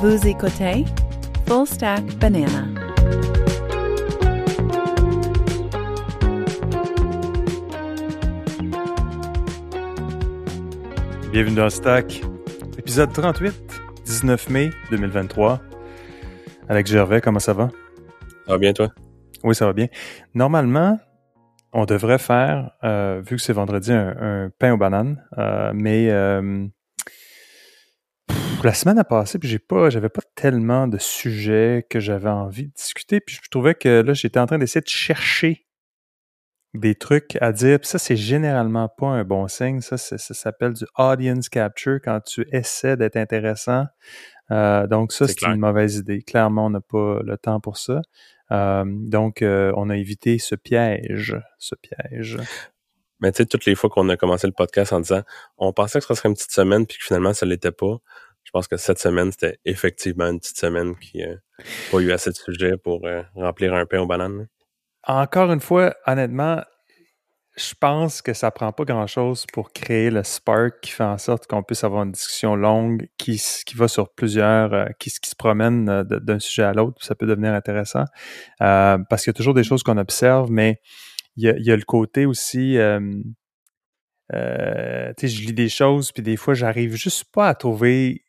Vous 0.00 0.28
écoutez 0.28 0.84
Full 1.48 1.66
Stack 1.66 2.04
Banana. 2.18 2.68
Bienvenue 11.32 11.56
dans 11.56 11.68
Stack, 11.68 12.22
épisode 12.78 13.12
38, 13.12 13.52
19 14.04 14.50
mai 14.50 14.70
2023. 14.92 15.60
Alex 16.68 16.92
Gervais, 16.92 17.20
comment 17.20 17.40
ça 17.40 17.52
va? 17.52 17.68
Ça 18.46 18.52
va 18.52 18.58
bien, 18.58 18.72
toi? 18.72 18.90
Oui, 19.42 19.56
ça 19.56 19.66
va 19.66 19.72
bien. 19.72 19.88
Normalement, 20.32 20.96
on 21.72 21.86
devrait 21.86 22.18
faire, 22.18 22.70
euh, 22.84 23.20
vu 23.26 23.34
que 23.34 23.42
c'est 23.42 23.52
vendredi, 23.52 23.92
un, 23.92 24.48
pain 24.60 24.72
aux 24.72 24.76
bananes, 24.78 25.20
euh, 25.38 25.72
mais 25.74 26.08
euh, 26.08 26.68
la 28.64 28.74
semaine 28.74 28.98
a 28.98 29.04
passé, 29.04 29.38
puis 29.38 29.48
j'ai 29.48 29.58
pas, 29.58 29.90
j'avais 29.90 30.08
pas 30.08 30.22
tellement 30.34 30.88
de 30.88 30.98
sujets 30.98 31.86
que 31.88 32.00
j'avais 32.00 32.30
envie 32.30 32.66
de 32.68 32.72
discuter, 32.72 33.20
puis 33.20 33.38
je 33.42 33.48
trouvais 33.50 33.74
que 33.74 34.02
là, 34.02 34.12
j'étais 34.14 34.40
en 34.40 34.46
train 34.46 34.58
d'essayer 34.58 34.80
de 34.80 34.88
chercher 34.88 35.68
des 36.74 36.94
trucs 36.94 37.36
à 37.40 37.52
dire. 37.52 37.80
Puis 37.80 37.88
ça, 37.88 37.98
c'est 37.98 38.16
généralement 38.16 38.88
pas 38.88 39.06
un 39.06 39.24
bon 39.24 39.48
signe. 39.48 39.80
Ça, 39.80 39.96
ça, 39.96 40.18
s'appelle 40.18 40.72
du 40.74 40.84
audience 40.96 41.48
capture 41.48 41.98
quand 42.02 42.20
tu 42.20 42.46
essaies 42.52 42.96
d'être 42.96 43.16
intéressant. 43.16 43.86
Euh, 44.50 44.86
donc 44.86 45.12
ça, 45.12 45.26
c'est 45.26 45.42
une 45.44 45.58
mauvaise 45.58 45.96
idée. 45.96 46.22
Clairement, 46.22 46.66
on 46.66 46.70
n'a 46.70 46.80
pas 46.80 47.20
le 47.22 47.36
temps 47.36 47.60
pour 47.60 47.76
ça. 47.76 48.02
Euh, 48.50 48.84
donc, 48.86 49.42
euh, 49.42 49.72
on 49.76 49.90
a 49.90 49.96
évité 49.96 50.38
ce 50.38 50.54
piège, 50.54 51.36
ce 51.58 51.74
piège. 51.74 52.38
Mais 53.20 53.32
tu 53.32 53.38
sais, 53.38 53.46
toutes 53.46 53.66
les 53.66 53.74
fois 53.74 53.90
qu'on 53.90 54.08
a 54.08 54.16
commencé 54.16 54.46
le 54.46 54.52
podcast 54.52 54.92
en 54.92 55.00
disant, 55.00 55.22
on 55.58 55.72
pensait 55.72 55.98
que 55.98 56.06
ce 56.06 56.14
serait 56.14 56.28
une 56.28 56.34
petite 56.34 56.52
semaine, 56.52 56.86
puis 56.86 56.98
que 56.98 57.04
finalement, 57.04 57.32
ça 57.34 57.46
l'était 57.46 57.72
pas. 57.72 57.98
Je 58.48 58.50
pense 58.50 58.66
que 58.66 58.78
cette 58.78 58.98
semaine, 58.98 59.30
c'était 59.30 59.58
effectivement 59.66 60.24
une 60.24 60.40
petite 60.40 60.56
semaine 60.56 60.96
qui 60.96 61.18
n'a 61.18 61.34
pas 61.92 61.98
eu 61.98 62.12
assez 62.12 62.30
de 62.30 62.34
sujets 62.34 62.78
pour 62.78 63.02
remplir 63.34 63.74
un 63.74 63.84
pain 63.84 64.00
aux 64.00 64.06
bananes. 64.06 64.48
Encore 65.06 65.52
une 65.52 65.60
fois, 65.60 65.94
honnêtement, 66.06 66.62
je 67.58 67.74
pense 67.78 68.22
que 68.22 68.32
ça 68.32 68.50
prend 68.50 68.72
pas 68.72 68.84
grand-chose 68.84 69.44
pour 69.52 69.72
créer 69.72 70.10
le 70.10 70.22
spark 70.22 70.80
qui 70.80 70.92
fait 70.92 71.04
en 71.04 71.18
sorte 71.18 71.46
qu'on 71.46 71.62
puisse 71.62 71.84
avoir 71.84 72.04
une 72.04 72.12
discussion 72.12 72.56
longue 72.56 73.08
qui, 73.18 73.38
qui 73.66 73.76
va 73.76 73.86
sur 73.86 74.14
plusieurs, 74.14 74.72
euh, 74.72 74.86
qui, 74.98 75.10
se 75.10 75.36
promène 75.36 75.88
euh, 75.90 76.04
d'un 76.04 76.38
sujet 76.38 76.62
à 76.62 76.72
l'autre. 76.72 77.04
Ça 77.04 77.14
peut 77.14 77.26
devenir 77.26 77.52
intéressant 77.52 78.04
euh, 78.62 78.96
parce 79.10 79.24
qu'il 79.24 79.30
y 79.30 79.34
a 79.34 79.36
toujours 79.36 79.54
des 79.54 79.64
choses 79.64 79.82
qu'on 79.82 79.98
observe, 79.98 80.50
mais 80.50 80.80
il 81.36 81.44
y, 81.44 81.50
a, 81.50 81.58
y 81.58 81.70
a, 81.70 81.76
le 81.76 81.82
côté 81.82 82.24
aussi. 82.24 82.78
Euh, 82.78 83.02
tu 85.16 85.26
sais, 85.26 85.28
je 85.28 85.46
lis 85.46 85.52
des 85.52 85.68
choses, 85.68 86.12
puis 86.12 86.22
des 86.22 86.36
fois, 86.36 86.54
j'arrive 86.54 86.94
juste 86.94 87.24
pas 87.32 87.48
à 87.48 87.54
trouver 87.54 88.22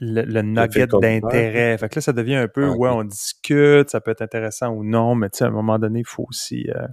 le, 0.00 0.42
nugget 0.42 0.86
d'intérêt. 0.86 1.78
Fait 1.78 1.88
que 1.88 1.96
là, 1.96 2.02
ça 2.02 2.12
devient 2.12 2.36
un 2.36 2.48
peu, 2.48 2.70
ah, 2.70 2.76
ouais, 2.76 2.90
on 2.90 3.04
discute, 3.04 3.90
ça 3.90 4.00
peut 4.00 4.10
être 4.10 4.22
intéressant 4.22 4.70
ou 4.70 4.84
non, 4.84 5.14
mais 5.14 5.30
tu 5.30 5.38
sais, 5.38 5.44
à 5.44 5.48
un 5.48 5.50
moment 5.50 5.78
donné, 5.78 6.00
il 6.00 6.06
faut 6.06 6.26
aussi, 6.28 6.68
euh, 6.70 6.86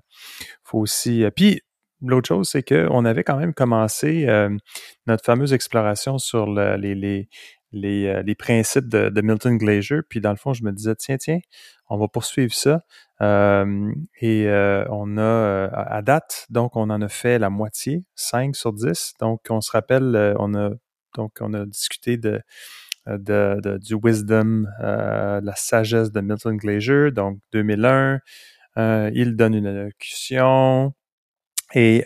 faut 0.64 0.80
aussi. 0.80 1.24
Euh, 1.24 1.32
puis 1.32 1.62
l'autre 2.02 2.28
chose, 2.28 2.50
c'est 2.50 2.64
qu'on 2.64 3.06
avait 3.06 3.24
quand 3.24 3.38
même 3.38 3.54
commencé 3.54 4.28
euh, 4.28 4.56
notre 5.08 5.24
fameuse 5.26 5.54
exploration 5.54 6.18
sur 6.18 6.48
les, 6.48 6.78
les, 6.96 7.30
les, 7.72 8.24
les, 8.24 8.36
principes 8.36 8.88
de, 8.88 9.10
de, 9.10 9.22
Milton 9.22 9.58
Glaser. 9.58 10.00
Puis 10.08 10.22
dans 10.22 10.32
le 10.32 10.38
fond, 10.38 10.54
je 10.54 10.64
me 10.64 10.72
disais, 10.72 10.96
tiens, 10.96 11.18
tiens, 11.18 11.40
on 11.90 11.98
va 11.98 12.08
poursuivre 12.08 12.54
ça. 12.54 12.82
et 13.20 14.48
on 14.90 15.18
a, 15.18 15.70
à 15.74 16.02
date, 16.02 16.48
donc 16.50 16.76
on 16.76 16.90
en 16.90 17.02
a 17.02 17.10
fait 17.10 17.40
la 17.40 17.50
moitié, 17.50 18.04
5 18.16 18.56
sur 18.56 18.74
10. 18.74 19.14
Donc 19.20 19.42
on 19.50 19.62
se 19.62 19.72
rappelle, 19.72 20.36
on 20.40 20.54
a 20.56 20.72
donc 21.16 21.34
on 21.42 21.54
a 21.54 21.66
discuté 21.66 22.18
de 22.18 22.42
euh, 23.08 23.18
de, 23.18 23.78
du 23.80 23.96
wisdom, 23.96 24.68
euh, 24.80 25.42
la 25.44 25.56
sagesse 25.56 26.12
de 26.12 26.22
Milton 26.22 26.58
Glaser, 26.58 27.12
donc 27.12 27.40
2001. 27.52 28.20
Euh, 28.78 29.12
il 29.14 29.36
donne 29.36 29.56
une 29.56 29.66
allocution. 29.66 30.94
Et 31.74 32.04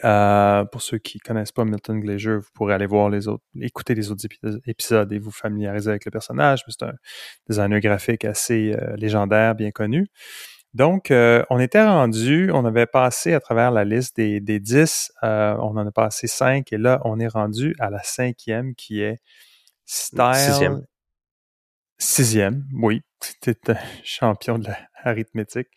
pour 0.72 0.81
ceux 0.84 1.00
qui 1.00 1.18
connaissent 1.18 1.52
pas 1.52 1.66
Milton 1.66 2.00
Glaser, 2.00 2.38
vous 2.38 2.50
pourrez 2.53 2.75
aller 2.75 2.86
voir 2.86 3.09
les 3.09 3.28
autres, 3.28 3.44
écouter 3.59 3.96
les 3.96 4.12
autres 4.12 4.24
épisodes 4.68 5.12
et 5.12 5.18
vous 5.18 5.31
familiariser 5.31 5.90
avec 5.90 6.06
le 6.06 6.12
personnage. 6.12 6.64
C'est 6.68 6.84
un 6.84 6.94
designer 7.50 7.80
graphique 7.80 8.25
assez 8.25 8.78
légendaire, 8.96 9.56
bien 9.56 9.72
connu. 9.72 10.06
Donc, 10.75 11.12
on 11.12 11.59
était 11.59 11.84
rendu, 11.84 12.52
on 12.53 12.64
avait 12.64 12.86
passé 12.86 13.34
à 13.34 13.40
travers 13.40 13.72
la 13.72 13.86
liste 13.86 14.18
des, 14.18 14.40
des 14.40 14.59
10, 14.59 15.14
on 15.24 15.28
en 15.78 15.88
a 15.88 15.92
passé 15.92 16.28
5 16.28 16.72
et 16.72 16.78
là, 16.78 17.02
on 17.03 17.19
est 17.19 17.28
rendu 17.28 17.75
à 17.80 17.90
la 17.90 18.03
cinquième 18.03 18.75
qui 18.75 19.02
est 19.02 19.18
Style. 19.86 20.36
Sixième. 20.36 20.86
Sixième, 21.97 22.66
oui. 22.73 23.01
C'était 23.22 23.72
un 23.72 23.78
champion 24.03 24.59
de 24.59 24.67
l'arithmétique. 25.03 25.67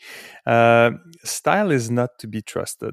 Euh, 0.49 0.91
style 1.23 1.69
is 1.71 1.91
not 1.93 2.09
to 2.19 2.29
be 2.29 2.43
trusted. 2.45 2.93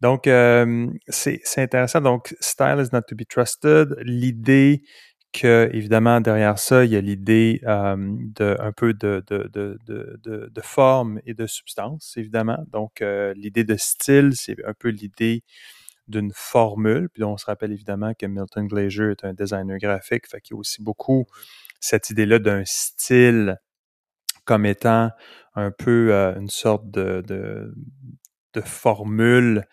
Donc, 0.00 0.26
euh, 0.26 0.88
c'est 1.08 1.40
intéressant. 1.58 2.00
Donc, 2.00 2.34
style 2.40 2.78
is 2.80 2.88
not 2.92 3.02
to 3.02 3.16
be 3.16 3.26
trusted. 3.28 3.96
L'idée 4.02 4.82
que, 5.32 5.68
évidemment, 5.72 6.20
derrière 6.20 6.58
ça, 6.58 6.84
il 6.84 6.92
y 6.92 6.96
a 6.96 7.00
l'idée 7.00 7.60
euh, 7.64 7.96
un 8.40 8.72
peu 8.72 8.94
de, 8.94 9.22
de, 9.26 9.48
de, 9.52 9.78
de, 9.86 10.50
de 10.50 10.60
forme 10.62 11.20
et 11.26 11.34
de 11.34 11.46
substance, 11.46 12.16
évidemment. 12.16 12.64
Donc, 12.72 13.02
euh, 13.02 13.34
l'idée 13.34 13.64
de 13.64 13.76
style, 13.76 14.32
c'est 14.34 14.56
un 14.64 14.74
peu 14.74 14.88
l'idée 14.88 15.42
d'une 16.08 16.32
formule. 16.34 17.08
Puis 17.12 17.24
on 17.24 17.36
se 17.36 17.46
rappelle 17.46 17.72
évidemment 17.72 18.14
que 18.14 18.26
Milton 18.26 18.66
Glaser 18.66 19.10
est 19.12 19.24
un 19.24 19.34
designer 19.34 19.78
graphique, 19.78 20.26
fait 20.28 20.40
qu'il 20.40 20.54
y 20.54 20.56
a 20.56 20.60
aussi 20.60 20.82
beaucoup 20.82 21.26
cette 21.80 22.10
idée-là 22.10 22.38
d'un 22.38 22.64
style 22.64 23.58
comme 24.44 24.64
étant 24.64 25.10
un 25.54 25.70
peu 25.70 26.12
euh, 26.12 26.34
une 26.38 26.48
sorte 26.48 26.90
de, 26.90 27.74
formule 28.64 29.64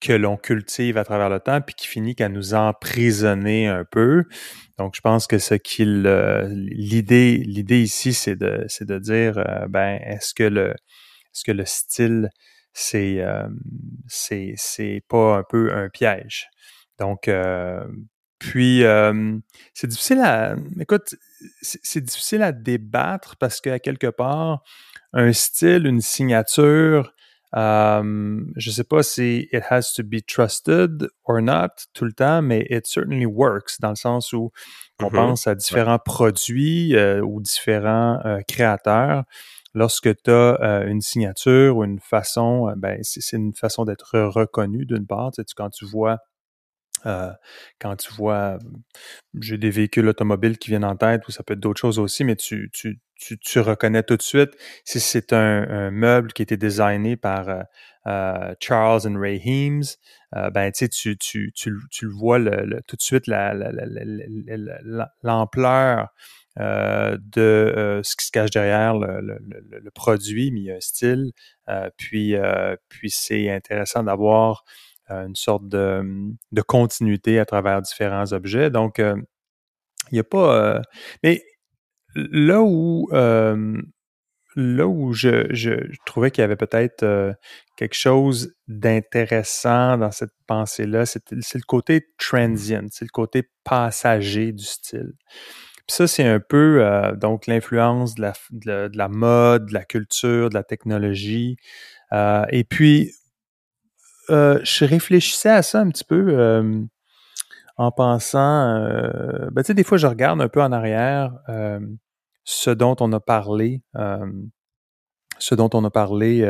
que 0.00 0.12
l'on 0.12 0.36
cultive 0.36 0.98
à 0.98 1.04
travers 1.04 1.30
le 1.30 1.38
temps, 1.38 1.60
puis 1.60 1.76
qui 1.76 1.86
finit 1.86 2.16
qu'à 2.16 2.28
nous 2.28 2.54
emprisonner 2.54 3.68
un 3.68 3.84
peu. 3.84 4.24
Donc, 4.78 4.96
je 4.96 5.00
pense 5.00 5.28
que 5.28 5.38
ce 5.38 5.54
qu'il, 5.54 6.04
euh, 6.06 6.48
l'idée, 6.50 7.36
l'idée 7.36 7.80
ici, 7.80 8.12
c'est 8.12 8.34
de, 8.34 8.64
c'est 8.66 8.84
de 8.84 8.98
dire, 8.98 9.38
euh, 9.38 9.68
ben, 9.68 10.00
est-ce 10.02 10.34
que 10.34 10.42
le, 10.42 10.70
est-ce 10.70 11.44
que 11.44 11.52
le 11.52 11.64
style 11.64 12.30
c'est 12.72 13.22
c'est 14.08 14.54
c'est 14.56 15.02
pas 15.08 15.36
un 15.36 15.44
peu 15.48 15.72
un 15.72 15.88
piège? 15.90 16.48
Donc 16.98 17.28
euh, 18.46 19.12
puis 19.12 19.42
c'est 19.74 19.86
difficile 19.86 20.20
à 20.20 20.56
écoute 20.80 21.14
c'est 21.62 22.00
difficile 22.00 22.42
à 22.42 22.52
débattre 22.52 23.36
parce 23.36 23.60
qu'à 23.60 23.78
quelque 23.78 24.08
part 24.08 24.62
un 25.12 25.32
style, 25.32 25.86
une 25.86 26.00
signature 26.00 27.12
Um, 27.54 28.50
je 28.56 28.70
sais 28.70 28.84
pas 28.84 29.02
si 29.02 29.46
it 29.52 29.62
has 29.68 29.92
to 29.94 30.02
be 30.02 30.22
trusted 30.26 31.06
or 31.24 31.42
not 31.42 31.84
tout 31.92 32.06
le 32.06 32.12
temps, 32.14 32.40
mais 32.40 32.66
it 32.70 32.86
certainly 32.86 33.26
works 33.26 33.78
dans 33.78 33.90
le 33.90 33.96
sens 33.96 34.32
où 34.32 34.50
on 35.00 35.08
mm-hmm. 35.08 35.12
pense 35.12 35.46
à 35.46 35.54
différents 35.54 35.98
produits 35.98 36.96
euh, 36.96 37.20
ou 37.20 37.42
différents 37.42 38.18
euh, 38.24 38.40
créateurs 38.48 39.24
lorsque 39.74 40.22
tu 40.22 40.30
as 40.30 40.58
euh, 40.62 40.86
une 40.86 41.00
signature 41.00 41.76
ou 41.76 41.84
une 41.84 42.00
façon, 42.00 42.68
euh, 42.68 42.74
ben, 42.76 42.98
c'est 43.02 43.36
une 43.36 43.54
façon 43.54 43.84
d'être 43.84 44.18
reconnu 44.18 44.86
d'une 44.86 45.06
part. 45.06 45.30
Tu 45.32 45.42
sais, 45.42 45.54
quand 45.54 45.70
tu 45.70 45.84
vois 45.84 46.18
euh, 47.06 47.30
quand 47.80 47.96
tu 47.96 48.12
vois, 48.14 48.58
j'ai 49.40 49.58
des 49.58 49.70
véhicules 49.70 50.08
automobiles 50.08 50.58
qui 50.58 50.70
viennent 50.70 50.84
en 50.84 50.96
tête, 50.96 51.26
ou 51.28 51.32
ça 51.32 51.42
peut 51.42 51.54
être 51.54 51.60
d'autres 51.60 51.80
choses 51.80 51.98
aussi, 51.98 52.24
mais 52.24 52.36
tu, 52.36 52.70
tu, 52.72 53.00
tu, 53.16 53.38
tu, 53.38 53.60
reconnais 53.60 54.02
tout 54.02 54.16
de 54.16 54.22
suite 54.22 54.50
si 54.84 55.00
c'est 55.00 55.32
un, 55.32 55.90
meuble 55.90 56.32
qui 56.32 56.42
a 56.42 56.44
été 56.44 56.56
designé 56.56 57.16
par 57.16 57.48
euh, 58.06 58.54
Charles 58.60 59.06
and 59.06 59.18
Ray 59.18 59.40
Heames, 59.44 59.84
ben 60.52 60.72
tu, 60.72 60.88
tu, 60.88 61.52
tu, 61.52 61.52
tu, 61.90 62.06
le 62.06 62.12
vois 62.12 62.38
le, 62.38 62.80
tout 62.86 62.96
de 62.96 63.02
suite 63.02 63.26
l'ampleur 65.22 66.08
euh, 66.60 67.16
de 67.34 67.40
euh, 67.40 68.02
ce 68.02 68.14
qui 68.14 68.26
se 68.26 68.30
cache 68.30 68.50
derrière 68.50 68.94
le, 68.98 69.90
produit, 69.94 70.50
mais 70.50 70.60
il 70.60 70.64
y 70.64 70.70
a 70.70 70.76
un 70.76 70.80
style. 70.80 71.32
Euh, 71.68 71.88
puis, 71.96 72.34
puis 72.88 73.10
c'est 73.10 73.50
intéressant 73.50 74.02
d'avoir 74.02 74.64
une 75.26 75.36
sorte 75.36 75.68
de, 75.68 76.02
de, 76.52 76.62
continuité 76.62 77.38
à 77.38 77.44
travers 77.44 77.82
différents 77.82 78.32
objets. 78.32 78.70
Donc, 78.70 78.98
il 78.98 79.14
n'y 80.12 80.20
a 80.20 80.24
pas. 80.24 80.80
mais 81.22 81.42
là 82.14 82.62
où 82.62 83.08
là 84.54 84.86
où 84.86 85.14
je, 85.14 85.46
je, 85.54 85.70
trouvais 86.04 86.30
qu'il 86.30 86.42
y 86.42 86.44
avait 86.44 86.56
peut-être 86.56 87.34
quelque 87.76 87.94
chose 87.94 88.54
d'intéressant 88.68 89.98
dans 89.98 90.10
cette 90.10 90.32
pensée-là, 90.46 91.06
c'est 91.06 91.22
le 91.30 91.66
côté 91.66 92.06
transient, 92.18 92.88
c'est 92.90 93.04
le 93.04 93.10
côté 93.10 93.48
passager 93.64 94.52
du 94.52 94.64
style. 94.64 95.14
Puis 95.86 95.96
ça, 95.96 96.06
c'est 96.06 96.24
un 96.24 96.38
peu 96.38 96.84
euh, 96.84 97.16
donc 97.16 97.46
l'influence 97.46 98.14
de 98.14 98.22
la, 98.22 98.32
de, 98.50 98.90
la, 98.96 99.08
mode, 99.08 99.66
de 99.66 99.74
la 99.74 99.84
culture, 99.84 100.48
de 100.48 100.54
la 100.54 100.62
technologie. 100.62 101.56
Euh, 102.12 102.44
et 102.50 102.62
puis, 102.62 103.12
euh, 104.30 104.60
je 104.62 104.84
réfléchissais 104.84 105.50
à 105.50 105.62
ça 105.62 105.80
un 105.80 105.90
petit 105.90 106.04
peu 106.04 106.78
en 107.76 107.90
pensant, 107.90 108.80
ben, 109.50 109.62
tu 109.62 109.64
sais, 109.64 109.74
des 109.74 109.84
fois, 109.84 109.98
je 109.98 110.06
regarde 110.06 110.40
un 110.40 110.48
peu 110.48 110.62
en 110.62 110.72
arrière 110.72 111.32
ce 112.44 112.70
dont 112.70 112.96
on 113.00 113.12
a 113.12 113.20
parlé, 113.20 113.82
ce 115.38 115.54
dont 115.54 115.70
on 115.74 115.84
a 115.84 115.90
parlé 115.90 116.44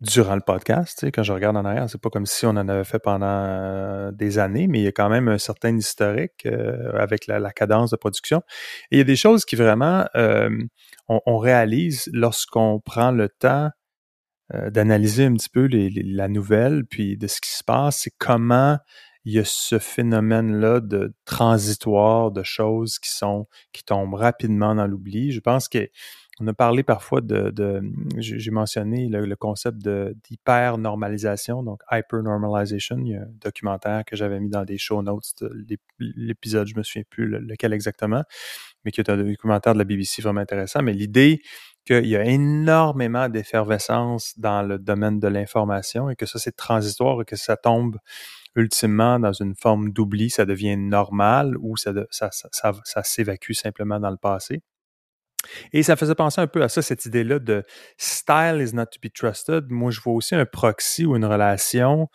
durant 0.00 0.36
le 0.36 0.42
podcast. 0.42 1.06
Quand 1.12 1.22
je 1.22 1.32
regarde 1.32 1.56
en 1.56 1.64
arrière, 1.64 1.88
c'est 1.90 2.00
pas 2.00 2.10
comme 2.10 2.26
si 2.26 2.46
on 2.46 2.50
en 2.50 2.68
avait 2.68 2.84
fait 2.84 3.00
pendant 3.00 4.12
des 4.12 4.38
années, 4.38 4.68
mais 4.68 4.80
il 4.80 4.84
y 4.84 4.88
a 4.88 4.92
quand 4.92 5.08
même 5.08 5.28
un 5.28 5.38
certain 5.38 5.76
historique 5.76 6.46
avec 6.94 7.26
la, 7.26 7.50
cadence 7.52 7.90
de 7.90 7.96
production. 7.96 8.42
Et 8.90 8.96
il 8.96 8.98
y 8.98 9.02
a 9.02 9.04
des 9.04 9.16
choses 9.16 9.44
qui 9.44 9.56
vraiment 9.56 10.06
on, 11.08 11.38
réalise 11.38 12.10
lorsqu'on 12.12 12.80
prend 12.80 13.10
le 13.10 13.28
temps 13.28 13.70
d'analyser 14.52 15.26
un 15.26 15.34
petit 15.34 15.50
peu 15.50 15.68
la 15.70 16.28
nouvelle, 16.28 16.84
puis 16.86 17.16
de 17.16 17.26
ce 17.26 17.40
qui 17.40 17.50
se 17.50 17.62
passe, 17.62 18.00
c'est 18.02 18.14
comment 18.18 18.78
il 19.24 19.32
y 19.34 19.38
a 19.38 19.44
ce 19.44 19.78
phénomène-là 19.78 20.80
de 20.80 21.14
transitoire, 21.26 22.30
de 22.30 22.42
choses 22.42 22.98
qui 22.98 23.10
sont 23.10 23.46
qui 23.72 23.84
tombent 23.84 24.14
rapidement 24.14 24.74
dans 24.74 24.86
l'oubli. 24.86 25.32
Je 25.32 25.40
pense 25.40 25.68
que 25.68 25.90
on 26.40 26.46
a 26.46 26.54
parlé 26.54 26.82
parfois 26.82 27.20
de, 27.20 27.82
j'ai 28.16 28.50
mentionné 28.50 29.08
le, 29.08 29.36
concept 29.36 29.78
d'hyper-normalisation, 29.78 31.62
donc 31.64 31.82
hyper-normalization. 31.90 32.98
Il 33.00 33.08
y 33.08 33.16
a 33.16 33.22
un 33.22 33.30
documentaire 33.40 34.04
que 34.06 34.14
j'avais 34.14 34.38
mis 34.38 34.48
dans 34.48 34.64
des 34.64 34.78
show 34.78 35.02
notes 35.02 35.44
l'épisode, 35.98 36.68
je 36.68 36.76
me 36.76 36.82
souviens 36.82 37.02
plus 37.10 37.26
lequel 37.26 37.72
exactement, 37.72 38.22
mais 38.84 38.92
qui 38.92 39.00
est 39.00 39.10
un 39.10 39.16
documentaire 39.16 39.72
de 39.74 39.78
la 39.78 39.84
BBC 39.84 40.22
vraiment 40.22 40.40
intéressant. 40.40 40.80
Mais 40.82 40.92
l'idée 40.92 41.42
qu'il 41.88 42.06
y 42.06 42.16
a 42.16 42.24
énormément 42.24 43.28
d'effervescence 43.28 44.38
dans 44.38 44.62
le 44.62 44.78
domaine 44.78 45.18
de 45.18 45.28
l'information 45.28 46.10
et 46.10 46.16
que 46.16 46.26
ça, 46.26 46.38
c'est 46.38 46.54
transitoire 46.54 47.22
et 47.22 47.24
que 47.24 47.36
ça 47.36 47.56
tombe 47.56 47.96
ultimement 48.54 49.18
dans 49.18 49.32
une 49.32 49.54
forme 49.54 49.92
d'oubli, 49.92 50.30
ça 50.30 50.44
devient 50.44 50.76
normal 50.76 51.56
ou 51.60 51.76
ça, 51.76 51.92
s'évacue 53.02 53.52
simplement 53.52 54.00
dans 54.00 54.10
le 54.10 54.16
passé. 54.16 54.60
Et 55.72 55.82
ça 55.82 55.96
faisait 55.96 56.16
penser 56.16 56.40
un 56.40 56.46
peu 56.48 56.62
à 56.62 56.68
ça, 56.68 56.82
cette 56.82 57.06
idée-là 57.06 57.38
de 57.38 57.64
style 57.96 58.60
is 58.60 58.74
not 58.74 58.86
to 58.86 58.98
be 59.00 59.10
trusted. 59.12 59.70
Moi, 59.70 59.90
je 59.90 60.00
vois 60.00 60.14
aussi 60.14 60.34
un 60.34 60.44
proxy 60.44 61.06
ou 61.06 61.16
une 61.16 61.24
relation, 61.24 62.08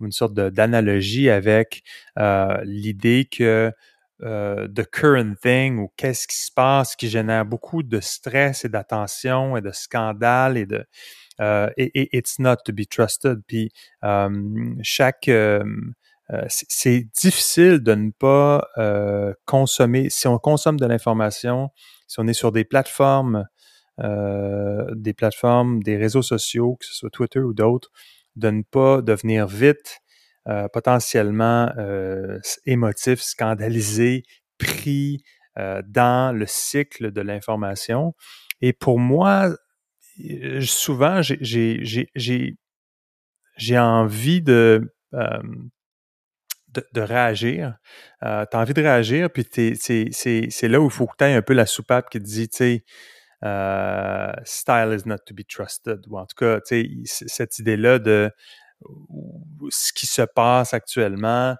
une 0.00 0.12
sorte 0.12 0.32
d'analogie 0.32 1.28
avec 1.28 1.82
euh, 2.18 2.58
l'idée 2.64 3.28
que 3.30 3.70
euh, 4.22 4.68
the 4.68 4.84
current 4.90 5.34
thing 5.42 5.78
ou 5.78 5.92
qu'est-ce 5.96 6.26
qui 6.26 6.36
se 6.36 6.52
passe 6.52 6.96
qui 6.96 7.08
génère 7.08 7.44
beaucoup 7.44 7.82
de 7.82 8.00
stress 8.00 8.64
et 8.64 8.68
d'attention 8.68 9.56
et 9.56 9.60
de 9.60 9.70
scandale 9.72 10.56
et 10.56 10.66
de 10.66 10.84
euh, 11.40 11.70
et, 11.76 12.16
it's 12.16 12.38
not 12.38 12.56
to 12.64 12.72
be 12.72 12.86
trusted. 12.88 13.40
Puis 13.46 13.70
chaque 14.82 15.30
c'est 16.48 17.08
difficile 17.20 17.80
de 17.80 17.94
ne 17.94 18.10
pas 18.10 18.68
consommer. 19.46 20.10
Si 20.10 20.28
on 20.28 20.38
consomme 20.38 20.78
de 20.78 20.86
l'information, 20.86 21.70
si 22.06 22.20
on 22.20 22.26
est 22.26 22.34
sur 22.34 22.52
des 22.52 22.64
plateformes, 22.64 23.46
euh, 24.02 24.86
des 24.94 25.12
plateformes, 25.12 25.82
des 25.82 25.96
réseaux 25.96 26.22
sociaux, 26.22 26.76
que 26.80 26.86
ce 26.86 26.94
soit 26.94 27.10
Twitter 27.10 27.40
ou 27.40 27.52
d'autres, 27.52 27.90
de 28.36 28.50
ne 28.50 28.62
pas 28.62 29.02
devenir 29.02 29.46
vite 29.46 30.00
euh, 30.50 30.68
potentiellement 30.68 31.72
euh, 31.78 32.38
émotif, 32.66 33.20
scandalisé, 33.20 34.24
pris 34.58 35.22
dans 35.86 36.34
le 36.34 36.46
cycle 36.46 37.10
de 37.10 37.20
l'information. 37.20 38.14
Et 38.62 38.72
pour 38.72 38.98
moi, 38.98 39.50
souvent, 40.62 41.20
j'ai 41.22 42.56
envie 43.78 44.40
de 44.40 44.90
de, 46.92 47.00
réagir. 47.00 47.76
Euh, 48.22 48.44
tu 48.50 48.56
as 48.56 48.60
envie 48.60 48.74
de 48.74 48.82
réagir, 48.82 49.30
puis 49.30 49.46
c'est 49.52 50.68
là 50.68 50.80
où 50.80 50.86
il 50.86 50.90
faut 50.90 51.06
que 51.06 51.16
tu 51.18 51.24
aies 51.24 51.34
un 51.34 51.42
peu 51.42 51.54
la 51.54 51.66
soupape 51.66 52.10
qui 52.10 52.18
te 52.18 52.24
dit, 52.24 52.48
tu 52.48 52.56
sais, 52.56 52.84
euh, 53.44 54.32
style 54.44 54.96
is 54.96 55.08
not 55.08 55.18
to 55.26 55.34
be 55.34 55.46
trusted. 55.46 56.00
Ou 56.08 56.18
en 56.18 56.26
tout 56.26 56.36
cas, 56.36 56.60
cette 57.04 57.58
idée-là 57.58 57.98
de 57.98 58.30
ce 59.70 59.92
qui 59.92 60.06
se 60.06 60.22
passe 60.22 60.74
actuellement, 60.74 61.56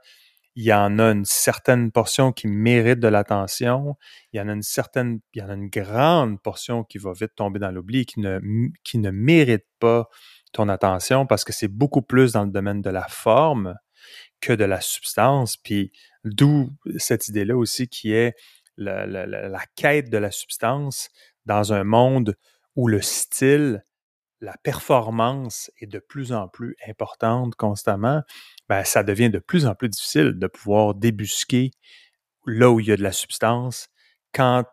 il 0.57 0.65
y 0.65 0.73
en 0.73 0.99
a 0.99 1.13
une 1.13 1.25
certaine 1.25 1.93
portion 1.93 2.33
qui 2.33 2.49
mérite 2.49 2.99
de 2.99 3.09
l'attention, 3.09 3.97
il 4.33 4.39
y 4.39 4.41
en 4.41 4.49
a 4.49 4.53
une 4.53 4.63
certaine, 4.63 5.21
il 5.35 5.41
y 5.41 5.43
en 5.43 5.49
a 5.49 5.55
une 5.55 5.69
grande 5.69 6.43
portion 6.43 6.85
qui 6.85 6.99
va 6.99 7.13
vite 7.13 7.35
tomber 7.37 7.59
dans 7.59 7.71
l'oubli, 7.71 8.05
qui 8.05 8.21
ne, 8.21 8.41
qui 8.85 8.99
ne 8.99 9.11
mérite 9.11 9.65
pas 9.79 10.09
ton 10.53 10.69
attention 10.69 11.27
parce 11.27 11.45
que 11.45 11.53
c'est 11.53 11.69
beaucoup 11.69 12.03
plus 12.03 12.33
dans 12.33 12.45
le 12.45 12.51
domaine 12.51 12.83
de 12.83 12.91
la 12.91 13.07
forme 13.09 13.77
que 14.41 14.53
de 14.53 14.65
la 14.65 14.81
substance. 14.81 15.57
Puis 15.57 15.93
d'où 16.25 16.71
cette 16.99 17.29
idée-là 17.29 17.57
aussi 17.57 17.89
qui 17.89 18.13
est 18.13 18.35
la, 18.77 19.61
quête 19.77 20.11
de 20.11 20.19
la 20.19 20.31
substance 20.31 21.11
dans 21.47 21.73
un 21.73 21.85
monde 21.85 22.37
où 22.77 22.89
le 22.89 23.01
style, 23.01 23.85
la 24.41 24.57
performance 24.63 25.71
est 25.81 25.87
de 25.87 25.99
plus 25.99 26.33
en 26.33 26.49
plus 26.49 26.77
importante 26.89 27.55
constamment, 27.57 28.23
ben, 28.69 28.85
ça 28.85 29.03
devient 29.03 29.31
de 29.31 29.39
plus 29.39 29.67
en 29.67 29.75
plus 29.75 29.89
difficile 29.89 30.39
de 30.39 30.47
pouvoir 30.47 30.95
débusquer 30.95 31.71
là 32.47 32.71
où 32.71 32.81
il 32.81 32.87
y 32.87 32.93
a 32.93 32.97
de 32.97 33.03
la 33.03 33.13
substance 33.13 33.89
quand 34.33 34.65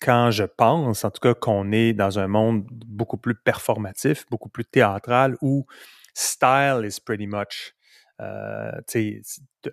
quand 0.00 0.30
je 0.30 0.44
pense, 0.44 1.04
en 1.04 1.10
tout 1.10 1.20
cas, 1.20 1.34
qu'on 1.34 1.72
est 1.72 1.92
dans 1.92 2.18
un 2.18 2.26
monde 2.26 2.64
beaucoup 2.70 3.18
plus 3.18 3.34
performatif, 3.34 4.24
beaucoup 4.30 4.48
plus 4.48 4.64
théâtral, 4.64 5.36
où 5.42 5.66
style 6.14 6.82
is 6.84 7.00
pretty 7.04 7.26
much 7.26 7.74
euh, 8.20 8.72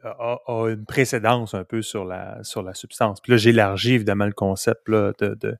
a, 0.03 0.37
a, 0.47 0.69
une 0.69 0.85
précédence 0.85 1.53
un 1.53 1.63
peu 1.63 1.81
sur 1.81 2.05
la, 2.05 2.43
sur 2.43 2.61
la 2.61 2.73
substance. 2.73 3.21
Puis 3.21 3.31
là, 3.31 3.37
j'élargis 3.37 3.93
évidemment 3.93 4.25
le 4.25 4.33
concept 4.33 4.87
là, 4.89 5.13
de, 5.19 5.29
de, 5.35 5.57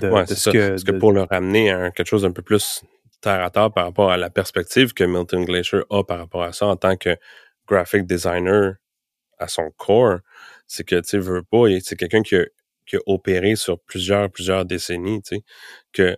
de, 0.00 0.24
ce 0.26 0.50
que... 0.50 0.68
Parce 0.70 0.84
que 0.84 0.92
pour 0.92 1.12
le 1.12 1.22
ramener 1.22 1.70
à 1.70 1.90
quelque 1.90 2.08
chose 2.08 2.22
d'un 2.22 2.32
peu 2.32 2.42
plus 2.42 2.84
par 3.24 3.84
rapport 3.84 4.10
à 4.10 4.16
la 4.16 4.30
perspective 4.30 4.92
que 4.92 5.04
Milton 5.04 5.44
Glacier 5.44 5.80
a 5.90 6.02
par 6.04 6.18
rapport 6.18 6.42
à 6.42 6.52
ça 6.52 6.66
en 6.66 6.76
tant 6.76 6.96
que 6.96 7.16
graphic 7.66 8.06
designer 8.06 8.74
à 9.38 9.48
son 9.48 9.70
corps, 9.76 10.18
c'est 10.66 10.84
que, 10.84 10.96
tu 10.96 11.02
sais, 11.08 11.18
veut 11.18 11.42
pas, 11.42 11.64
c'est 11.82 11.96
quelqu'un 11.96 12.22
qui 12.22 12.36
a, 12.36 12.44
opéré 13.06 13.56
sur 13.56 13.80
plusieurs, 13.80 14.30
plusieurs 14.30 14.64
décennies, 14.64 15.22
tu 15.22 15.40
que 15.92 16.16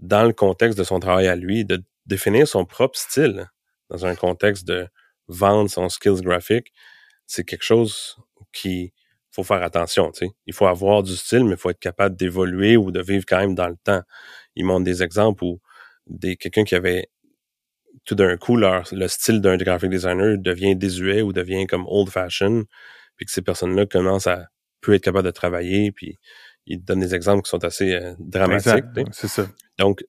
dans 0.00 0.24
le 0.24 0.32
contexte 0.32 0.78
de 0.78 0.84
son 0.84 1.00
travail 1.00 1.28
à 1.28 1.36
lui, 1.36 1.64
de 1.64 1.82
définir 2.06 2.46
son 2.48 2.64
propre 2.64 2.98
style 2.98 3.48
dans 3.90 4.04
un 4.06 4.14
contexte 4.14 4.66
de 4.66 4.88
vendre 5.28 5.70
son 5.70 5.88
skills 5.88 6.22
graphique, 6.22 6.72
c'est 7.26 7.44
quelque 7.44 7.64
chose 7.64 8.16
qui 8.52 8.92
faut 9.30 9.44
faire 9.44 9.62
attention. 9.62 10.10
Il 10.46 10.54
faut 10.54 10.66
avoir 10.66 11.02
du 11.02 11.14
style, 11.16 11.44
mais 11.44 11.52
il 11.52 11.56
faut 11.56 11.70
être 11.70 11.78
capable 11.78 12.16
d'évoluer 12.16 12.76
ou 12.76 12.90
de 12.90 13.00
vivre 13.00 13.24
quand 13.26 13.38
même 13.38 13.54
dans 13.54 13.68
le 13.68 13.76
temps. 13.76 14.02
Il 14.56 14.64
montre 14.64 14.84
des 14.84 15.02
exemples 15.02 15.44
où 15.44 15.60
des 16.08 16.36
quelqu'un 16.36 16.64
qui 16.64 16.74
avait 16.74 17.08
tout 18.04 18.14
d'un 18.14 18.36
coup 18.36 18.56
leur, 18.56 18.84
le 18.92 19.08
style 19.08 19.40
d'un 19.40 19.56
graphic 19.56 19.90
designer 19.90 20.38
devient 20.38 20.76
désuet 20.76 21.22
ou 21.22 21.32
devient 21.32 21.66
comme 21.66 21.84
old 21.86 22.08
fashion, 22.08 22.64
puis 23.16 23.26
que 23.26 23.32
ces 23.32 23.42
personnes-là 23.42 23.86
commencent 23.86 24.26
à 24.26 24.46
plus 24.80 24.94
être 24.94 25.04
capables 25.04 25.26
de 25.26 25.32
travailler, 25.32 25.92
puis 25.92 26.18
ils 26.66 26.82
donnent 26.82 27.00
des 27.00 27.14
exemples 27.14 27.42
qui 27.42 27.50
sont 27.50 27.64
assez 27.64 27.94
euh, 27.94 28.14
dramatiques. 28.18 28.84
C'est 29.12 29.28
ça. 29.28 29.46
Donc, 29.78 30.04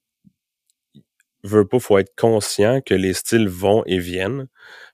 veut 1.44 1.68
pas, 1.68 1.80
faut 1.80 1.98
être 1.98 2.14
conscient 2.16 2.82
que 2.82 2.94
les 2.94 3.14
styles 3.14 3.48
vont 3.48 3.84
et 3.86 4.00
viennent, 4.00 4.48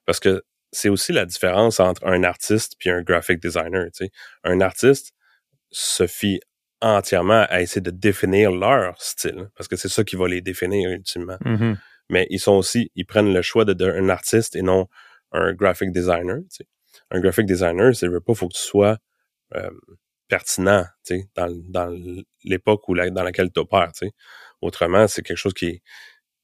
parce 0.04 0.20
que 0.20 0.42
c'est 0.72 0.88
aussi 0.88 1.12
la 1.12 1.26
différence 1.26 1.80
entre 1.80 2.06
un 2.06 2.24
artiste 2.24 2.74
puis 2.78 2.90
un 2.90 3.02
graphic 3.02 3.40
designer. 3.40 3.86
Tu 3.92 4.06
sais. 4.06 4.10
Un 4.44 4.60
artiste 4.60 5.12
se 5.70 6.06
fie 6.06 6.40
entièrement 6.80 7.46
à 7.48 7.60
essayer 7.62 7.80
de 7.80 7.90
définir 7.90 8.50
leur 8.52 9.00
style, 9.00 9.48
parce 9.56 9.68
que 9.68 9.76
c'est 9.76 9.88
ça 9.88 10.04
qui 10.04 10.16
va 10.16 10.28
les 10.28 10.40
définir 10.40 10.90
ultimement. 10.90 11.38
Mm-hmm. 11.44 11.76
Mais 12.10 12.26
ils 12.30 12.38
sont 12.38 12.52
aussi, 12.52 12.90
ils 12.94 13.04
prennent 13.04 13.32
le 13.32 13.42
choix 13.42 13.64
d'un 13.64 14.08
artiste 14.08 14.56
et 14.56 14.62
non 14.62 14.86
un 15.32 15.52
graphic 15.54 15.90
designer. 15.92 16.38
Un 17.10 17.20
graphic 17.20 17.46
designer, 17.46 17.94
c'est 17.94 18.08
veut 18.08 18.20
pas, 18.20 18.34
faut 18.34 18.48
que 18.48 18.54
tu 18.54 18.60
sois 18.60 18.98
euh, 19.54 19.70
pertinent 20.28 20.84
dans, 21.34 21.62
dans 21.68 22.22
l'époque 22.44 22.82
dans 22.88 23.22
laquelle 23.22 23.50
tu 23.52 23.60
opères. 23.60 23.92
Autrement, 24.60 25.06
c'est 25.08 25.22
quelque 25.22 25.36
chose 25.36 25.54
qui 25.54 25.66
est 25.66 25.82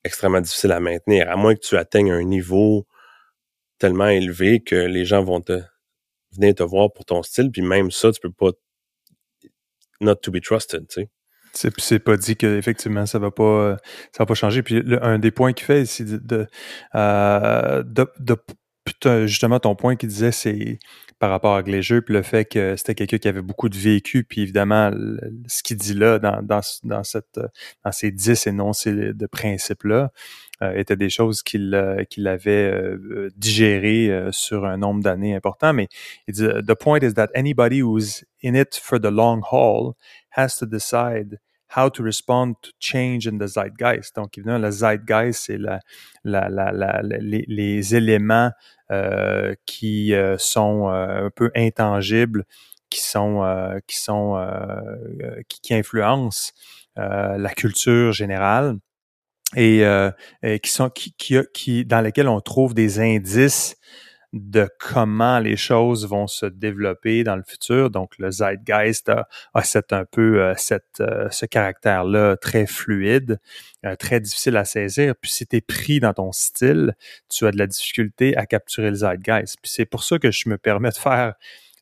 extrêmement 0.05 0.41
difficile 0.41 0.73
à 0.73 0.81
maintenir, 0.81 1.31
à 1.31 1.37
moins 1.37 1.55
que 1.55 1.61
tu 1.61 1.77
atteignes 1.77 2.13
un 2.13 2.25
niveau 2.25 2.87
tellement 3.79 4.09
élevé 4.09 4.61
que 4.61 4.77
les 4.77 5.05
gens 5.05 5.23
vont 5.25 5.41
te 5.41 5.61
venir 6.33 6.55
te 6.55 6.63
voir 6.63 6.93
pour 6.93 7.05
ton 7.05 7.23
style, 7.23 7.51
puis 7.51 7.63
même 7.63 7.91
ça, 7.91 8.11
tu 8.13 8.21
peux 8.21 8.33
pas 8.33 8.51
not 10.03 10.17
to 10.17 10.31
be 10.31 10.41
trusted, 10.41 10.87
tu 10.89 11.03
sais. 11.03 11.09
C'est, 11.55 11.99
pas 11.99 12.17
dit 12.17 12.35
qu'effectivement 12.35 13.05
ça 13.05 13.19
va 13.19 13.31
pas 13.31 13.77
ça 14.13 14.21
va 14.21 14.27
pas 14.27 14.35
changer. 14.35 14.63
Puis 14.63 14.83
un 15.03 15.19
des 15.19 15.31
points 15.31 15.53
qu'il 15.53 15.67
fait 15.67 15.83
ici 15.83 16.05
de, 16.05 16.17
de, 16.17 16.47
euh, 16.95 17.83
de, 17.83 18.37
justement 19.27 19.61
ton 19.61 19.75
point 19.75 19.97
qui 19.97 20.07
disait 20.07 20.33
c'est 20.33 20.79
par 21.19 21.31
rapport 21.31 21.55
à 21.55 21.63
Glacier, 21.63 22.01
puis 22.01 22.15
le 22.15 22.23
fait 22.23 22.45
que 22.45 22.75
c'était 22.75 22.97
quelqu'un 22.97 23.19
qui 23.19 23.29
avait 23.29 23.43
beaucoup 23.43 23.69
de 23.69 23.77
vécu, 23.77 24.25
puis 24.25 24.43
évidemment, 24.43 24.91
ce 25.47 25.63
qu'il 25.63 25.77
dit 25.77 25.95
là, 25.95 26.19
dans, 26.19 26.43
dans, 26.43 26.61
dans, 26.83 27.05
cette, 27.05 27.39
dans 27.85 27.93
ces 27.93 28.11
dix 28.11 28.47
énoncés 28.49 28.93
de 28.93 29.27
principes-là, 29.27 30.11
euh, 30.63 30.75
étaient 30.75 30.97
des 30.97 31.11
choses 31.11 31.43
qu'il 31.43 31.75
euh, 31.75 32.05
qu'il 32.05 32.27
avait 32.29 32.73
euh, 32.73 33.31
digérées 33.37 34.11
euh, 34.11 34.31
sur 34.33 34.65
un 34.65 34.77
nombre 34.77 35.03
d'années 35.03 35.35
important. 35.35 35.73
Mais 35.73 35.89
il 36.29 36.35
dit, 36.35 36.47
the 36.67 36.75
point 36.75 37.01
is 37.03 37.15
that 37.15 37.29
anybody 37.35 37.83
who's 37.83 38.25
in 38.43 38.55
it 38.55 38.75
for 38.75 39.01
the 39.01 39.11
long 39.11 39.43
haul 39.51 39.95
has 40.31 40.57
to 40.59 40.67
decide 40.67 41.39
how 41.75 41.89
to 41.89 42.03
respond 42.03 42.55
to 42.63 42.71
change 42.79 43.27
in 43.27 43.39
the 43.39 43.47
zeitgeist. 43.47 44.17
Donc, 44.17 44.37
évidemment, 44.37 44.59
le 44.59 44.71
zeitgeist, 44.71 45.45
c'est 45.47 45.59
la, 45.59 45.81
la, 46.25 46.49
la, 46.49 47.03
les, 47.03 47.45
les, 47.49 47.95
éléments 47.95 48.51
euh, 48.91 49.55
qui 49.67 50.15
euh, 50.15 50.37
sont 50.39 50.89
euh, 50.89 51.27
un 51.27 51.31
peu 51.31 51.51
intangibles, 51.57 52.45
qui 52.91 53.01
sont, 53.01 53.43
euh, 53.43 53.79
qui, 53.87 53.97
sont 53.97 54.37
qui, 55.49 55.61
qui, 55.63 55.75
influencent 55.75 56.53
la 56.97 57.49
culture 57.57 58.13
générale 58.13 58.77
et, 59.57 59.83
et 60.43 60.61
qui 60.61 60.71
sont 60.71 60.91
qui, 60.91 61.15
qui, 61.55 61.87
dans 61.87 62.03
lesquels 62.03 62.29
on 62.29 62.41
trouve 62.41 62.75
des 62.75 63.01
indices 63.01 63.77
de 64.33 64.67
comment 64.79 65.39
les 65.41 65.57
choses 65.57 66.09
vont 66.09 66.27
se 66.27 66.47
développer 66.47 67.23
dans 67.23 67.37
le 67.37 67.43
futur. 67.47 67.91
Donc, 67.91 68.19
le 68.19 68.31
zeitgeist 68.31 69.11
a, 69.11 69.29
a 69.53 69.63
un 69.91 70.05
peu 70.07 70.43
euh, 70.43 70.55
euh, 71.01 71.29
ce 71.31 71.47
caractère-là 71.47 72.37
très 72.39 72.67
fluide, 72.67 73.39
euh, 73.85 73.95
très 73.97 74.21
difficile 74.21 74.57
à 74.57 74.65
saisir. 74.65 75.15
Puis, 75.21 75.31
si 75.31 75.47
tu 75.47 75.57
es 75.57 75.61
pris 75.61 76.01
dans 76.01 76.15
ton 76.15 76.33
style, 76.33 76.95
tu 77.29 77.47
as 77.47 77.51
de 77.51 77.59
la 77.59 77.67
difficulté 77.67 78.35
à 78.37 78.47
capturer 78.47 78.89
le 78.89 78.97
zeitgeist. 78.97 79.57
Puis, 79.63 79.71
c'est 79.71 79.87
pour 79.87 80.03
ça 80.03 80.19
que 80.19 80.31
je 80.31 80.49
me 80.49 80.57
permets 80.57 80.91
de 80.91 80.97
faire 80.97 81.35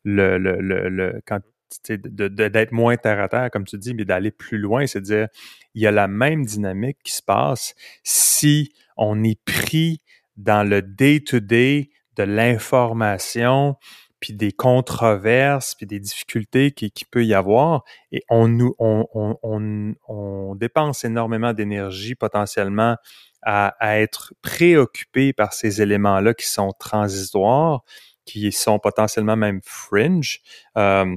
le, 0.04 0.38
le, 0.38 0.60
le, 0.60 0.88
le 0.88 1.22
quand 1.26 1.40
d'être 1.88 2.72
moins 2.72 2.96
terre 2.96 3.20
à 3.20 3.28
terre, 3.28 3.48
comme 3.52 3.64
tu 3.64 3.78
dis, 3.78 3.94
mais 3.94 4.04
d'aller 4.04 4.32
plus 4.32 4.58
loin, 4.58 4.88
c'est 4.88 5.00
dire 5.00 5.28
il 5.74 5.82
y 5.82 5.86
a 5.86 5.92
la 5.92 6.08
même 6.08 6.44
dynamique 6.44 6.98
qui 7.04 7.12
se 7.12 7.22
passe 7.22 7.74
si 8.02 8.72
on 8.96 9.22
est 9.22 9.40
pris 9.44 10.00
dans 10.36 10.68
le 10.68 10.82
day-to-day 10.82 11.89
de 12.16 12.22
l'information, 12.22 13.76
puis 14.20 14.34
des 14.34 14.52
controverses, 14.52 15.74
puis 15.74 15.86
des 15.86 15.98
difficultés 15.98 16.72
qui, 16.72 16.90
qui 16.90 17.04
peut 17.04 17.24
y 17.24 17.34
avoir. 17.34 17.84
Et 18.12 18.22
on, 18.28 18.48
nous, 18.48 18.74
on, 18.78 20.54
dépense 20.56 21.04
énormément 21.04 21.54
d'énergie 21.54 22.14
potentiellement 22.14 22.96
à, 23.42 23.74
être 23.98 24.34
préoccupé 24.42 25.32
par 25.32 25.54
ces 25.54 25.80
éléments-là 25.80 26.34
qui 26.34 26.46
sont 26.46 26.72
transitoires, 26.78 27.82
qui 28.26 28.52
sont 28.52 28.78
potentiellement 28.78 29.36
même 29.36 29.60
fringe. 29.64 30.40
Euh, 30.76 31.16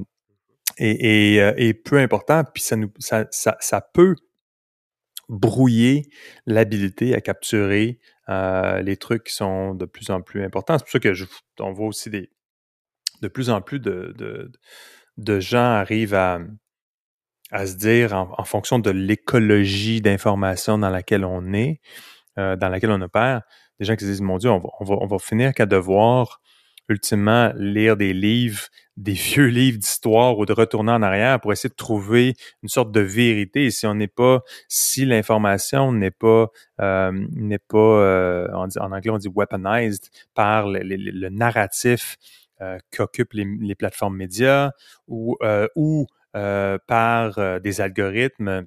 et, 0.78 1.34
et, 1.34 1.42
euh, 1.42 1.52
et, 1.56 1.74
peu 1.74 1.98
important, 1.98 2.42
puis 2.52 2.62
ça, 2.62 2.76
nous, 2.76 2.90
ça, 2.98 3.26
ça, 3.30 3.56
ça 3.60 3.80
peut 3.80 4.16
brouiller 5.28 6.08
l'habilité 6.46 7.14
à 7.14 7.20
capturer 7.20 8.00
euh, 8.28 8.80
les 8.82 8.96
trucs 8.96 9.24
qui 9.24 9.34
sont 9.34 9.74
de 9.74 9.84
plus 9.84 10.10
en 10.10 10.20
plus 10.20 10.42
importants. 10.42 10.78
C'est 10.78 10.84
pour 10.84 10.92
ça 10.92 11.00
que 11.00 11.14
je, 11.14 11.24
on 11.60 11.72
voit 11.72 11.86
aussi 11.86 12.10
des 12.10 12.30
de 13.22 13.28
plus 13.28 13.48
en 13.48 13.60
plus 13.62 13.80
de, 13.80 14.50
de, 15.16 15.40
gens 15.40 15.58
arrivent 15.58 16.14
à, 16.14 16.40
à 17.50 17.66
se 17.66 17.76
dire 17.76 18.12
en, 18.12 18.44
fonction 18.44 18.78
de 18.78 18.90
l'écologie 18.90 20.02
d'information 20.02 20.78
dans 20.78 20.90
laquelle 20.90 21.24
on 21.24 21.52
est, 21.54 21.80
euh, 22.38 22.56
dans 22.56 22.68
laquelle 22.68 22.90
on 22.90 23.00
opère, 23.00 23.42
des 23.78 23.86
gens 23.86 23.96
qui 23.96 24.04
se 24.04 24.10
disent 24.10 24.20
mon 24.20 24.36
Dieu, 24.36 24.50
on 24.50 24.58
va, 24.58 24.68
on 24.80 24.84
va, 24.84 24.96
on 25.00 25.06
va 25.06 25.18
finir 25.18 25.54
qu'à 25.54 25.64
devoir 25.64 26.40
ultimement 26.88 27.52
lire 27.56 27.96
des 27.96 28.12
livres, 28.12 28.68
des 28.96 29.12
vieux 29.12 29.46
livres 29.46 29.78
d'histoire 29.78 30.38
ou 30.38 30.46
de 30.46 30.52
retourner 30.52 30.92
en 30.92 31.02
arrière 31.02 31.40
pour 31.40 31.52
essayer 31.52 31.70
de 31.70 31.74
trouver 31.74 32.34
une 32.62 32.68
sorte 32.68 32.92
de 32.92 33.00
vérité. 33.00 33.70
Si 33.70 33.86
on 33.86 33.94
n'est 33.94 34.08
pas, 34.08 34.42
si 34.68 35.04
l'information 35.04 35.92
n'est 35.92 36.10
pas, 36.10 36.48
euh, 36.80 37.12
n'est 37.32 37.58
pas, 37.58 37.78
euh, 37.78 38.48
en, 38.52 38.68
anglais 38.92 39.10
on 39.10 39.18
dit 39.18 39.30
weaponized 39.34 40.10
par 40.34 40.68
le, 40.68 41.28
narratif 41.28 42.16
euh, 42.60 42.78
qu'occupent 42.94 43.32
les, 43.34 43.74
plateformes 43.74 44.16
médias 44.16 44.70
ou, 45.08 45.36
ou 45.76 46.06
par 46.32 47.60
des 47.60 47.80
algorithmes 47.80 48.66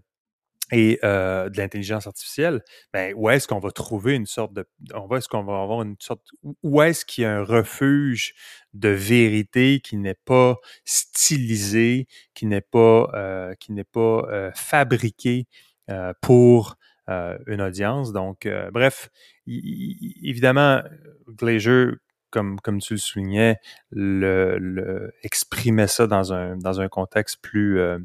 et 0.71 0.99
euh, 1.03 1.49
de 1.49 1.57
l'intelligence 1.57 2.07
artificielle, 2.07 2.61
ben, 2.93 3.13
où 3.15 3.29
est-ce 3.29 3.47
qu'on 3.47 3.59
va 3.59 3.71
trouver 3.71 4.15
une 4.15 4.25
sorte 4.25 4.53
de... 4.53 4.65
On 4.93 5.07
va, 5.07 5.17
est-ce 5.17 5.29
qu'on 5.29 5.43
va 5.43 5.61
avoir 5.61 5.81
une 5.81 5.95
sorte... 5.99 6.21
Où 6.63 6.81
est-ce 6.81 7.05
qu'il 7.05 7.23
y 7.23 7.25
a 7.25 7.37
un 7.37 7.43
refuge 7.43 8.33
de 8.73 8.89
vérité 8.89 9.79
qui 9.79 9.97
n'est 9.97 10.19
pas 10.25 10.57
stylisé, 10.83 12.07
qui 12.33 12.45
n'est 12.45 12.61
pas, 12.61 13.09
euh, 13.13 13.53
qui 13.59 13.71
n'est 13.71 13.85
pas 13.85 14.27
euh, 14.29 14.51
fabriqué 14.55 15.47
euh, 15.89 16.13
pour 16.21 16.75
euh, 17.09 17.37
une 17.47 17.61
audience? 17.61 18.11
Donc, 18.11 18.45
euh, 18.45 18.69
bref, 18.71 19.09
évidemment, 19.47 20.81
Glacier, 21.29 21.91
comme, 22.29 22.59
comme 22.59 22.79
tu 22.79 22.95
le 22.95 22.99
soulignais, 22.99 23.55
le, 23.89 24.57
le, 24.59 25.13
exprimait 25.23 25.87
ça 25.87 26.07
dans 26.07 26.33
un, 26.33 26.57
dans 26.57 26.81
un 26.81 26.89
contexte 26.89 27.37
plus 27.41 27.79
euh, 27.79 27.99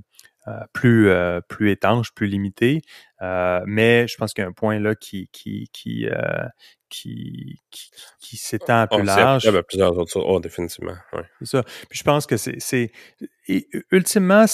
plus 0.72 1.08
euh, 1.08 1.40
plus 1.48 1.70
étanche, 1.70 2.12
plus 2.14 2.26
limité. 2.26 2.82
Euh, 3.22 3.60
mais 3.66 4.06
je 4.08 4.16
pense 4.16 4.34
qu'il 4.34 4.42
y 4.42 4.44
a 4.44 4.48
un 4.48 4.52
point 4.52 4.78
là 4.78 4.94
qui 4.94 5.28
qui 5.32 5.68
qui 5.72 6.06
qui, 6.90 7.58
qui, 7.70 7.90
qui 8.20 8.36
s'étend 8.36 8.80
un 8.82 8.86
peu 8.86 8.96
oh, 8.98 9.02
large. 9.02 9.44
Il 9.44 9.52
y 9.52 9.56
a 9.56 9.62
plusieurs 9.62 9.96
autres 9.96 10.12
choses. 10.12 10.24
Oh, 10.26 10.40
définitivement. 10.40 10.96
Ouais. 11.14 11.24
C'est 11.38 11.56
ça. 11.56 11.62
Puis 11.88 11.98
je 11.98 12.04
pense 12.04 12.26
que 12.26 12.36
c'est. 12.36 12.56
c'est 12.58 12.92
ultimement, 13.90 14.44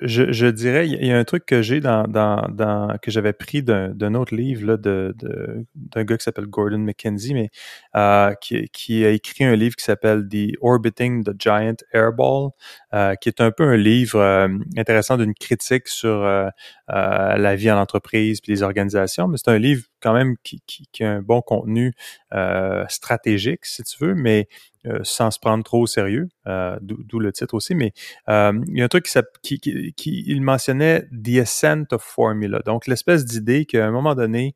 je, 0.00 0.32
je 0.32 0.46
dirais, 0.46 0.88
il 0.88 1.04
y 1.04 1.10
a 1.10 1.18
un 1.18 1.24
truc 1.24 1.44
que 1.46 1.62
j'ai 1.62 1.80
dans, 1.80 2.04
dans, 2.04 2.46
dans 2.48 2.96
que 3.02 3.10
j'avais 3.10 3.32
pris 3.32 3.62
d'un 3.62 4.14
autre 4.14 4.34
livre 4.34 4.66
là, 4.66 4.76
de, 4.76 5.12
de, 5.18 5.66
d'un 5.74 6.04
gars 6.04 6.16
qui 6.16 6.24
s'appelle 6.24 6.46
Gordon 6.46 6.78
McKenzie, 6.78 7.34
mais 7.34 7.50
euh, 7.96 8.32
qui, 8.40 8.68
qui 8.68 9.04
a 9.04 9.10
écrit 9.10 9.44
un 9.44 9.56
livre 9.56 9.74
qui 9.74 9.84
s'appelle 9.84 10.28
The 10.28 10.56
Orbiting 10.60 11.24
the 11.24 11.32
Giant 11.36 11.76
Airball, 11.92 12.50
euh, 12.94 13.14
qui 13.16 13.28
est 13.28 13.40
un 13.40 13.50
peu 13.50 13.64
un 13.64 13.76
livre 13.76 14.20
euh, 14.20 14.48
intéressant 14.76 15.16
d'une 15.16 15.34
critique 15.34 15.88
sur 15.88 16.22
euh, 16.22 16.48
euh, 16.90 17.36
la 17.36 17.56
vie 17.56 17.70
en 17.70 17.78
entreprise 17.78 17.99
puis 18.00 18.36
les 18.46 18.62
organisations, 18.62 19.28
mais 19.28 19.38
c'est 19.38 19.50
un 19.50 19.58
livre 19.58 19.84
quand 20.00 20.12
même 20.12 20.36
qui, 20.42 20.60
a 21.00 21.10
un 21.10 21.22
bon 21.22 21.42
contenu 21.42 21.92
euh, 22.32 22.84
stratégique, 22.88 23.64
si 23.64 23.82
tu 23.82 24.04
veux, 24.04 24.14
mais 24.14 24.48
euh, 24.86 25.00
sans 25.02 25.30
se 25.30 25.38
prendre 25.38 25.62
trop 25.62 25.82
au 25.82 25.86
sérieux, 25.86 26.28
euh, 26.46 26.78
d'où 26.80 27.18
le 27.18 27.32
titre 27.32 27.54
aussi. 27.54 27.74
Mais 27.74 27.92
il 28.28 28.78
y 28.78 28.82
a 28.82 28.84
un 28.84 28.88
truc 28.88 29.08
qui, 29.42 29.60
qui, 29.60 29.92
qui, 29.94 30.24
il 30.26 30.42
mentionnait 30.42 31.06
The 31.12 31.38
Ascent 31.42 31.84
of 31.92 32.02
Formula, 32.02 32.60
donc 32.64 32.86
l'espèce 32.86 33.24
d'idée 33.24 33.66
qu'à 33.66 33.86
un 33.86 33.90
moment 33.90 34.14
donné, 34.14 34.54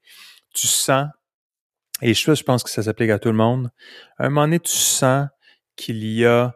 tu 0.54 0.66
sens, 0.66 1.08
et 2.02 2.14
je, 2.14 2.34
je 2.34 2.42
pense 2.42 2.62
que 2.62 2.70
ça 2.70 2.82
s'applique 2.82 3.10
à 3.10 3.18
tout 3.18 3.30
le 3.30 3.36
monde, 3.36 3.70
à 4.18 4.26
un 4.26 4.28
moment 4.28 4.46
donné, 4.46 4.60
tu 4.60 4.72
sens 4.72 5.28
qu'il 5.76 6.04
y 6.04 6.24
a 6.24 6.54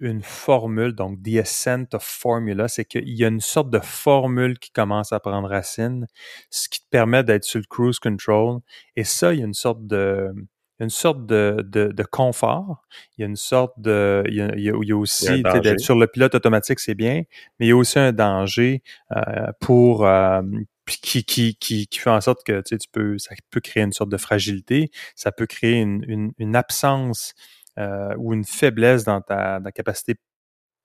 une 0.00 0.22
formule, 0.22 0.94
donc 0.94 1.22
the 1.22 1.36
ascent 1.36 1.86
of 1.94 2.02
formula, 2.02 2.68
c'est 2.68 2.84
qu'il 2.84 3.08
y 3.08 3.24
a 3.24 3.28
une 3.28 3.40
sorte 3.40 3.70
de 3.70 3.78
formule 3.78 4.58
qui 4.58 4.70
commence 4.70 5.12
à 5.12 5.20
prendre 5.20 5.48
racine, 5.48 6.06
ce 6.50 6.68
qui 6.68 6.80
te 6.80 6.88
permet 6.90 7.22
d'être 7.22 7.44
sur 7.44 7.60
le 7.60 7.66
cruise 7.68 7.98
control. 7.98 8.60
Et 8.96 9.04
ça, 9.04 9.32
il 9.32 9.40
y 9.40 9.42
a 9.42 9.46
une 9.46 9.54
sorte 9.54 9.86
de 9.86 10.32
une 10.80 10.88
sorte 10.88 11.26
de, 11.26 11.62
de, 11.62 11.92
de 11.92 12.02
confort. 12.04 12.82
Il 13.18 13.20
y 13.20 13.24
a 13.24 13.26
une 13.26 13.36
sorte 13.36 13.74
de, 13.78 14.24
il 14.28 14.34
y 14.34 14.40
a, 14.40 14.54
il 14.56 14.88
y 14.88 14.92
a 14.92 14.96
aussi 14.96 15.42
d'être 15.42 15.78
sur 15.78 15.94
le 15.94 16.06
pilote 16.06 16.34
automatique, 16.34 16.80
c'est 16.80 16.94
bien, 16.94 17.24
mais 17.58 17.66
il 17.66 17.68
y 17.68 17.72
a 17.72 17.76
aussi 17.76 17.98
un 17.98 18.12
danger 18.12 18.82
euh, 19.14 19.52
pour 19.60 20.06
euh, 20.06 20.40
qui, 20.86 21.22
qui, 21.22 21.54
qui, 21.54 21.86
qui 21.86 21.98
fait 21.98 22.10
en 22.10 22.20
sorte 22.20 22.42
que 22.44 22.60
tu, 22.62 22.70
sais, 22.70 22.78
tu 22.78 22.88
peux, 22.90 23.18
ça 23.18 23.34
peut 23.50 23.60
créer 23.60 23.82
une 23.82 23.92
sorte 23.92 24.10
de 24.10 24.16
fragilité, 24.16 24.90
ça 25.14 25.32
peut 25.32 25.46
créer 25.46 25.80
une, 25.80 26.02
une, 26.08 26.32
une 26.38 26.56
absence 26.56 27.34
euh, 27.80 28.14
ou 28.18 28.34
une 28.34 28.44
faiblesse 28.44 29.04
dans 29.04 29.22
ta, 29.22 29.60
capacité 29.74 30.16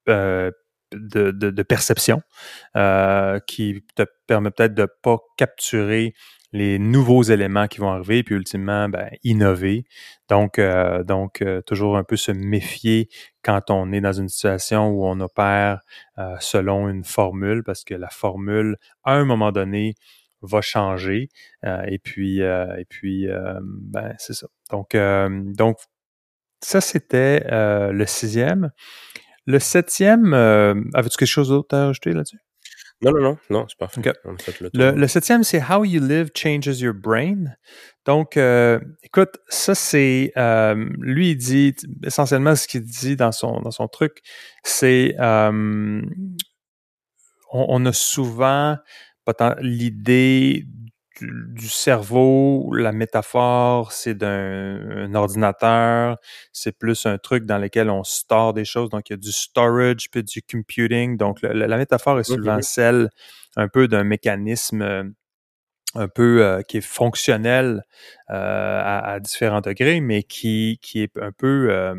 euh, 0.07 0.49
de, 0.93 1.31
de, 1.31 1.63
perception 1.63 2.21
euh, 2.77 3.39
qui 3.47 3.83
te 3.95 4.03
permet 4.27 4.49
peut-être 4.49 4.75
de 4.75 4.87
pas 5.01 5.17
capturer 5.37 6.13
les 6.53 6.79
nouveaux 6.79 7.23
éléments 7.23 7.67
qui 7.67 7.79
vont 7.79 7.91
arriver, 7.91 8.23
puis 8.23 8.35
ultimement, 8.35 8.87
ben, 8.87 9.09
innover. 9.23 9.83
Donc, 10.29 10.61
donc 11.05 11.43
toujours 11.65 11.97
un 11.97 12.05
peu 12.05 12.15
se 12.15 12.31
méfier 12.31 13.09
quand 13.43 13.69
on 13.69 13.91
est 13.91 13.99
dans 13.99 14.13
une 14.13 14.29
situation 14.29 14.87
où 14.87 15.05
on 15.05 15.19
opère 15.19 15.81
selon 16.39 16.87
une 16.87 17.03
formule, 17.03 17.61
parce 17.65 17.83
que 17.83 17.93
la 17.93 18.07
formule, 18.07 18.77
à 19.03 19.15
un 19.15 19.25
moment 19.25 19.51
donné, 19.51 19.95
va 20.41 20.61
changer. 20.61 21.27
et 21.65 21.99
puis, 21.99 22.39
et 22.39 22.85
puis, 22.87 23.27
ben, 23.61 24.13
c'est 24.17 24.33
ça. 24.33 24.47
Donc, 24.71 24.95
donc, 25.57 25.77
ça, 26.65 26.81
c'était 26.81 27.45
euh, 27.51 27.91
le 27.91 28.07
sixième. 28.07 28.71
Le 29.45 29.59
septième, 29.59 30.33
euh, 30.33 30.73
avais-tu 30.95 31.17
quelque 31.17 31.27
chose 31.27 31.49
d'autre 31.49 31.77
à 31.77 31.89
ajouter 31.89 32.11
là-dessus? 32.11 32.39
Non, 33.01 33.11
non, 33.11 33.21
non, 33.21 33.37
non, 33.51 33.65
c'est 33.67 33.77
parfait. 33.77 34.01
Le, 34.73 35.07
septième, 35.07 35.43
c'est 35.43 35.61
How 35.61 35.83
You 35.83 36.01
Live 36.01 36.31
Changes 36.35 36.79
Your 36.79 36.95
Brain. 36.95 37.43
Donc, 38.05 38.35
euh, 38.37 38.79
écoute, 39.03 39.37
ça, 39.47 39.75
c'est... 39.75 40.31
Euh, 40.37 40.89
lui, 40.97 41.31
il 41.31 41.37
dit, 41.37 41.75
essentiellement, 42.03 42.55
ce 42.55 42.67
qu'il 42.67 42.83
dit 42.83 43.15
dans 43.15 43.31
son, 43.31 43.59
dans 43.61 43.71
son 43.71 43.87
truc, 43.87 44.21
c'est... 44.63 45.15
On, 45.19 46.01
on, 47.51 47.85
a 47.85 47.93
souvent 47.93 48.77
l'idée 49.59 50.65
du, 51.21 51.67
cerveau, 51.67 52.73
la 52.73 52.91
métaphore, 52.91 53.91
c'est 53.91 54.15
d'un 54.15 55.13
ordinateur, 55.13 56.17
c'est 56.51 56.77
plus 56.77 57.05
un 57.05 57.17
truc 57.17 57.45
dans 57.45 57.57
lequel 57.57 57.89
on 57.89 58.03
store 58.03 58.53
des 58.53 58.65
choses. 58.65 58.89
Donc, 58.89 59.09
il 59.09 59.13
y 59.13 59.15
a 59.15 59.17
du 59.17 59.31
storage 59.31 60.09
puis 60.11 60.23
du 60.23 60.41
computing. 60.41 61.17
Donc, 61.17 61.41
la 61.41 61.77
métaphore 61.77 62.19
est 62.19 62.23
souvent 62.23 62.61
celle 62.61 63.09
un 63.55 63.67
peu 63.67 63.87
d'un 63.87 64.03
mécanisme 64.03 64.81
euh, 64.81 65.03
un 65.95 66.07
peu 66.07 66.43
euh, 66.43 66.61
qui 66.61 66.77
est 66.77 66.85
fonctionnel 66.85 67.83
euh, 68.29 68.81
à, 68.83 69.19
différents 69.19 69.61
degrés, 69.61 70.01
mais 70.01 70.23
qui, 70.23 70.77
qui 70.81 71.01
est 71.01 71.17
un 71.17 71.31
peu 71.31 71.95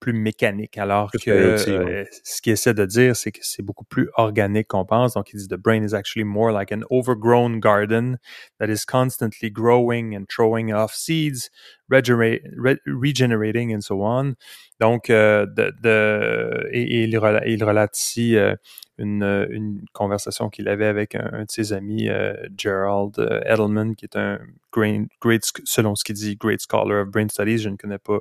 plus 0.00 0.12
mécanique, 0.14 0.78
alors 0.78 1.12
que 1.12 1.30
euh, 1.30 2.04
ce 2.24 2.40
qu'il 2.40 2.52
essaie 2.52 2.74
de 2.74 2.86
dire, 2.86 3.14
c'est 3.14 3.30
que 3.30 3.40
c'est 3.42 3.62
beaucoup 3.62 3.84
plus 3.84 4.08
organique 4.16 4.68
qu'on 4.68 4.86
pense. 4.86 5.14
Donc, 5.14 5.30
il 5.32 5.38
dit, 5.38 5.46
the 5.46 5.58
brain 5.58 5.82
is 5.82 5.94
actually 5.94 6.24
more 6.24 6.50
like 6.50 6.72
an 6.72 6.82
overgrown 6.90 7.60
garden 7.60 8.18
that 8.58 8.68
is 8.68 8.84
constantly 8.86 9.50
growing 9.50 10.16
and 10.16 10.24
throwing 10.34 10.72
off 10.72 10.94
seeds, 10.94 11.50
regenerating 11.90 13.74
and 13.74 13.80
so 13.82 14.02
on. 14.02 14.34
Donc, 14.80 15.10
euh, 15.10 15.46
de, 15.46 15.72
de, 15.82 16.68
et, 16.72 17.04
il, 17.04 17.18
relate, 17.18 17.44
il 17.46 17.62
ici 17.92 18.36
euh, 18.36 18.54
une, 18.96 19.22
une, 19.50 19.84
conversation 19.92 20.48
qu'il 20.48 20.68
avait 20.68 20.86
avec 20.86 21.14
un, 21.14 21.42
de 21.42 21.50
ses 21.50 21.72
amis, 21.72 22.08
euh, 22.08 22.34
Gerald 22.56 23.18
Edelman, 23.44 23.94
qui 23.94 24.06
est 24.06 24.16
un 24.16 24.38
great, 24.72 25.02
great, 25.20 25.42
selon 25.64 25.94
ce 25.96 26.04
qu'il 26.04 26.14
dit, 26.14 26.36
great 26.36 26.60
scholar 26.60 27.02
of 27.02 27.08
brain 27.08 27.28
studies. 27.28 27.58
Je 27.58 27.68
ne 27.68 27.76
connais 27.76 27.98
pas 27.98 28.20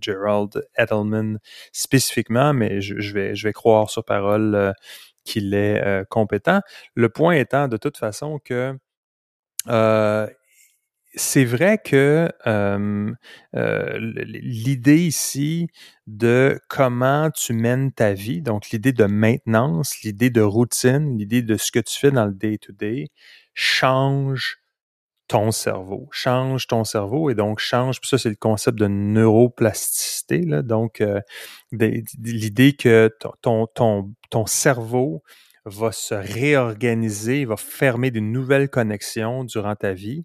Gerald 0.00 0.62
Edelman 0.76 1.38
spécifiquement, 1.72 2.52
mais 2.52 2.80
je, 2.80 3.00
je, 3.00 3.14
vais, 3.14 3.34
je 3.34 3.48
vais 3.48 3.52
croire 3.52 3.88
sur 3.88 4.04
parole 4.04 4.74
qu'il 5.24 5.54
est 5.54 6.04
compétent. 6.10 6.60
Le 6.94 7.08
point 7.08 7.34
étant, 7.34 7.68
de 7.68 7.76
toute 7.78 7.96
façon, 7.96 8.38
que 8.44 8.76
euh, 9.68 10.26
c'est 11.14 11.44
vrai 11.44 11.78
que 11.78 12.30
euh, 12.46 13.12
l'idée 13.54 15.00
ici 15.06 15.68
de 16.06 16.58
comment 16.68 17.30
tu 17.30 17.52
mènes 17.52 17.92
ta 17.92 18.12
vie, 18.14 18.42
donc 18.42 18.70
l'idée 18.70 18.92
de 18.92 19.04
maintenance, 19.04 20.00
l'idée 20.02 20.30
de 20.30 20.40
routine, 20.40 21.18
l'idée 21.18 21.42
de 21.42 21.56
ce 21.56 21.70
que 21.72 21.80
tu 21.80 21.98
fais 21.98 22.10
dans 22.10 22.26
le 22.26 22.32
day-to-day, 22.34 23.08
change 23.54 24.58
ton 25.28 25.50
cerveau, 25.52 26.08
change 26.12 26.66
ton 26.66 26.84
cerveau 26.84 27.30
et 27.30 27.34
donc 27.34 27.58
change, 27.58 28.00
puis 28.00 28.08
ça 28.08 28.18
c'est 28.18 28.28
le 28.30 28.36
concept 28.36 28.78
de 28.78 28.86
neuroplasticité, 28.88 30.42
là, 30.46 30.62
donc 30.62 31.02
l'idée 31.72 32.72
que 32.74 33.10
ton, 33.42 33.66
ton, 33.68 34.12
ton 34.30 34.46
cerveau 34.46 35.22
va 35.64 35.92
se 35.92 36.14
réorganiser, 36.14 37.44
va 37.44 37.56
fermer 37.56 38.10
de 38.10 38.20
nouvelles 38.20 38.68
connexions 38.68 39.44
durant 39.44 39.76
ta 39.76 39.92
vie. 39.92 40.24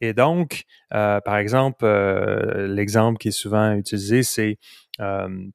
Et 0.00 0.14
donc, 0.14 0.64
euh, 0.94 1.20
par 1.20 1.36
exemple, 1.36 1.84
euh, 1.84 2.66
l'exemple 2.66 3.18
qui 3.18 3.28
est 3.28 3.32
souvent 3.32 3.72
utilisé, 3.72 4.22
c'est 4.22 4.58
euh, 5.00 5.50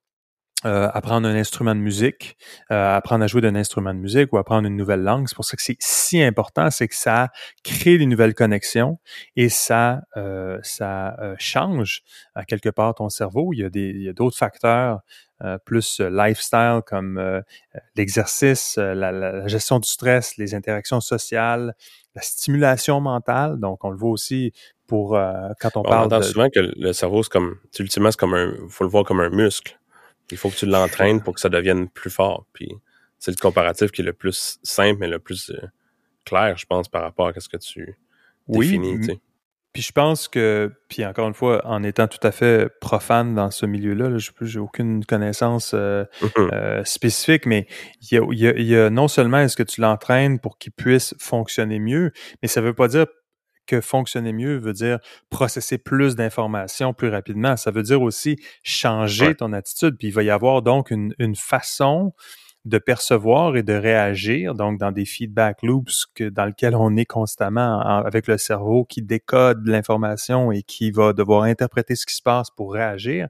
apprendre 0.64 1.28
un 1.28 1.36
instrument 1.36 1.76
de 1.76 1.80
musique, 1.80 2.38
apprendre 2.70 3.24
à 3.24 3.28
jouer 3.28 3.42
d'un 3.42 3.54
instrument 3.54 3.94
de 3.94 4.00
musique 4.00 4.34
ou 4.34 4.38
apprendre 4.38 4.68
une 4.68 4.76
nouvelle 4.76 5.04
langue. 5.04 5.28
C'est 5.28 5.36
pour 5.36 5.46
ça 5.46 5.56
que 5.56 5.62
c'est 5.62 5.78
si 5.80 6.24
important, 6.24 6.72
c'est 6.72 6.88
que 6.88 6.96
ça 6.96 7.30
crée 7.64 8.00
des 8.00 8.08
nouvelles 8.08 8.34
connexions 8.34 8.98
et 9.36 9.50
ça, 9.50 10.02
ça 10.64 11.16
change 11.38 12.02
à 12.34 12.46
quelque 12.46 12.70
part 12.70 12.96
ton 12.96 13.10
cerveau. 13.10 13.54
Il 13.54 13.60
y 13.60 13.64
a 13.64 13.70
des, 13.70 13.90
il 13.90 14.02
y 14.02 14.10
a 14.10 14.14
d'autres 14.14 14.38
facteurs 14.38 15.02
plus 15.66 16.00
lifestyle 16.00 16.80
comme 16.88 17.44
l'exercice, 17.96 18.78
la, 18.78 19.12
la, 19.12 19.48
gestion 19.48 19.78
du 19.78 19.88
stress, 19.88 20.36
les 20.38 20.56
interactions 20.56 21.00
sociales, 21.00 21.76
la 22.16 22.22
stimulation 22.22 23.02
mentale. 23.02 23.60
Donc, 23.60 23.84
on 23.84 23.90
le 23.90 23.98
voit 23.98 24.12
aussi 24.12 24.54
pour 24.88 25.16
euh, 25.16 25.50
quand 25.60 25.76
on, 25.76 25.84
parle. 25.84 26.04
On 26.04 26.06
entend 26.06 26.22
souvent 26.22 26.50
que 26.50 26.60
le 26.60 26.94
cerveau, 26.94 27.24
c'est 27.24 27.32
comme, 27.32 27.58
ultimement, 27.80 28.12
c'est 28.12 28.20
comme 28.20 28.34
un, 28.34 28.54
faut 28.70 28.84
le 28.84 28.90
voir 28.90 29.04
comme 29.04 29.20
un 29.20 29.30
muscle. 29.30 29.80
Il 30.32 30.38
faut 30.38 30.50
que 30.50 30.56
tu 30.56 30.66
l'entraînes 30.66 31.22
pour 31.22 31.36
que 31.36 31.40
ça 31.40 31.50
devienne 31.50 31.88
plus 31.90 32.10
fort. 32.10 32.46
Puis, 32.54 32.72
c'est 33.20 33.32
le 33.32 33.38
comparatif 33.42 33.92
qui 33.92 34.02
est 34.02 34.06
le 34.06 34.14
plus 34.14 34.60
simple 34.64 35.04
et 35.04 35.08
le 35.08 35.20
plus 35.20 35.52
euh, 35.52 35.62
clair, 36.26 36.58
je 36.58 36.66
pense, 36.66 36.88
par 36.88 37.04
rapport 37.04 37.28
à 37.28 37.40
ce 37.40 37.50
que 37.50 37.58
tu 37.58 37.98
définis. 38.48 38.98
Oui, 38.98 39.20
puis 39.76 39.82
je 39.82 39.92
pense 39.92 40.30
que, 40.30 40.72
puis 40.88 41.06
encore 41.06 41.28
une 41.28 41.34
fois, 41.34 41.62
en 41.68 41.84
étant 41.84 42.08
tout 42.08 42.26
à 42.26 42.32
fait 42.32 42.70
profane 42.80 43.36
dans 43.36 43.52
ce 43.52 43.66
milieu-là, 43.66 44.18
je 44.18 44.32
n'ai 44.42 44.58
aucune 44.58 45.04
connaissance 45.04 45.74
euh, 45.74 46.06
mm-hmm. 46.22 46.54
euh, 46.54 46.84
spécifique, 46.86 47.46
mais 47.46 47.68
il 48.10 48.24
y 48.40 48.76
a, 48.78 48.90
non 48.90 49.10
seulement 49.10 49.40
est-ce 49.40 49.58
que 49.58 49.64
tu 49.64 49.82
l'entraînes 49.82 50.40
pour 50.40 50.58
qu'il 50.60 50.72
puisse 50.72 51.14
fonctionner 51.20 51.80
mieux, 51.80 52.14
mais 52.42 52.48
ça 52.48 52.62
ne 52.62 52.68
veut 52.68 52.74
pas 52.74 52.88
dire 52.88 53.06
que 53.68 53.82
fonctionner 53.82 54.32
mieux 54.32 54.56
veut 54.56 54.72
dire 54.72 55.00
processer 55.30 55.78
plus 55.78 56.16
d'informations 56.16 56.94
plus 56.94 57.10
rapidement. 57.10 57.58
Ça 57.58 57.72
veut 57.72 57.84
dire 57.84 58.02
aussi 58.02 58.38
changer 58.64 59.36
ton 59.36 59.52
attitude. 59.52 59.98
Puis 59.98 60.08
il 60.08 60.14
va 60.14 60.24
y 60.24 60.30
avoir 60.30 60.62
donc 60.62 60.90
une, 60.90 61.14
une 61.20 61.36
façon 61.36 62.14
de 62.66 62.80
percevoir 62.80 63.56
et 63.56 63.64
de 63.64 63.74
réagir, 63.74 64.56
donc 64.56 64.80
dans 64.80 64.92
des 64.92 65.06
feedback 65.06 65.62
loops 65.62 66.08
dans 66.20 66.46
lesquels 66.46 66.76
on 66.76 66.98
est 66.98 67.06
constamment 67.06 67.80
avec 67.80 68.28
le 68.28 68.40
cerveau 68.40 68.86
qui 68.86 69.04
décode 69.04 69.68
l'information 69.68 70.52
et 70.52 70.64
qui 70.64 70.90
va 70.90 71.14
devoir 71.14 71.44
interpréter 71.44 71.96
ce 71.96 72.08
qui 72.08 72.16
se 72.16 72.24
passe 72.24 72.50
pour 72.50 72.74
réagir, 72.74 73.28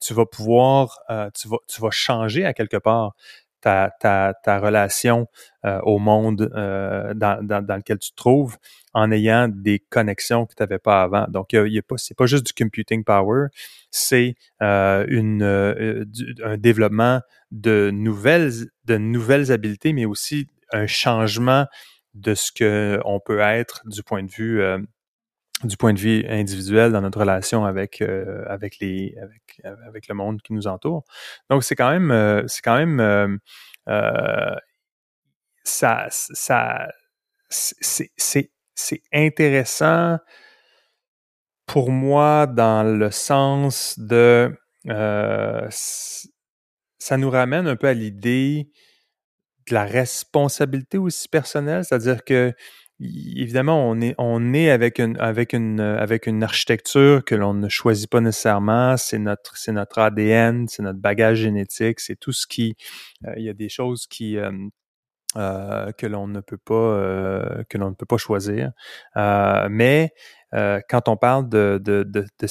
tu 0.00 0.12
vas 0.12 0.26
pouvoir, 0.26 1.00
euh, 1.08 1.30
tu, 1.34 1.48
vas, 1.48 1.56
tu 1.66 1.80
vas 1.80 1.90
changer 1.90 2.44
à 2.44 2.52
quelque 2.52 2.76
part 2.76 3.14
ta, 3.62 3.90
ta, 3.98 4.34
ta 4.42 4.60
relation 4.60 5.26
euh, 5.64 5.80
au 5.84 5.98
monde 5.98 6.50
euh, 6.54 7.14
dans, 7.14 7.42
dans, 7.42 7.64
dans, 7.64 7.76
lequel 7.76 7.98
tu 7.98 8.10
te 8.10 8.16
trouves 8.16 8.58
en 8.92 9.10
ayant 9.10 9.48
des 9.48 9.78
connexions 9.78 10.44
que 10.44 10.54
tu 10.54 10.62
n'avais 10.62 10.78
pas 10.78 11.02
avant. 11.04 11.24
Donc, 11.28 11.54
il 11.54 11.72
y 11.72 11.78
a 11.78 11.82
pas, 11.82 11.96
c'est 11.96 12.14
pas 12.14 12.26
juste 12.26 12.46
du 12.46 12.52
computing 12.52 13.04
power, 13.04 13.46
c'est 13.96 14.34
euh, 14.60 15.06
une, 15.06 15.44
euh, 15.44 16.04
un 16.42 16.56
développement 16.56 17.20
de 17.52 17.92
nouvelles, 17.92 18.50
de 18.86 18.96
nouvelles 18.96 19.52
habiletés, 19.52 19.92
mais 19.92 20.04
aussi 20.04 20.48
un 20.72 20.88
changement 20.88 21.66
de 22.14 22.34
ce 22.34 22.50
que 22.50 22.98
on 23.04 23.20
peut 23.20 23.38
être 23.38 23.82
du 23.86 24.02
point 24.02 24.24
de 24.24 24.30
vue 24.32 24.60
euh, 24.60 24.78
du 25.62 25.76
point 25.76 25.92
de 25.92 26.00
vue 26.00 26.26
individuel 26.28 26.90
dans 26.90 27.02
notre 27.02 27.20
relation 27.20 27.64
avec 27.64 28.02
avec 28.48 28.80
les 28.80 29.14
avec 29.22 29.62
avec 29.86 30.08
le 30.08 30.14
monde 30.16 30.42
qui 30.42 30.52
nous 30.54 30.66
entoure. 30.66 31.04
Donc 31.48 31.62
c'est 31.62 31.76
quand 31.76 31.96
même 31.96 32.48
c'est 32.48 32.62
quand 32.62 32.76
même 32.76 33.38
ça 35.62 36.08
ça 36.10 36.88
c'est 37.76 39.02
intéressant 39.12 40.18
pour 41.66 41.90
moi 41.90 42.46
dans 42.46 42.82
le 42.84 43.10
sens 43.10 43.98
de 43.98 44.56
euh, 44.88 45.66
ça 45.70 47.16
nous 47.16 47.30
ramène 47.30 47.66
un 47.66 47.76
peu 47.76 47.88
à 47.88 47.94
l'idée 47.94 48.70
de 49.68 49.74
la 49.74 49.84
responsabilité 49.84 50.98
aussi 50.98 51.28
personnelle, 51.28 51.84
c'est-à-dire 51.84 52.24
que 52.24 52.52
évidemment 53.00 53.88
on 53.88 54.00
est 54.00 54.14
on 54.18 54.54
est 54.54 54.70
avec 54.70 54.98
une 54.98 55.18
avec 55.18 55.52
une 55.52 55.80
avec 55.80 56.26
une 56.26 56.42
architecture 56.42 57.24
que 57.24 57.34
l'on 57.34 57.54
ne 57.54 57.68
choisit 57.68 58.10
pas 58.10 58.20
nécessairement, 58.20 58.96
c'est 58.96 59.18
notre 59.18 59.56
c'est 59.56 59.72
notre 59.72 59.98
ADN, 59.98 60.68
c'est 60.68 60.82
notre 60.82 61.00
bagage 61.00 61.38
génétique, 61.38 62.00
c'est 62.00 62.16
tout 62.16 62.32
ce 62.32 62.46
qui 62.46 62.76
euh, 63.26 63.34
il 63.36 63.44
y 63.44 63.48
a 63.48 63.54
des 63.54 63.68
choses 63.68 64.06
qui 64.06 64.36
euh, 64.38 64.52
euh, 65.36 65.90
que 65.92 66.06
l'on 66.06 66.28
ne 66.28 66.40
peut 66.40 66.58
pas 66.58 66.74
euh, 66.74 67.64
que 67.68 67.76
l'on 67.76 67.90
ne 67.90 67.94
peut 67.94 68.06
pas 68.06 68.18
choisir. 68.18 68.70
Euh, 69.16 69.66
mais 69.70 70.12
quand 70.52 71.08
on 71.08 71.16
parle 71.16 71.48
de, 71.48 71.80
de, 71.82 72.04
de, 72.04 72.20
de, 72.20 72.46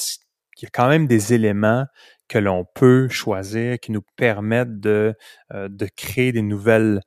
il 0.58 0.64
y 0.64 0.66
a 0.66 0.70
quand 0.70 0.88
même 0.88 1.06
des 1.06 1.32
éléments 1.32 1.86
que 2.28 2.36
l'on 2.36 2.66
peut 2.66 3.08
choisir 3.08 3.80
qui 3.80 3.92
nous 3.92 4.02
permettent 4.16 4.78
de, 4.78 5.14
de 5.54 5.88
créer 5.96 6.30
des 6.32 6.42
nouvelles, 6.42 7.00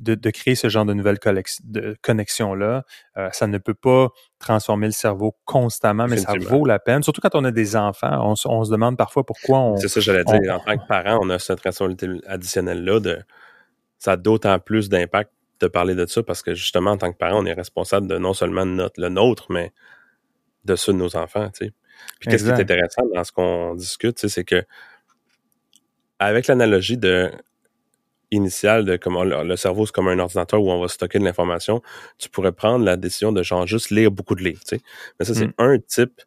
de, 0.00 0.16
de, 0.16 0.30
créer 0.30 0.56
ce 0.56 0.68
genre 0.68 0.84
de 0.84 0.94
nouvelles 0.94 1.20
connexions-là. 2.02 2.82
ça 3.30 3.46
ne 3.46 3.58
peut 3.58 3.74
pas 3.74 4.08
transformer 4.40 4.86
le 4.86 4.92
cerveau 4.92 5.36
constamment, 5.44 6.08
mais 6.08 6.16
ça 6.16 6.32
vaut 6.40 6.64
la 6.64 6.80
peine. 6.80 7.04
Surtout 7.04 7.20
quand 7.20 7.36
on 7.36 7.44
a 7.44 7.52
des 7.52 7.76
enfants, 7.76 8.18
on, 8.28 8.34
on 8.46 8.64
se 8.64 8.70
demande 8.72 8.96
parfois 8.96 9.24
pourquoi 9.24 9.60
on... 9.60 9.76
C'est 9.76 9.86
ça 9.86 10.00
que 10.00 10.00
j'allais 10.00 10.24
dire. 10.24 10.56
En 10.56 10.58
tant 10.58 10.76
que 10.76 10.86
parent, 10.88 11.20
on 11.22 11.30
a 11.30 11.38
cette 11.38 11.60
responsabilité 11.60 12.08
additionnelle-là 12.26 12.98
de 12.98 13.22
ça 14.02 14.12
a 14.12 14.16
d'autant 14.16 14.58
plus 14.58 14.88
d'impact 14.88 15.30
de 15.60 15.68
parler 15.68 15.94
de 15.94 16.04
ça 16.06 16.24
parce 16.24 16.42
que 16.42 16.54
justement, 16.54 16.90
en 16.90 16.96
tant 16.96 17.12
que 17.12 17.16
parent, 17.16 17.40
on 17.40 17.46
est 17.46 17.52
responsable 17.52 18.08
de 18.08 18.18
non 18.18 18.34
seulement 18.34 18.66
notre, 18.66 19.00
le 19.00 19.08
nôtre, 19.08 19.46
mais 19.48 19.72
de 20.64 20.74
ceux 20.74 20.92
de 20.92 20.98
nos 20.98 21.14
enfants, 21.14 21.48
tu 21.50 21.66
sais. 21.66 21.72
Puis 22.18 22.28
qu'est-ce 22.28 22.42
qui 22.42 22.50
est 22.50 22.60
intéressant 22.60 23.02
dans 23.14 23.22
ce 23.22 23.30
qu'on 23.30 23.76
discute, 23.76 24.18
c'est 24.26 24.42
que 24.42 24.64
avec 26.18 26.48
l'analogie 26.48 26.96
de 26.96 27.30
initial 28.32 28.84
de 28.84 28.96
comment 28.96 29.22
le, 29.22 29.54
cerveau 29.54 29.86
c'est 29.86 29.92
comme 29.92 30.08
un 30.08 30.18
ordinateur 30.18 30.60
où 30.60 30.72
on 30.72 30.80
va 30.80 30.88
stocker 30.88 31.20
de 31.20 31.24
l'information, 31.24 31.80
tu 32.18 32.28
pourrais 32.28 32.50
prendre 32.50 32.84
la 32.84 32.96
décision 32.96 33.30
de 33.30 33.44
genre 33.44 33.68
juste 33.68 33.90
lire 33.90 34.10
beaucoup 34.10 34.34
de 34.34 34.42
livres, 34.42 34.64
tu 34.66 34.78
sais. 34.78 34.82
Mais 35.20 35.26
ça 35.26 35.32
c'est 35.32 35.46
mm. 35.46 35.54
un 35.58 35.78
type, 35.78 36.22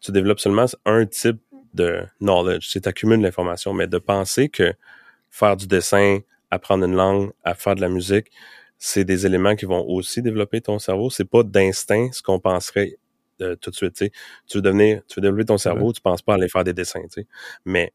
tu 0.00 0.12
développes 0.12 0.40
seulement 0.40 0.66
un 0.84 1.06
type 1.06 1.40
de 1.72 2.02
knowledge, 2.20 2.68
c'est 2.70 2.86
accumuler 2.86 3.16
de 3.16 3.22
l'information, 3.22 3.72
mais 3.72 3.86
de 3.86 3.96
penser 3.96 4.50
que 4.50 4.74
faire 5.30 5.56
du 5.56 5.66
dessin, 5.66 6.18
apprendre 6.54 6.84
une 6.84 6.94
langue, 6.94 7.32
à 7.42 7.54
faire 7.54 7.74
de 7.74 7.80
la 7.80 7.88
musique, 7.88 8.30
c'est 8.78 9.04
des 9.04 9.26
éléments 9.26 9.56
qui 9.56 9.64
vont 9.64 9.84
aussi 9.86 10.22
développer 10.22 10.60
ton 10.60 10.78
cerveau. 10.78 11.10
C'est 11.10 11.24
pas 11.24 11.42
d'instinct 11.42 12.10
ce 12.12 12.22
qu'on 12.22 12.40
penserait 12.40 12.98
euh, 13.40 13.56
tout 13.56 13.70
de 13.70 13.76
suite. 13.76 13.96
Tu 14.46 14.58
veux 14.58 14.62
devenir, 14.62 15.02
tu 15.08 15.16
veux 15.16 15.22
développer 15.22 15.46
ton 15.46 15.58
cerveau, 15.58 15.92
tu 15.92 16.00
penses 16.00 16.22
pas 16.22 16.34
aller 16.34 16.48
faire 16.48 16.64
des 16.64 16.74
dessins. 16.74 17.00
Mais 17.64 17.92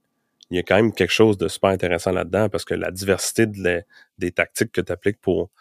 il 0.49 0.57
y 0.57 0.59
a 0.59 0.63
quand 0.63 0.75
même 0.75 0.93
quelque 0.93 1.11
chose 1.11 1.37
de 1.37 1.47
super 1.47 1.69
intéressant 1.69 2.11
là-dedans 2.11 2.49
parce 2.49 2.65
que 2.65 2.73
la 2.73 2.91
diversité 2.91 3.45
des 4.17 4.31
tactiques 4.31 4.71
que 4.71 4.81
tu 4.81 4.91
appliques 4.91 5.21
pour 5.21 5.51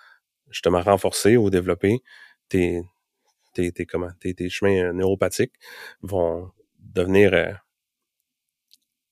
justement 0.50 0.80
renforcer 0.80 1.36
ou 1.36 1.50
développer 1.50 2.02
tes, 2.48 2.82
tes, 3.52 3.70
tes, 3.72 3.86
comment, 3.86 4.10
tes, 4.20 4.48
chemins 4.48 4.82
euh, 4.82 4.92
neuropathiques 4.92 5.54
vont 6.02 6.50
devenir 6.78 7.34
euh, 7.34 7.52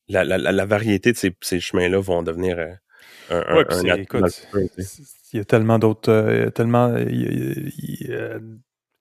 la, 0.08 0.24
la, 0.24 0.38
la, 0.38 0.66
variété 0.66 1.12
de 1.12 1.16
ces, 1.18 1.36
ces 1.42 1.60
chemins-là 1.60 1.98
vont 1.98 2.22
devenir 2.22 2.58
un, 3.30 3.42
un, 3.48 3.64
il 5.32 5.38
y 5.38 5.40
a 5.40 5.44
tellement 5.44 5.78
d'autres, 5.78 6.48
tellement, 6.50 6.88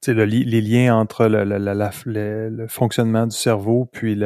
les 0.07 0.61
liens 0.61 0.95
entre 0.95 1.27
le, 1.27 2.67
fonctionnement 2.67 3.27
du 3.27 3.35
cerveau 3.35 3.89
puis 3.91 4.19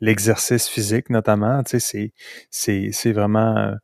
l'exercice 0.00 0.68
physique 0.68 1.10
notamment, 1.10 1.62
c'est 1.66 2.12
c'est 2.50 3.12
vraiment 3.12 3.74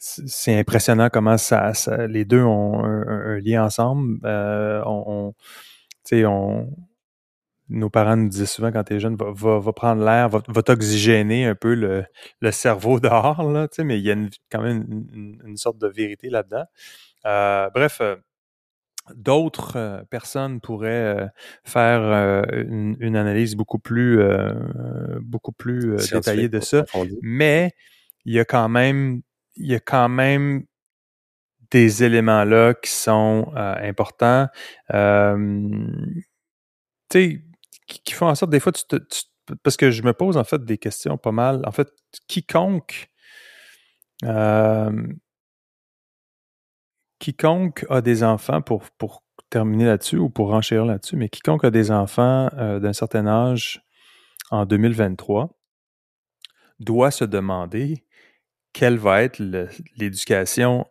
c'est 0.00 0.58
impressionnant 0.58 1.10
comment 1.10 1.36
ça, 1.36 1.72
les 2.08 2.24
deux 2.24 2.42
ont 2.42 2.82
un, 2.84 3.38
lien 3.40 3.64
ensemble. 3.64 4.18
Euh, 4.24 4.82
on, 4.86 5.34
on, 6.12 6.68
nos 7.70 7.88
parents 7.90 8.16
nous 8.16 8.28
disaient 8.28 8.46
souvent 8.46 8.72
quand 8.72 8.84
tu 8.84 8.94
es 8.94 9.00
jeune, 9.00 9.16
va, 9.16 9.58
va, 9.58 9.72
prendre 9.72 10.04
l'air, 10.04 10.28
va, 10.28 10.42
va 10.48 10.62
t'oxygéner 10.62 11.46
un 11.46 11.54
peu 11.54 11.74
le, 11.74 12.04
le 12.40 12.50
cerveau 12.50 13.00
dehors, 13.00 13.42
là, 13.50 13.68
mais 13.78 13.98
il 13.98 14.04
y 14.04 14.10
a 14.10 14.16
quand 14.50 14.62
même 14.62 15.06
une, 15.44 15.56
sorte 15.56 15.78
de 15.78 15.88
vérité 15.88 16.28
là-dedans. 16.30 16.64
Euh, 17.26 17.70
bref, 17.70 17.98
euh, 18.00 18.16
d'autres 19.14 19.76
euh, 19.76 20.02
personnes 20.10 20.60
pourraient 20.60 21.16
euh, 21.16 21.26
faire 21.64 22.00
euh, 22.00 22.42
une, 23.00 23.16
analyse 23.16 23.56
beaucoup 23.56 23.78
plus 23.78 24.20
beaucoup 25.20 25.52
plus 25.52 25.96
détaillée 26.10 26.48
de 26.48 26.60
ça, 26.60 26.84
mais 27.22 27.72
il 28.24 28.34
y 28.34 28.40
a 28.40 28.44
quand 28.44 28.68
même 28.68 29.22
il 29.56 29.66
y 29.66 29.74
a 29.74 29.80
quand 29.80 30.08
même 30.08 30.64
des 31.70 32.02
éléments 32.02 32.44
là 32.44 32.74
qui 32.74 32.90
sont 32.90 33.52
importants. 33.54 34.48
tu 34.88 34.96
sais, 37.12 37.42
qui 37.98 38.14
font 38.14 38.28
en 38.28 38.34
sorte 38.34 38.50
des 38.50 38.60
fois 38.60 38.72
tu, 38.72 38.84
te, 38.84 38.96
parce 39.62 39.76
que 39.76 39.90
je 39.90 40.02
me 40.02 40.12
pose 40.12 40.36
en 40.36 40.44
fait 40.44 40.64
des 40.64 40.78
questions 40.78 41.18
pas 41.18 41.32
mal. 41.32 41.62
En 41.66 41.72
fait, 41.72 41.88
quiconque 42.28 43.10
quiconque 47.20 47.86
a 47.88 48.00
des 48.00 48.24
enfants, 48.24 48.62
pour, 48.62 48.82
pour 48.98 49.22
terminer 49.50 49.84
là-dessus 49.84 50.16
ou 50.18 50.30
pour 50.30 50.48
renchérir 50.48 50.86
là-dessus, 50.86 51.16
mais 51.16 51.28
quiconque 51.28 51.64
a 51.64 51.70
des 51.70 51.92
enfants 51.92 52.48
euh, 52.56 52.80
d'un 52.80 52.92
certain 52.92 53.26
âge 53.26 53.82
en 54.50 54.66
2023 54.66 55.56
doit 56.80 57.10
se 57.10 57.24
demander 57.24 58.04
quelle 58.72 58.96
va 58.96 59.22
être 59.22 59.38
l'éducation 59.96 60.86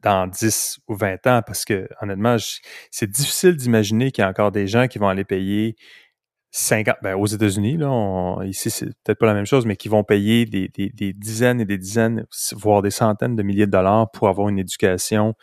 dans 0.00 0.26
10 0.26 0.80
ou 0.88 0.94
20 0.94 1.26
ans, 1.26 1.42
parce 1.46 1.64
que 1.64 1.88
honnêtement, 2.00 2.36
c'est 2.90 3.10
difficile 3.10 3.56
d'imaginer 3.56 4.10
qu'il 4.10 4.22
y 4.22 4.24
a 4.24 4.28
encore 4.28 4.52
des 4.52 4.66
gens 4.66 4.88
qui 4.88 4.98
vont 4.98 5.08
aller 5.08 5.24
payer 5.24 5.76
50, 6.50 6.96
ben 7.02 7.14
aux 7.14 7.26
États-Unis, 7.26 7.76
là, 7.76 8.38
ici 8.44 8.70
c'est 8.70 8.86
peut-être 8.86 9.18
pas 9.18 9.26
la 9.26 9.34
même 9.34 9.46
chose, 9.46 9.66
mais 9.66 9.76
qui 9.76 9.88
vont 9.88 10.04
payer 10.04 10.46
des, 10.46 10.70
dizaines 11.12 11.60
et 11.60 11.66
des 11.66 11.78
dizaines, 11.78 12.26
voire 12.52 12.82
des 12.82 12.90
centaines 12.90 13.36
de 13.36 13.42
milliers 13.42 13.66
de 13.66 13.72
dollars 13.72 14.10
pour 14.10 14.28
avoir 14.28 14.48
une 14.48 14.58
éducation 14.58 15.34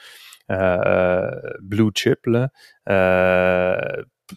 euh, 0.52 1.30
blue 1.62 1.92
chip 1.96 2.26
là, 2.26 2.50
euh, 2.90 3.78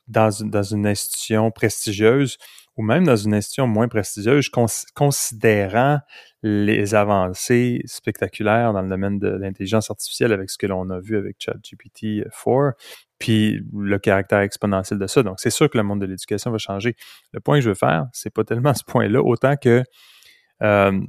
dans, 0.08 0.30
dans 0.44 0.62
une 0.62 0.86
institution 0.86 1.50
prestigieuse 1.50 2.36
ou 2.78 2.82
même 2.82 3.04
dans 3.04 3.16
une 3.16 3.34
institution 3.34 3.66
moins 3.66 3.88
prestigieuse, 3.88 4.48
considérant 4.94 5.98
les 6.44 6.94
avancées 6.94 7.82
spectaculaires 7.86 8.72
dans 8.72 8.82
le 8.82 8.88
domaine 8.88 9.18
de 9.18 9.28
l'intelligence 9.28 9.90
artificielle 9.90 10.32
avec 10.32 10.48
ce 10.48 10.56
que 10.56 10.66
l'on 10.66 10.88
a 10.90 11.00
vu 11.00 11.16
avec 11.16 11.36
ChatGPT 11.40 12.22
4, 12.44 12.74
puis 13.18 13.60
le 13.74 13.98
caractère 13.98 14.40
exponentiel 14.40 14.98
de 14.98 15.06
ça. 15.06 15.22
Donc, 15.22 15.40
c'est 15.40 15.50
sûr 15.50 15.68
que 15.68 15.76
le 15.76 15.84
monde 15.84 16.00
de 16.00 16.06
l'éducation 16.06 16.50
va 16.50 16.58
changer. 16.58 16.96
Le 17.32 17.40
point 17.40 17.58
que 17.58 17.62
je 17.62 17.70
veux 17.70 17.74
faire, 17.74 18.06
c'est 18.12 18.32
pas 18.32 18.44
tellement 18.44 18.74
ce 18.74 18.84
point-là, 18.84 19.20
autant 19.22 19.56
que 19.56 19.82
euh, 20.62 21.00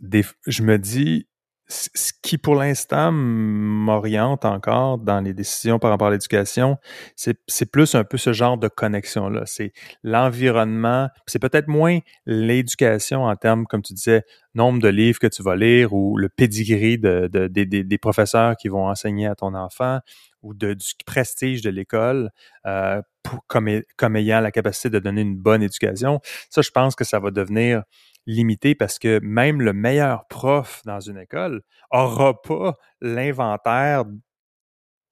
des, 0.00 0.24
je 0.46 0.62
me 0.62 0.78
dis, 0.78 1.26
ce 1.70 2.12
qui 2.22 2.36
pour 2.36 2.56
l'instant 2.56 3.12
m'oriente 3.12 4.44
encore 4.44 4.98
dans 4.98 5.20
les 5.20 5.32
décisions 5.32 5.78
par 5.78 5.90
rapport 5.90 6.08
à 6.08 6.10
l'éducation, 6.10 6.78
c'est 7.14 7.70
plus 7.70 7.94
un 7.94 8.04
peu 8.04 8.16
ce 8.16 8.32
genre 8.32 8.58
de 8.58 8.68
connexion-là. 8.68 9.42
C'est 9.46 9.72
l'environnement, 10.02 11.08
c'est 11.26 11.38
peut-être 11.38 11.68
moins 11.68 12.00
l'éducation 12.26 13.24
en 13.24 13.36
termes, 13.36 13.66
comme 13.66 13.82
tu 13.82 13.94
disais, 13.94 14.24
nombre 14.54 14.80
de 14.80 14.88
livres 14.88 15.20
que 15.20 15.28
tu 15.28 15.42
vas 15.42 15.54
lire 15.54 15.92
ou 15.92 16.16
le 16.16 16.28
pedigree 16.28 16.98
de, 16.98 17.28
des 17.28 17.98
professeurs 17.98 18.56
qui 18.56 18.68
vont 18.68 18.88
enseigner 18.88 19.28
à 19.28 19.36
ton 19.36 19.54
enfant 19.54 20.00
ou 20.42 20.54
de, 20.54 20.74
du 20.74 20.92
prestige 21.04 21.62
de 21.62 21.70
l'école 21.70 22.30
euh, 22.66 23.02
comme, 23.46 23.68
comme 23.96 24.16
ayant 24.16 24.40
la 24.40 24.50
capacité 24.50 24.90
de 24.90 24.98
donner 24.98 25.20
une 25.20 25.36
bonne 25.36 25.62
éducation. 25.62 26.20
Ça, 26.48 26.62
je 26.62 26.70
pense 26.70 26.94
que 26.94 27.04
ça 27.04 27.18
va 27.18 27.30
devenir 27.30 27.82
limité 28.26 28.74
parce 28.74 28.98
que 28.98 29.20
même 29.22 29.60
le 29.60 29.72
meilleur 29.72 30.26
prof 30.28 30.82
dans 30.84 31.00
une 31.00 31.18
école 31.18 31.62
aura 31.90 32.40
pas 32.40 32.76
l'inventaire 33.00 34.04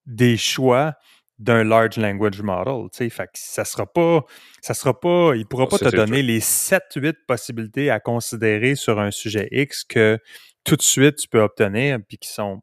des 0.06 0.36
choix 0.36 0.94
d'un 1.38 1.62
large 1.62 1.96
language 1.98 2.42
model, 2.42 2.88
fait 2.92 3.26
que 3.26 3.30
ça 3.34 3.64
sera 3.64 3.86
pas, 3.86 4.24
ça 4.60 4.74
sera 4.74 4.98
pas, 4.98 5.34
il 5.36 5.46
pourra 5.46 5.68
pas 5.68 5.78
te 5.78 5.94
donner 5.94 6.22
les 6.22 6.40
7, 6.40 6.82
8 6.96 7.16
possibilités 7.28 7.90
à 7.90 8.00
considérer 8.00 8.74
sur 8.74 8.98
un 8.98 9.12
sujet 9.12 9.48
X 9.52 9.84
que 9.84 10.18
tout 10.64 10.74
de 10.74 10.82
suite 10.82 11.16
tu 11.16 11.28
peux 11.28 11.40
obtenir 11.40 11.98
puis 12.08 12.18
qui 12.18 12.28
sont 12.28 12.60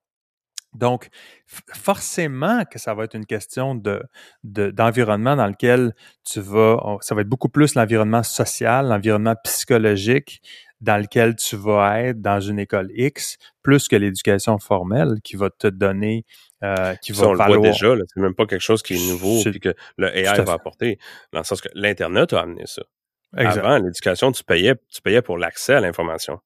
donc, 0.76 1.10
forcément 1.46 2.64
que 2.66 2.80
ça 2.80 2.94
va 2.94 3.06
être 3.06 3.16
une 3.16 3.26
question 3.26 3.76
de, 3.76 4.02
d'environnement 4.44 5.36
dans 5.36 5.48
lequel 5.48 5.94
tu 6.24 6.42
vas, 6.42 6.98
ça 7.02 7.16
va 7.16 7.22
être 7.22 7.30
beaucoup 7.30 7.50
plus 7.50 7.76
l'environnement 7.76 8.24
social, 8.24 8.88
l'environnement 8.88 9.36
psychologique 9.44 10.42
dans 10.82 11.02
lequel 11.02 11.36
tu 11.36 11.56
vas 11.56 12.02
être 12.02 12.22
dans 12.22 12.40
une 12.40 12.60
école 12.60 12.90
X, 12.94 13.38
plus 13.64 13.88
que 13.88 13.96
l'éducation 13.96 14.60
formelle 14.60 15.16
qui 15.24 15.36
va 15.36 15.50
te 15.50 15.68
donner, 15.68 16.26
euh, 16.64 16.96
qui 16.96 17.12
va 17.14 17.28
on 17.28 17.34
le 17.34 17.44
voit 17.44 17.58
déjà, 17.58 17.96
c'est 18.14 18.20
même 18.20 18.36
pas 18.36 18.46
quelque 18.46 18.62
chose 18.62 18.84
qui 18.84 18.96
est 18.96 19.12
nouveau 19.12 19.42
puis 19.44 19.60
que 19.60 19.74
le 19.98 20.16
AI 20.16 20.42
va 20.44 20.54
apporter, 20.54 21.00
dans 21.32 21.40
le 21.40 21.46
sens 21.46 21.62
que 21.62 21.70
l'Internet 21.74 22.34
a 22.34 22.42
amené 22.42 22.64
ça. 22.66 22.84
Avant, 23.36 23.78
l'éducation, 23.78 24.32
tu 24.32 24.44
payais, 24.44 24.76
tu 24.90 25.02
payais 25.02 25.22
pour 25.22 25.38
l'accès 25.38 25.74
à 25.74 25.80
l'information 25.80 26.40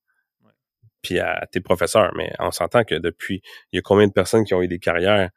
puis 1.01 1.19
à 1.19 1.47
tes 1.51 1.61
professeurs. 1.61 2.11
Mais 2.15 2.31
on 2.39 2.51
s'entend 2.51 2.83
que 2.83 2.95
depuis, 2.95 3.41
il 3.71 3.77
y 3.77 3.79
a 3.79 3.81
combien 3.81 4.07
de 4.07 4.13
personnes 4.13 4.45
qui 4.45 4.53
ont 4.53 4.61
eu 4.61 4.67
des 4.67 4.79
carrières 4.79 5.29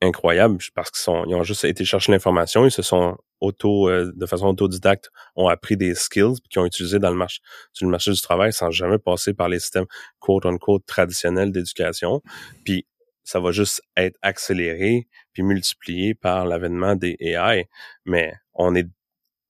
incroyables 0.00 0.58
parce 0.74 0.90
qu'ils 0.90 1.02
sont, 1.02 1.24
ils 1.26 1.34
ont 1.34 1.42
juste 1.42 1.64
été 1.64 1.84
chercher 1.84 2.12
l'information, 2.12 2.64
ils 2.64 2.70
se 2.70 2.82
sont 2.82 3.16
auto, 3.40 3.88
euh, 3.88 4.12
de 4.14 4.26
façon 4.26 4.46
autodidacte, 4.46 5.10
ont 5.36 5.48
appris 5.48 5.76
des 5.76 5.94
skills 5.94 6.36
qui 6.50 6.58
ont 6.58 6.66
utilisé 6.66 6.98
dans 6.98 7.10
le 7.10 7.16
marché, 7.16 7.40
sur 7.72 7.86
le 7.86 7.90
marché 7.90 8.10
du 8.10 8.20
travail 8.20 8.52
sans 8.52 8.70
jamais 8.70 8.98
passer 8.98 9.34
par 9.34 9.48
les 9.48 9.58
systèmes 9.58 9.86
quote 10.18 10.46
unquote 10.46 10.84
traditionnels 10.86 11.52
d'éducation. 11.52 12.22
Puis 12.64 12.86
ça 13.22 13.40
va 13.40 13.52
juste 13.52 13.82
être 13.96 14.18
accéléré 14.22 15.08
puis 15.32 15.42
multiplié 15.42 16.14
par 16.14 16.44
l'avènement 16.44 16.94
des 16.94 17.16
AI. 17.20 17.68
Mais 18.04 18.34
on 18.52 18.74
est 18.74 18.88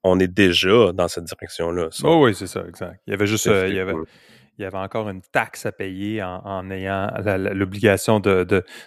on 0.05 0.21
est 0.21 0.29
déjà 0.29 0.93
dans 0.93 1.09
cette 1.09 1.25
direction-là. 1.25 1.89
Oh 2.03 2.25
oui, 2.25 2.35
c'est 2.35 2.47
ça, 2.47 2.63
exact. 2.69 3.01
Il 3.07 3.13
y 3.13 3.15
avait 3.15 3.27
juste, 3.27 3.47
euh, 3.47 3.67
il 3.69 3.75
y 3.75 3.81
avait, 3.81 3.95
il 4.59 4.63
y 4.63 4.65
avait 4.65 4.79
encore 4.79 5.09
une 5.09 5.23
taxe 5.23 5.67
à 5.67 5.73
payer 5.73 6.23
en, 6.23 6.71
ayant 6.71 7.11
l'obligation 7.25 8.21
de, 8.21 8.45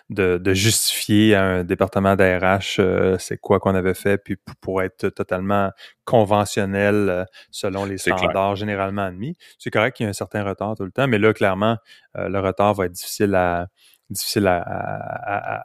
de, 0.10 0.54
justifier 0.54 1.36
à 1.36 1.44
un 1.44 1.64
département 1.64 2.16
d'ARH 2.16 2.78
euh, 2.80 3.18
c'est 3.20 3.38
quoi 3.38 3.60
qu'on 3.60 3.76
avait 3.76 3.94
fait, 3.94 4.18
puis 4.18 4.38
pour 4.62 4.82
être 4.82 5.10
totalement 5.10 5.72
conventionnel 6.06 7.10
euh, 7.10 7.26
selon 7.52 7.86
les 7.86 7.98
standards 7.98 8.56
généralement 8.56 9.04
admis. 9.04 9.36
C'est 9.60 9.70
correct 9.70 9.98
qu'il 9.98 10.06
y 10.06 10.08
a 10.08 10.10
un 10.10 10.14
certain 10.14 10.44
retard 10.44 10.76
tout 10.76 10.86
le 10.86 10.92
temps, 10.92 11.08
mais 11.08 11.18
là, 11.18 11.34
clairement, 11.34 11.78
euh, 12.18 12.30
le 12.30 12.40
retard 12.40 12.74
va 12.74 12.86
être 12.86 12.94
difficile 12.94 13.36
à 13.36 13.68
difficile 14.10 14.48
à, 14.48 15.64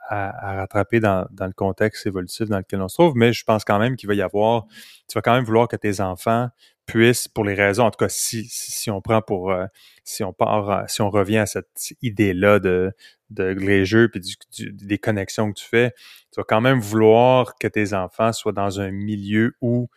rattraper 0.57 0.99
dans, 0.99 1.27
dans, 1.31 1.47
le 1.47 1.53
contexte 1.53 2.07
évolutif 2.09 2.49
dans 2.49 2.59
lequel 2.59 2.83
on 2.83 2.89
se 2.89 2.97
trouve, 2.97 3.13
mais 3.15 3.33
je 3.33 3.45
pense 3.45 3.65
quand 3.65 3.79
même 3.79 3.95
qu'il 3.95 4.09
va 4.09 4.15
y 4.15 4.23
avoir, 4.23 4.65
tu 5.09 5.15
vas 5.15 5.23
quand 5.23 5.35
même 5.35 5.45
vouloir 5.45 5.69
que 5.69 5.77
tes 5.77 6.01
enfants 6.01 6.49
puisse, 6.87 7.29
pour 7.29 7.45
les 7.45 7.55
raisons, 7.55 7.85
en 7.85 7.91
tout 7.91 7.99
cas, 7.99 8.09
si, 8.09 8.45
si 8.49 8.91
on 8.91 9.01
prend 9.01 9.23
pour, 9.23 9.53
euh, 9.53 9.67
si 10.05 10.25
on 10.25 10.33
part, 10.33 10.89
si 10.91 11.01
on 11.03 11.11
revient 11.11 11.39
à 11.39 11.47
cette 11.47 11.95
idée-là 12.03 12.59
de, 12.59 12.93
de 13.31 13.45
les 13.45 13.85
jeux 13.85 14.09
puis 14.09 14.21
des 14.59 14.99
connexions 14.99 15.53
que 15.53 15.59
tu 15.59 15.67
fais, 15.67 15.93
tu 16.33 16.39
vas 16.41 16.45
quand 16.45 16.61
même 16.61 16.81
vouloir 16.81 17.55
que 17.57 17.69
tes 17.69 17.95
enfants 17.95 18.33
soient 18.33 18.53
dans 18.53 18.81
un 18.81 18.91
milieu 18.91 19.55
où 19.61 19.89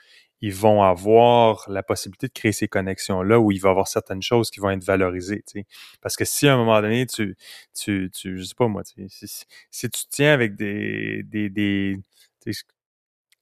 ils 0.42 0.54
vont 0.54 0.84
avoir 0.84 1.66
la 1.70 1.82
possibilité 1.82 2.28
de 2.28 2.34
créer 2.34 2.52
ces 2.52 2.68
connexions-là, 2.68 3.40
où 3.40 3.52
il 3.52 3.60
va 3.60 3.70
y 3.70 3.72
avoir 3.72 3.88
certaines 3.88 4.22
choses 4.22 4.52
qui 4.52 4.60
vont 4.60 4.70
être 4.70 4.84
valorisées. 4.84 5.44
Tu 5.48 5.62
sais. 5.62 5.66
Parce 6.02 6.16
que 6.16 6.26
si 6.26 6.48
à 6.48 6.54
un 6.54 6.58
moment 6.58 6.82
donné, 6.82 7.06
tu, 7.08 7.36
tu, 7.74 8.12
tu 8.14 8.38
je 8.38 8.44
sais 8.44 8.56
pas 8.56 8.68
moi, 8.68 8.84
sais, 8.84 9.08
si, 9.10 9.46
si, 9.72 9.90
tu 9.90 10.02
tiens 10.10 10.34
avec 10.34 10.56
des, 10.56 11.24
des, 11.24 11.50
des 11.50 11.98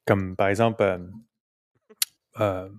comme 0.06 0.36
par 0.36 0.48
exemple, 0.50 0.82
euh, 0.84 1.00
euh, 2.40 2.70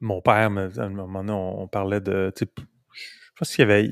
mon 0.00 0.20
père, 0.20 0.34
à 0.34 0.44
un 0.46 0.88
moment 0.88 1.24
donné, 1.24 1.32
on, 1.32 1.68
parlait 1.68 2.00
de, 2.00 2.32
je 2.38 2.44
pas 2.44 3.44
s'il 3.44 3.60
y 3.60 3.62
avait, 3.62 3.88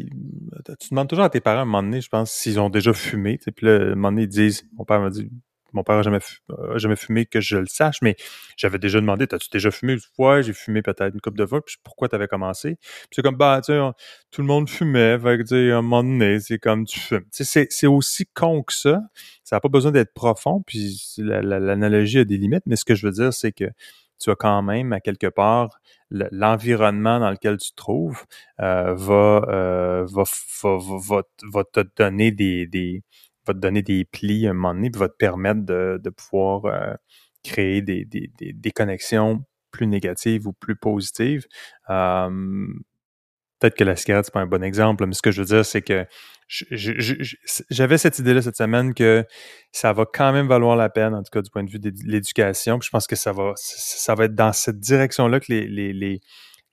tu 0.81 0.89
demandes 0.91 1.09
toujours 1.09 1.25
à 1.25 1.31
tes 1.31 1.41
parents 1.41 1.61
à 1.61 1.63
un 1.63 1.67
moment 1.67 1.83
donné, 1.83 2.01
je 2.01 2.09
pense, 2.09 2.31
s'ils 2.31 2.59
ont 2.59 2.71
déjà 2.71 2.93
fumé, 2.93 3.39
puis 3.39 3.67
là, 3.67 3.75
à 3.75 3.83
un 3.83 3.89
moment 3.91 4.11
donné, 4.11 4.23
ils 4.23 4.29
disent, 4.29 4.67
mon 4.77 4.85
père 4.85 5.01
m'a 5.01 5.11
dit, 5.11 5.29
mon 5.75 5.83
père 5.83 5.97
n'a 5.97 6.03
jamais, 6.03 6.97
fumé 6.97 7.27
que 7.27 7.41
je 7.41 7.57
le 7.57 7.67
sache, 7.67 7.97
mais 8.01 8.17
j'avais 8.57 8.79
déjà 8.79 9.01
demandé, 9.01 9.27
t'as-tu 9.27 9.49
déjà 9.51 9.73
fumé? 9.73 9.97
Ouais, 10.19 10.43
j'ai 10.43 10.53
fumé 10.53 10.83
peut-être 10.83 11.13
une 11.13 11.21
coupe 11.21 11.37
de 11.37 11.45
fois, 11.45 11.65
puis 11.65 11.77
pourquoi 11.83 12.09
t'avais 12.09 12.29
commencé? 12.29 12.77
Puis 12.81 13.09
c'est 13.17 13.23
comme, 13.23 13.37
bah, 13.37 13.61
tu 13.63 13.73
sais, 13.73 13.81
tout 14.31 14.41
le 14.41 14.47
monde 14.47 14.71
fumait, 14.71 15.19
fait 15.19 15.39
que, 15.39 15.73
à 15.73 15.79
un 15.79 15.83
moment 15.83 16.05
donné, 16.05 16.39
c'est 16.39 16.59
comme 16.59 16.87
tu 16.87 17.01
fumes. 17.01 17.25
Sais, 17.33 17.67
c'est 17.69 17.87
aussi 17.89 18.25
con 18.27 18.63
que 18.63 18.73
ça. 18.73 19.03
Ça 19.43 19.57
n'a 19.57 19.61
pas 19.61 19.69
besoin 19.69 19.91
d'être 19.91 20.15
profond, 20.15 20.63
puis 20.65 20.97
l'analogie 21.19 22.21
a 22.21 22.25
des 22.25 22.39
limites, 22.39 22.65
mais 22.67 22.77
ce 22.77 22.85
que 22.85 22.95
je 22.95 23.07
veux 23.07 23.13
dire, 23.13 23.33
c'est 23.33 23.53
que 23.53 23.65
tu 24.25 24.31
as 24.31 24.37
quand 24.37 24.63
même, 24.63 24.93
à 24.93 25.01
quelque 25.01 25.27
part, 25.27 25.81
l'environnement 26.11 27.21
dans 27.21 27.31
lequel 27.31 27.59
tu 27.59 27.71
te 27.71 27.77
trouves 27.77 28.25
euh, 28.61 28.95
va, 28.95 29.45
euh, 29.49 30.07
va, 30.07 30.25
va, 30.63 30.79
va, 30.79 31.23
va, 31.53 31.65
te 31.65 31.81
donner 31.97 32.31
des, 32.33 32.67
des, 32.67 33.03
va 33.47 33.53
te 33.55 33.59
donner 33.59 33.83
des 33.83 34.05
plis 34.05 34.47
à 34.47 34.51
un 34.51 34.55
moment 34.55 34.75
donné, 34.75 34.91
puis 34.91 35.01
va 35.01 35.09
te 35.09 35.17
permettre 35.17 35.61
de, 35.63 36.01
de 36.03 36.11
pouvoir 36.11 36.65
euh, 36.67 36.95
créer 37.43 37.83
des, 37.83 38.05
des, 38.07 38.31
des, 38.39 38.71
connexions 38.71 39.45
plus 39.71 39.87
négatives 39.87 40.47
ou 40.47 40.53
plus 40.53 40.77
positives. 40.77 41.47
Peut-être 43.61 43.77
que 43.77 43.85
la 43.85 43.97
cigarette, 43.97 44.27
c'est 44.27 44.35
pas 44.35 44.41
un 44.41 44.47
bon 44.47 44.63
exemple, 44.63 45.07
mais 45.07 45.15
ce 45.15 45.23
que 45.23 45.31
je 45.31 45.41
veux 45.41 45.47
dire, 45.47 45.65
c'est 45.65 45.83
que 45.83 46.07
j'avais 46.49 47.99
cette 47.99 48.19
idée-là 48.19 48.43
cette 48.43 48.57
semaine 48.57 48.95
que 48.95 49.25
ça 49.73 49.93
va 49.93 50.05
quand 50.05 50.33
même 50.33 50.47
valoir 50.47 50.77
la 50.77 50.89
peine, 50.89 51.15
en 51.15 51.23
tout 51.23 51.31
cas 51.33 51.41
du 51.41 51.51
point 51.51 51.65
de 51.65 51.71
vue 51.71 51.79
de 51.79 51.93
l'éducation. 52.05 52.79
je 52.83 52.91
pense 52.91 53.07
que 53.07 53.17
ça 53.17 53.33
va, 53.33 53.53
ça 53.57 54.15
va 54.15 54.25
être 54.25 54.35
dans 54.35 54.53
cette 54.53 54.79
direction-là 54.79 55.41
que 55.41 55.47
les, 55.49 55.67
les, 55.67 55.93
les, 55.93 56.21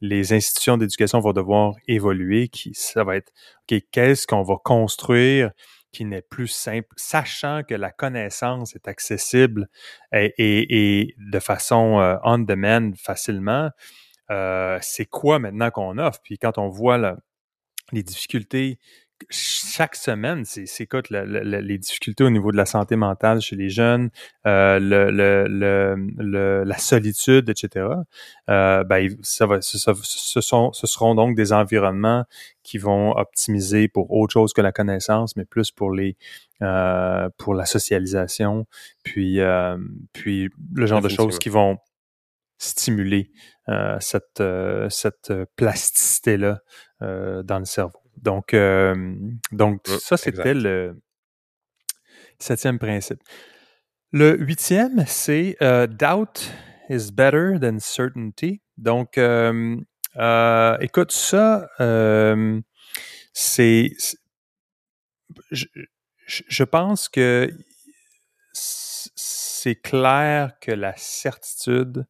les 0.01 0.33
institutions 0.33 0.77
d'éducation 0.77 1.19
vont 1.19 1.33
devoir 1.33 1.75
évoluer. 1.87 2.49
Qui, 2.49 2.73
ça 2.73 3.03
va 3.03 3.15
être, 3.15 3.31
OK, 3.71 3.79
qu'est-ce 3.91 4.27
qu'on 4.27 4.43
va 4.43 4.55
construire 4.63 5.51
qui 5.91 6.05
n'est 6.05 6.21
plus 6.21 6.47
simple, 6.47 6.87
sachant 6.95 7.63
que 7.67 7.75
la 7.75 7.91
connaissance 7.91 8.75
est 8.75 8.87
accessible 8.87 9.67
et, 10.13 10.33
et, 10.37 11.15
de 11.17 11.39
façon 11.39 11.99
euh, 11.99 12.15
on-demand 12.23 12.93
facilement, 12.95 13.69
euh, 14.31 14.79
c'est 14.81 15.05
quoi 15.05 15.39
maintenant 15.39 15.69
qu'on 15.69 15.97
offre? 15.97 16.19
Puis 16.23 16.37
quand 16.37 16.57
on 16.57 16.69
voit 16.69 17.17
les 17.91 18.03
difficultés 18.03 18.79
chaque 19.29 19.95
semaine, 19.95 20.45
c'est 20.45 20.65
écoute 20.81 21.09
les 21.09 21.77
difficultés 21.77 22.23
au 22.23 22.29
niveau 22.29 22.51
de 22.51 22.57
la 22.57 22.65
santé 22.65 22.95
mentale 22.95 23.41
chez 23.41 23.55
les 23.55 23.69
jeunes, 23.69 24.09
euh, 24.45 24.79
le, 24.79 25.11
le, 25.11 26.63
la 26.63 26.77
solitude, 26.77 27.49
etc. 27.49 27.87
Euh, 28.49 28.83
ben, 28.83 29.09
ça 29.21 29.45
va, 29.45 29.61
ce, 29.61 29.77
sont, 30.41 30.73
ce 30.73 30.87
seront 30.87 31.15
donc 31.15 31.35
des 31.35 31.53
environnements 31.53 32.25
qui 32.63 32.77
vont 32.77 33.11
optimiser 33.11 33.87
pour 33.87 34.11
autre 34.11 34.33
chose 34.33 34.53
que 34.53 34.61
la 34.61 34.71
connaissance, 34.71 35.35
mais 35.35 35.45
plus 35.45 35.71
pour 35.71 35.91
les 35.91 36.15
euh, 36.61 37.29
pour 37.37 37.55
la 37.55 37.65
socialisation, 37.65 38.65
puis 39.03 39.39
puis 40.13 40.49
le 40.75 40.85
genre 40.85 41.01
de 41.01 41.09
choses 41.09 41.39
qui 41.39 41.49
vont 41.49 41.77
stimuler 42.61 43.31
cette 43.99 44.43
cette 44.89 45.33
plasticité 45.55 46.37
là 46.37 46.59
dans 46.99 47.59
le 47.59 47.65
cerveau. 47.65 48.01
Donc, 48.17 48.53
euh, 48.53 49.15
donc 49.51 49.87
ça, 49.87 50.17
c'était 50.17 50.53
le 50.53 51.01
septième 52.39 52.79
principe. 52.79 53.19
Le 54.11 54.37
huitième, 54.37 55.05
c'est 55.07 55.55
euh, 55.61 55.87
doubt 55.87 56.51
is 56.89 57.11
better 57.11 57.57
than 57.59 57.79
certainty. 57.79 58.61
Donc, 58.77 59.17
euh, 59.17 59.77
écoute, 60.81 61.11
ça, 61.11 61.67
c'est. 63.33 63.91
Je, 65.49 65.65
je, 66.27 66.63
pense 66.65 67.07
que 67.07 67.49
c'est 69.61 69.75
clair 69.75 70.53
que 70.59 70.71
la 70.71 70.93
certitude 70.97 72.07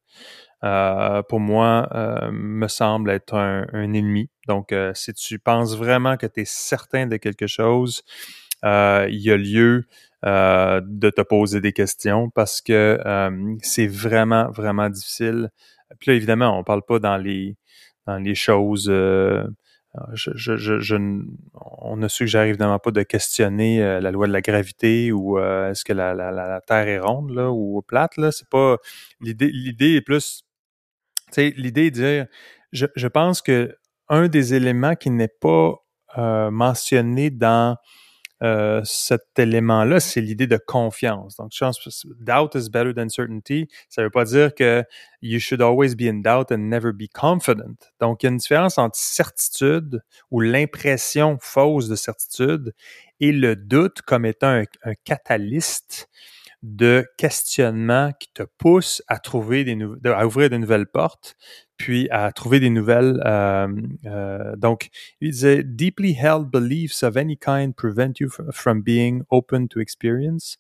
euh, 0.64 1.22
pour 1.24 1.40
moi, 1.42 1.90
euh, 1.94 2.32
me 2.32 2.68
semble 2.68 3.10
être 3.10 3.34
un, 3.34 3.66
ennemi. 3.74 4.30
Donc, 4.48 4.72
euh, 4.72 4.92
si 4.94 5.14
tu 5.14 5.38
penses 5.38 5.76
vraiment 5.76 6.16
que 6.16 6.28
tu 6.28 6.42
es 6.42 6.46
certain 6.46 7.08
de 7.08 7.18
quelque 7.18 7.48
chose, 7.48 8.04
il 8.64 9.18
y 9.18 9.32
a 9.32 9.38
lieu 9.38 9.86
de 10.24 11.10
te 11.10 11.22
poser 11.22 11.62
des 11.62 11.74
questions 11.74 12.30
parce 12.30 12.62
que 12.62 13.00
c'est 13.64 13.88
vraiment, 13.88 14.50
vraiment 14.52 14.90
difficile. 14.90 15.50
Puis 16.00 16.12
là, 16.12 16.16
évidemment, 16.16 16.58
on 16.58 16.64
parle 16.64 16.84
pas 16.84 17.00
dans 17.00 17.18
les 17.18 17.58
dans 18.08 18.18
les 18.18 18.36
choses. 18.36 18.90
Je, 20.14 20.32
je, 20.36 20.56
je, 20.56 20.96
on 21.54 21.98
ne 21.98 22.08
suggère 22.08 22.44
évidemment 22.44 22.80
pas 22.80 22.92
de 22.92 23.04
questionner 23.04 24.00
la 24.00 24.12
loi 24.12 24.26
de 24.26 24.32
la 24.32 24.42
gravité 24.42 25.12
ou 25.12 25.38
est-ce 25.38 25.84
que 25.84 25.92
la, 25.92 26.14
la, 26.14 26.32
la, 26.32 26.62
Terre 26.62 26.88
est 26.88 27.00
ronde 27.00 27.32
là, 27.32 27.52
ou 27.52 27.82
plate. 27.82 28.16
Là. 28.16 28.32
C'est 28.32 28.48
pas 28.48 28.78
l'idée. 29.20 29.50
L'idée 29.52 29.96
est 29.96 30.02
plus 30.02 30.44
l'idée 31.38 31.92
de 31.92 31.96
dire, 31.96 32.28
je, 32.72 32.86
je, 32.96 33.08
pense 33.08 33.42
que 33.42 33.76
un 34.10 34.28
des 34.28 34.54
éléments 34.54 34.96
qui 34.96 35.10
n'est 35.10 35.28
pas 35.28 35.76
euh, 36.18 36.52
mentionné 36.52 37.30
dans 37.30 37.78
euh, 38.44 38.82
cet 38.84 39.38
élément-là, 39.38 40.00
c'est 40.00 40.22
l'idée 40.22 40.48
de 40.48 40.58
confiance. 40.58 41.36
Donc, 41.36 41.52
je 41.54 41.64
pense 41.64 42.06
doubt 42.20 42.56
is 42.56 42.70
better 42.70 42.94
than 42.94 43.10
certainty. 43.10 43.68
Ça 43.90 44.02
ne 44.02 44.08
veut 44.08 44.12
pas 44.12 44.26
dire 44.26 44.56
que 44.56 44.84
you 45.22 45.40
should 45.40 45.62
always 45.62 45.96
be 45.96 46.04
in 46.04 46.22
doubt 46.22 46.52
and 46.52 46.58
never 46.58 46.92
be 46.92 47.08
confident. 47.14 47.78
Donc, 48.00 48.24
il 48.24 48.26
y 48.26 48.30
a 48.30 48.32
une 48.32 48.38
différence 48.38 48.78
entre 48.78 48.98
certitude 48.98 50.02
ou 50.32 50.40
l'impression 50.40 51.38
fausse 51.40 51.88
de 51.88 51.96
certitude 51.96 52.74
et 53.20 53.32
le 53.32 53.56
doute 53.56 54.02
comme 54.02 54.26
étant 54.26 54.50
un, 54.50 54.64
un 54.84 54.94
catalyste 55.04 56.10
de 56.64 57.06
questionnement 57.18 58.12
qui 58.20 58.30
te 58.34 58.44
pousse 58.58 59.02
à 59.08 59.18
trouver 59.18 59.64
des 59.64 59.78
à 60.06 60.26
ouvrir 60.26 60.50
de 60.50 60.58
nouvelles 60.58 60.86
portes, 60.86 61.36
puis 61.78 62.08
à 62.12 62.32
trouver 62.32 62.60
des 62.60 62.70
nouvelles. 62.70 63.22
Euh, 63.26 63.68
euh, 64.06 64.56
donc, 64.58 64.90
il 65.22 65.32
disait 65.32 65.64
deeply 65.64 66.14
held 66.14 66.50
beliefs 66.52 67.02
of 67.04 67.18
any 67.18 67.38
kind 67.38 67.74
prevent 67.76 68.14
you 68.20 68.30
from 68.52 68.84
being 68.84 69.24
open 69.32 69.68
to 69.70 69.80
experience, 69.80 70.58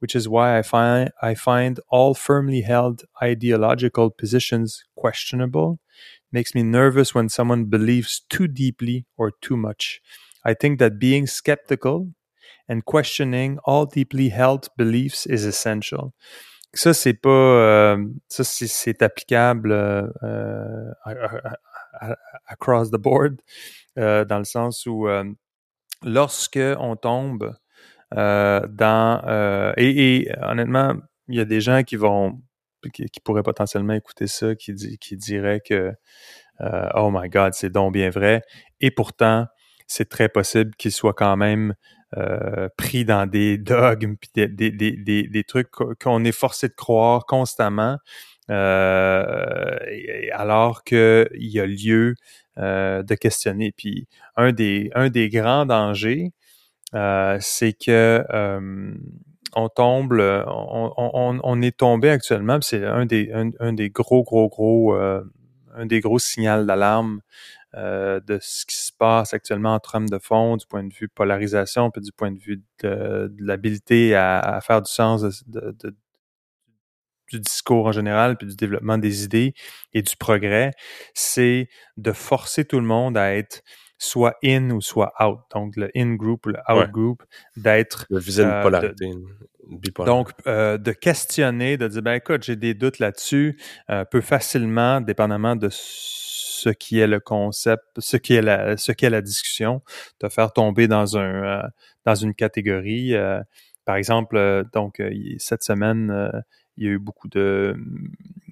which 0.00 0.14
is 0.14 0.28
why 0.28 0.58
I 0.58 0.62
find 0.62 1.10
I 1.20 1.34
find 1.34 1.80
all 1.90 2.14
firmly 2.14 2.62
held 2.62 3.06
ideological 3.20 4.10
positions 4.10 4.84
questionable. 4.94 5.78
Makes 6.32 6.54
me 6.54 6.62
nervous 6.62 7.12
when 7.12 7.28
someone 7.28 7.64
believes 7.64 8.22
too 8.28 8.46
deeply 8.46 9.04
or 9.16 9.32
too 9.42 9.56
much. 9.56 10.00
I 10.44 10.54
think 10.54 10.78
that 10.78 11.00
being 11.00 11.26
skeptical 11.26 12.06
and 12.68 12.80
questioning 12.84 13.58
all 13.64 13.86
deeply 13.86 14.30
held 14.30 14.68
beliefs 14.76 15.26
is 15.26 15.46
essential. 15.46 16.12
Ça, 16.72 16.94
c'est 16.94 17.14
pas, 17.14 17.28
euh, 17.30 18.06
ça, 18.28 18.44
c'est 18.44 19.02
applicable 19.02 19.72
euh, 19.72 20.06
euh 20.24 20.92
across 22.46 22.90
the 22.90 22.96
board, 22.96 23.40
euh, 23.98 24.24
dans 24.24 24.38
le 24.38 24.44
sens 24.44 24.86
où 24.86 25.08
lorsque 26.04 26.60
on 26.78 26.94
tombe 26.94 27.56
dans, 28.12 29.72
et, 29.76 30.32
honnêtement, 30.40 30.94
il 31.28 31.34
y 31.34 31.40
a 31.40 31.44
des 31.44 31.60
gens 31.60 31.82
qui 31.82 31.96
vont, 31.96 32.40
qui, 32.92 33.08
pourraient 33.24 33.42
potentiellement 33.42 33.94
écouter 33.94 34.28
ça, 34.28 34.54
qui, 34.54 34.72
qui 34.98 35.16
diraient 35.16 35.60
que, 35.60 35.92
oh 36.94 37.10
my 37.12 37.28
God, 37.28 37.54
c'est 37.54 37.70
donc 37.70 37.92
bien 37.92 38.10
vrai, 38.10 38.42
et 38.80 38.92
pourtant, 38.92 39.46
c'est 39.88 40.08
très 40.08 40.28
possible 40.28 40.70
qu'il 40.76 40.92
soit 40.92 41.14
quand 41.14 41.36
même 41.36 41.74
euh, 42.16 42.68
pris 42.76 43.04
dans 43.04 43.28
des 43.28 43.58
dogmes, 43.58 44.16
puis 44.16 44.30
des, 44.34 44.48
des, 44.48 44.70
des, 44.70 45.22
des 45.28 45.44
trucs 45.44 45.70
qu'on 45.70 46.24
est 46.24 46.32
forcé 46.32 46.68
de 46.68 46.74
croire 46.74 47.26
constamment, 47.26 47.98
euh, 48.50 49.76
alors 50.32 50.82
qu'il 50.82 51.28
y 51.34 51.60
a 51.60 51.66
lieu 51.66 52.16
euh, 52.58 53.02
de 53.02 53.14
questionner. 53.14 53.72
Puis 53.76 54.08
un 54.36 54.52
des, 54.52 54.90
un 54.94 55.08
des 55.08 55.28
grands 55.28 55.66
dangers, 55.66 56.32
euh, 56.94 57.38
c'est 57.40 57.72
que 57.74 58.24
on 59.56 59.68
tombe, 59.68 60.12
on, 60.12 60.92
on, 60.96 61.40
on, 61.42 61.62
est 61.62 61.76
tombé 61.76 62.10
actuellement, 62.10 62.58
c'est 62.60 62.84
un 62.84 63.04
des, 63.06 63.32
un, 63.32 63.72
des 63.72 63.90
gros, 63.90 64.22
gros, 64.22 64.48
gros 64.48 64.94
un 64.94 65.86
des 65.86 66.00
gros 66.00 66.18
signaux 66.18 66.64
d'alarme 66.64 67.20
euh, 67.74 68.20
de 68.20 68.38
ce 68.40 68.66
qui 68.66 68.76
se 68.76 68.92
passe 68.92 69.34
actuellement 69.34 69.74
en 69.74 69.80
trame 69.80 70.08
de 70.08 70.18
fond, 70.18 70.56
du 70.56 70.66
point 70.66 70.84
de 70.84 70.92
vue 70.92 71.08
polarisation, 71.08 71.90
puis 71.90 72.02
du 72.02 72.12
point 72.12 72.32
de 72.32 72.38
vue 72.38 72.62
de, 72.82 73.32
l'habilité 73.38 74.14
à, 74.14 74.58
faire 74.62 74.82
du 74.82 74.90
sens 74.90 75.44
de, 75.46 75.74
du 77.30 77.40
discours 77.40 77.86
en 77.86 77.92
général, 77.92 78.36
puis 78.36 78.46
du 78.46 78.56
développement 78.56 78.98
des 78.98 79.24
idées 79.24 79.54
et 79.92 80.02
du 80.02 80.16
progrès, 80.16 80.72
c'est 81.14 81.68
de 81.96 82.12
forcer 82.12 82.64
tout 82.64 82.80
le 82.80 82.86
monde 82.86 83.16
à 83.16 83.34
être 83.34 83.62
soit 84.00 84.36
in 84.42 84.70
ou 84.70 84.80
soit 84.80 85.12
out. 85.22 85.40
Donc, 85.54 85.76
le 85.76 85.90
in 85.94 86.14
group 86.14 86.46
ou 86.46 86.50
le 86.50 86.58
out 86.68 86.90
group, 86.90 87.22
d'être. 87.56 88.06
De 88.10 88.18
viser 88.18 88.42
une 88.42 88.48
euh, 88.48 88.62
polarité. 88.62 89.12
donc, 90.04 90.30
euh, 90.46 90.78
de 90.78 90.92
questionner, 90.92 91.76
de 91.76 91.86
dire, 91.86 92.02
ben 92.02 92.14
écoute, 92.14 92.42
j'ai 92.42 92.56
des 92.56 92.74
doutes 92.74 92.98
là-dessus, 92.98 93.60
euh, 93.90 94.04
peut 94.04 94.22
facilement, 94.22 95.00
dépendamment 95.00 95.54
de 95.54 95.68
ce 96.60 96.70
qui 96.70 96.98
est 96.98 97.06
le 97.06 97.20
concept, 97.20 97.84
ce 97.98 98.16
qui 98.16 98.34
est 98.34 98.42
la, 98.42 98.76
ce 98.76 98.92
qui 98.92 99.04
est 99.04 99.10
la 99.10 99.22
discussion, 99.22 99.82
te 100.18 100.28
faire 100.28 100.52
tomber 100.52 100.88
dans 100.88 101.18
un, 101.18 101.62
dans 102.04 102.14
une 102.14 102.34
catégorie. 102.34 103.14
par 103.84 103.96
exemple, 103.96 104.64
donc, 104.72 105.02
cette 105.38 105.64
semaine, 105.64 106.30
il 106.76 106.86
y 106.86 106.88
a 106.88 106.92
eu 106.92 106.98
beaucoup 106.98 107.28
de, 107.28 107.76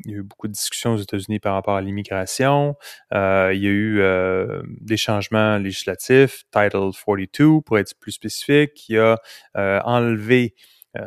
il 0.05 0.13
y 0.13 0.15
a 0.15 0.19
eu 0.19 0.23
beaucoup 0.23 0.49
de 0.49 0.53
discussions 0.53 0.93
aux 0.93 0.99
États-Unis 0.99 1.41
par 1.41 1.55
rapport 1.55 1.77
à 1.77 1.81
l'immigration. 1.81 2.77
Euh, 3.15 3.53
il 3.55 3.63
y 3.63 3.67
a 3.67 3.71
eu 3.71 4.01
euh, 4.01 4.63
des 4.81 4.97
changements 4.97 5.59
législatifs, 5.59 6.45
Title 6.51 6.91
42 7.05 7.61
pour 7.63 7.79
être 7.79 7.95
plus 7.99 8.13
spécifique, 8.13 8.75
qui 8.75 8.97
a 8.97 9.19
euh, 9.57 9.81
enlevé 9.85 10.55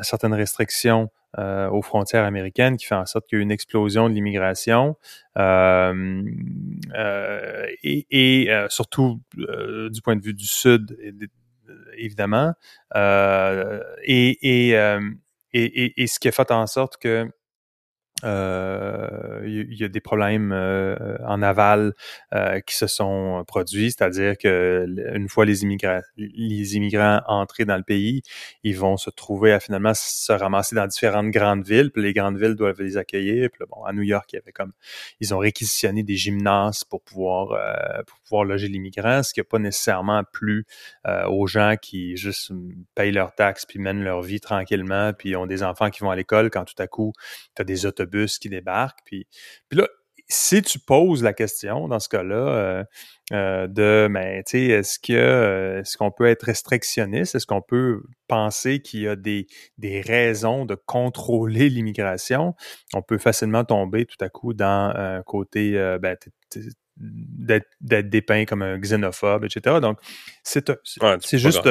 certaines 0.04 0.34
restrictions 0.34 1.10
aux 1.38 1.82
frontières 1.82 2.26
américaines, 2.26 2.78
qui 2.78 2.86
fait 2.86 2.96
en 2.96 3.06
sorte 3.06 3.28
qu'il 3.28 3.38
y 3.38 3.41
a 3.41 3.44
une 3.44 3.52
explosion 3.52 4.10
de 4.10 4.13
l'immigration 4.13 4.96
et, 7.84 8.06
et 8.12 8.50
surtout 8.70 9.22
du 9.36 10.02
point 10.02 10.15
de 10.15 10.22
vue 10.22 10.34
du 10.34 10.46
Sud, 10.46 10.98
évidemment. 11.98 12.54
et, 12.96 14.38
et 14.41 15.00
et, 15.54 16.02
et, 16.02 16.08
ce 16.08 16.20
qui 16.20 16.28
a 16.28 16.32
fait 16.32 16.52
en 16.52 16.67
sorte 16.67 16.98
que 16.98 17.30
euh, 18.24 19.42
il 19.46 19.74
y, 19.74 19.84
a 19.84 19.88
des 19.88 20.00
problèmes 20.00 20.52
euh, 20.52 21.18
en 21.26 21.42
aval 21.42 21.94
euh, 22.34 22.60
qui 22.62 22.76
se 22.76 22.88
sont 22.88 23.44
produits, 23.48 23.92
c'est-à-dire 23.92 24.38
que 24.38 24.86
une 25.16 25.28
fois 25.30 25.46
les 25.46 25.64
immigrants, 25.64 26.02
les 26.18 26.76
immigrants 26.76 27.22
entrés 27.28 27.66
dans 27.66 27.78
le 27.78 27.84
pays, 27.84 28.22
ils 28.64 28.78
vont 28.78 28.98
se 28.98 29.10
trouver 29.10 29.54
à 29.54 29.60
finalement 29.60 29.94
se 29.94 30.32
ramasser 30.32 30.76
dans 30.76 30.88
différentes 30.88 31.32
grandes 31.32 31.66
villes, 31.66 31.92
puis 31.92 32.04
les 32.04 32.14
grandes 32.14 32.38
villes 32.38 32.56
doivent 32.56 32.82
les 32.82 32.98
accueillir. 32.98 33.50
Puis 33.52 33.66
bon, 33.70 33.84
à 33.84 33.94
New 33.94 34.04
York, 34.04 34.32
il 34.34 34.36
y 34.36 34.40
avait 34.40 34.52
comme 34.52 34.74
ils 35.20 35.34
ont 35.34 35.40
réquisitionné 35.40 36.04
des 36.04 36.16
gymnases 36.16 36.84
pour 36.84 37.02
pouvoir 37.02 37.48
pour 38.06 38.18
loger 38.46 38.67
l'immigrant, 38.67 39.24
ce 39.24 39.34
qui 39.34 39.39
n'a 39.39 39.46
pas 39.46 39.60
nécessairement 39.60 40.24
plu 40.32 40.65
aux 41.28 41.48
gens 41.48 41.76
qui 41.82 42.17
juste 42.17 42.52
payent 42.96 43.12
leurs 43.12 43.36
taxes 43.36 43.65
puis 43.65 43.80
mènent 43.80 44.04
leur 44.04 44.22
vie 44.22 44.39
tranquillement, 44.39 45.13
puis 45.13 45.36
ont 45.36 45.48
des 45.48 45.63
enfants 45.63 45.89
qui 45.89 46.02
vont 46.02 46.12
à 46.12 46.15
l'école 46.15 46.50
quand 46.50 46.65
tout 46.65 46.82
à 46.82 46.88
coup 46.88 47.13
tu 47.56 47.62
as 47.62 47.65
des 47.65 47.86
autobus 47.86 48.12
bus 48.12 48.39
qui 48.39 48.50
débarque. 48.50 49.00
Puis, 49.06 49.28
là, 49.72 49.88
si 50.28 50.62
tu 50.62 50.80
poses 50.80 51.24
la 51.24 51.34
question 51.34 51.88
dans 51.88 52.00
ce 52.00 52.08
cas-là 52.08 52.36
euh, 52.36 52.84
euh, 53.34 53.67
de, 53.67 54.08
ben, 54.10 54.44
tu 54.46 54.52
sais, 54.52 54.65
est-ce 54.65 54.98
que 54.98 55.13
euh, 55.13 55.82
est-ce 55.82 55.98
qu'on 55.98 56.12
peut 56.12 56.26
être 56.26 56.44
restrictionniste, 56.44 57.36
est-ce 57.36 57.46
qu'on 57.46 57.62
peut 57.62 58.02
penser 58.28 58.82
qu'il 58.82 59.02
y 59.02 59.08
a 59.08 59.15
des, 59.15 59.48
des 59.78 60.00
raisons 60.00 60.65
de 60.65 60.76
contrôler 60.76 61.70
l'immigration, 61.70 62.56
on 62.94 63.02
peut 63.02 63.17
facilement 63.17 63.65
tomber 63.65 64.06
tout 64.06 64.24
à 64.24 64.30
coup 64.30 64.54
dans 64.54 64.94
un 64.96 65.22
côté, 65.24 65.74
ben, 66.02 66.15
d'être 67.02 68.10
dépeint 68.10 68.46
comme 68.46 68.62
un 68.62 68.78
xénophobe, 68.78 69.46
etc. 69.46 69.80
Donc, 69.82 70.00
c'est 70.44 70.72
c'est 71.22 71.38
juste, 71.38 71.68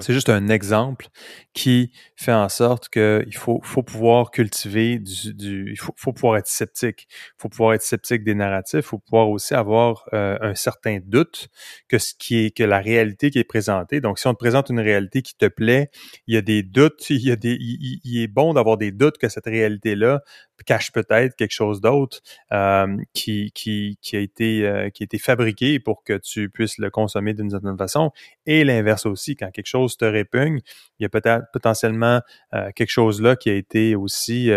c'est 0.00 0.12
juste 0.12 0.28
un 0.28 0.48
exemple 0.48 1.08
qui 1.54 1.90
fait 2.16 2.32
en 2.32 2.48
sorte 2.48 2.88
qu'il 2.88 3.34
faut, 3.34 3.60
faut 3.62 3.82
pouvoir 3.82 4.30
cultiver 4.30 4.98
du, 4.98 5.34
du 5.34 5.70
il 5.70 5.78
faut, 5.78 5.94
faut, 5.96 6.12
pouvoir 6.12 6.36
être 6.36 6.48
sceptique. 6.48 7.06
Il 7.10 7.42
faut 7.42 7.48
pouvoir 7.48 7.74
être 7.74 7.82
sceptique 7.82 8.22
des 8.24 8.34
narratifs. 8.34 8.80
Il 8.80 8.82
faut 8.82 8.98
pouvoir 8.98 9.30
aussi 9.30 9.54
avoir 9.54 10.04
euh, 10.12 10.36
un 10.40 10.54
certain 10.54 10.98
doute 11.02 11.48
que 11.88 11.98
ce 11.98 12.12
qui 12.18 12.44
est 12.44 12.50
que 12.50 12.62
la 12.62 12.78
réalité 12.78 13.30
qui 13.30 13.38
est 13.38 13.44
présentée. 13.44 14.00
Donc, 14.00 14.18
si 14.18 14.26
on 14.26 14.34
te 14.34 14.38
présente 14.38 14.68
une 14.70 14.80
réalité 14.80 15.22
qui 15.22 15.36
te 15.36 15.46
plaît, 15.46 15.90
il 16.26 16.34
y 16.34 16.38
a 16.38 16.42
des 16.42 16.62
doutes. 16.62 17.08
Il 17.10 17.24
y 17.24 17.30
a 17.30 17.36
des, 17.36 17.56
il 17.58 18.20
est 18.20 18.28
bon 18.28 18.54
d'avoir 18.54 18.76
des 18.76 18.92
doutes 18.92 19.18
que 19.18 19.28
cette 19.28 19.46
réalité-là 19.46 20.22
cache 20.64 20.92
peut-être 20.92 21.36
quelque 21.36 21.52
chose 21.52 21.80
d'autre 21.80 22.20
euh, 22.52 22.96
qui, 23.12 23.52
qui, 23.52 23.98
a 24.14 24.18
été, 24.18 24.66
euh, 24.66 24.90
qui 24.90 25.02
a 25.02 25.04
été 25.04 25.18
fabriqué 25.18 25.78
pour 25.80 26.02
que 26.02 26.18
tu 26.18 26.48
puisses 26.50 26.78
le 26.78 26.90
consommer 26.90 27.34
d'une 27.34 27.50
certaine 27.50 27.76
façon. 27.76 28.10
Et 28.46 28.64
l'inverse 28.64 29.06
aussi, 29.06 29.36
quand 29.36 29.50
quelque 29.50 29.66
chose 29.66 29.96
te 29.96 30.04
répugne, 30.04 30.60
il 30.98 31.02
y 31.02 31.06
a 31.06 31.08
peut-être 31.08 31.46
potentiellement 31.52 32.20
euh, 32.54 32.70
quelque 32.74 32.90
chose 32.90 33.20
là 33.20 33.36
qui 33.36 33.50
a 33.50 33.54
été 33.54 33.94
aussi, 33.96 34.50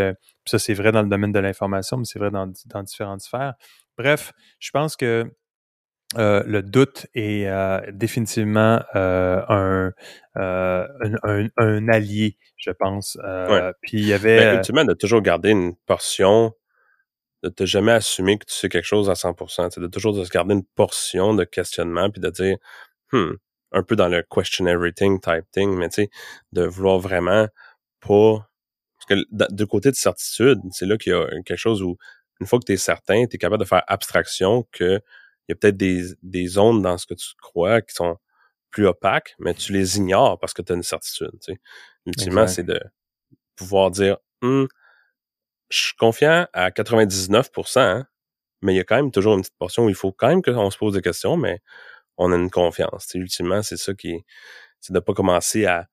ça 0.46 0.60
c'est 0.60 0.74
vrai 0.74 0.92
dans 0.92 1.02
le 1.02 1.10
domaine 1.10 1.32
de 1.32 1.40
l'information, 1.40 1.98
mais 1.98 2.06
c'est 2.06 2.20
vrai 2.20 2.32
dans, 2.32 2.52
dans 2.68 2.84
différentes 2.84 3.22
sphères. 3.22 3.54
Bref, 3.98 4.32
je 4.60 4.72
pense 4.72 4.96
que 4.96 5.30
euh, 6.18 6.42
le 6.48 6.64
doute 6.64 7.06
est 7.14 7.46
euh, 7.48 7.80
définitivement 7.92 8.82
euh, 8.96 9.42
un, 9.48 9.94
un, 10.36 11.48
un, 11.58 11.88
allié, 11.88 12.38
je 12.58 12.72
pense. 12.72 13.18
Puis 13.82 14.00
il 14.00 14.08
y 14.08 14.14
avait. 14.14 14.40
Ben, 14.40 14.56
ultimement, 14.58 14.86
de 14.86 14.94
toujours 14.94 15.22
garder 15.22 15.52
une 15.52 15.76
portion, 15.86 16.54
de 17.44 17.50
te 17.50 17.66
jamais 17.66 17.92
assumer 17.92 18.40
que 18.40 18.46
tu 18.46 18.56
sais 18.56 18.70
quelque 18.70 18.86
chose 18.86 19.10
à 19.10 19.14
100%, 19.14 19.70
c'est 19.72 19.82
de 19.82 19.88
toujours 19.88 20.14
de 20.14 20.24
se 20.24 20.32
garder 20.32 20.56
une 20.56 20.66
portion 20.66 21.36
de 21.36 21.44
questionnement, 21.44 22.10
puis 22.10 22.22
de 22.22 22.30
dire, 22.30 22.58
hmm, 23.12 23.34
un 23.72 23.84
peu 23.84 23.96
dans 23.96 24.08
le 24.08 24.24
question 24.24 24.66
everything 24.66 25.20
type 25.22 25.46
thing, 25.52 25.76
mais 25.78 25.90
tu 25.90 26.04
sais, 26.04 26.10
de 26.54 26.64
vouloir 26.64 26.98
vraiment 26.98 27.48
pas. 28.00 28.50
Parce 28.98 29.22
que 29.22 29.54
du 29.54 29.68
côté 29.68 29.92
de 29.92 29.96
certitude, 29.96 30.60
c'est 30.72 30.88
là 30.88 30.98
qu'il 30.98 31.14
y 31.14 31.16
a 31.16 31.28
quelque 31.46 31.56
chose 31.56 31.84
où, 31.84 31.98
une 32.42 32.48
fois 32.48 32.60
que 32.60 32.66
tu 32.66 32.74
es 32.74 32.78
certain, 32.78 33.26
tu 33.28 33.36
es 33.36 33.38
capable 33.38 33.64
de 33.64 33.68
faire 33.68 33.84
abstraction 33.88 34.66
que 34.72 35.00
il 35.50 35.54
y 35.54 35.54
a 35.54 35.56
peut-être 35.56 35.78
des, 35.78 36.04
des 36.22 36.48
zones 36.48 36.84
dans 36.84 36.98
ce 37.00 37.08
que 37.08 37.16
tu 37.16 37.28
crois 37.42 37.82
qui 37.82 37.96
sont 37.96 38.18
plus 38.70 38.86
opaques, 38.86 39.36
mais 39.40 39.56
tu 39.56 39.74
les 39.74 39.98
ignores 39.98 40.38
parce 40.38 40.54
que 40.54 40.62
tu 40.62 40.72
as 40.72 40.76
une 40.76 40.84
certitude. 40.84 41.32
Tu 41.42 41.54
sais. 41.54 41.60
Ultimement, 42.06 42.48
c'est 42.48 42.64
de 42.64 42.80
pouvoir 43.56 43.90
dire 43.90 44.18
hum, 44.44 44.68
je 45.70 45.78
suis 45.78 45.96
confiant 45.96 46.48
à 46.54 46.70
99%, 46.70 47.80
hein, 47.80 48.08
mais 48.62 48.76
il 48.76 48.78
y 48.78 48.80
a 48.80 48.84
quand 48.84 48.96
même 48.96 49.12
toujours 49.12 49.34
une 49.34 49.42
petite 49.42 49.58
portion 49.58 49.86
où 49.86 49.90
il 49.90 49.96
faut 49.96 50.12
quand 50.12 50.28
même 50.28 50.44
qu'on 50.44 50.70
se 50.70 50.78
pose 50.78 50.94
des 50.94 51.02
questions, 51.02 51.36
mais 51.36 51.62
on 52.18 52.32
a 52.32 52.36
une 52.36 52.52
confiance. 52.52 53.08
Tu 53.08 53.12
sais, 53.14 53.18
ultimement, 53.18 53.64
c'est 53.64 53.78
ça 53.78 53.96
qui 53.96 54.24
c'est 54.82 54.94
de 54.94 55.00
pas 55.00 55.14
commencer 55.14 55.66
à 55.66 55.88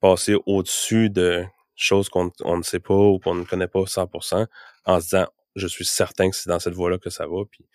passer 0.00 0.36
au-dessus 0.46 1.08
de 1.08 1.44
choses 1.76 2.08
qu'on 2.08 2.32
ne 2.44 2.62
sait 2.62 2.80
pas 2.80 2.94
ou 2.94 3.20
qu'on 3.20 3.36
ne 3.36 3.44
connaît 3.44 3.68
pas 3.68 3.80
100% 3.80 4.46
en 4.86 5.00
se 5.00 5.04
disant 5.04 5.26
je 5.54 5.66
suis 5.66 5.84
certain 5.86 6.30
que 6.30 6.36
c'est 6.36 6.50
dans 6.50 6.58
cette 6.58 6.74
voie-là 6.74 6.98
que 6.98 7.10
ça 7.10 7.26
va. 7.26 7.44
Puis 7.50 7.66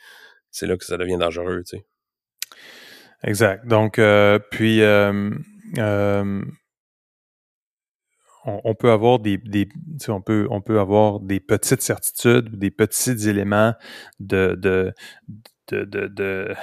c'est 0.52 0.68
là 0.68 0.78
que 0.78 0.86
ça 0.86 0.98
devient 0.98 1.18
dangereux, 1.18 1.64
tu 1.66 1.78
sais. 1.78 1.86
Exact. 3.24 3.68
Donc, 3.68 4.00
euh, 4.00 4.40
puis, 4.52 4.82
euh, 4.82 5.30
euh, 5.78 6.42
on, 8.46 8.74
peut 8.74 8.90
avoir 8.92 9.20
des, 9.20 9.38
des 9.38 9.68
petites 11.40 11.82
certitudes, 11.82 12.58
des 12.58 12.72
petits 12.72 13.30
éléments 13.30 13.74
de, 14.20 14.56
de, 14.56 14.94
de, 15.70 16.56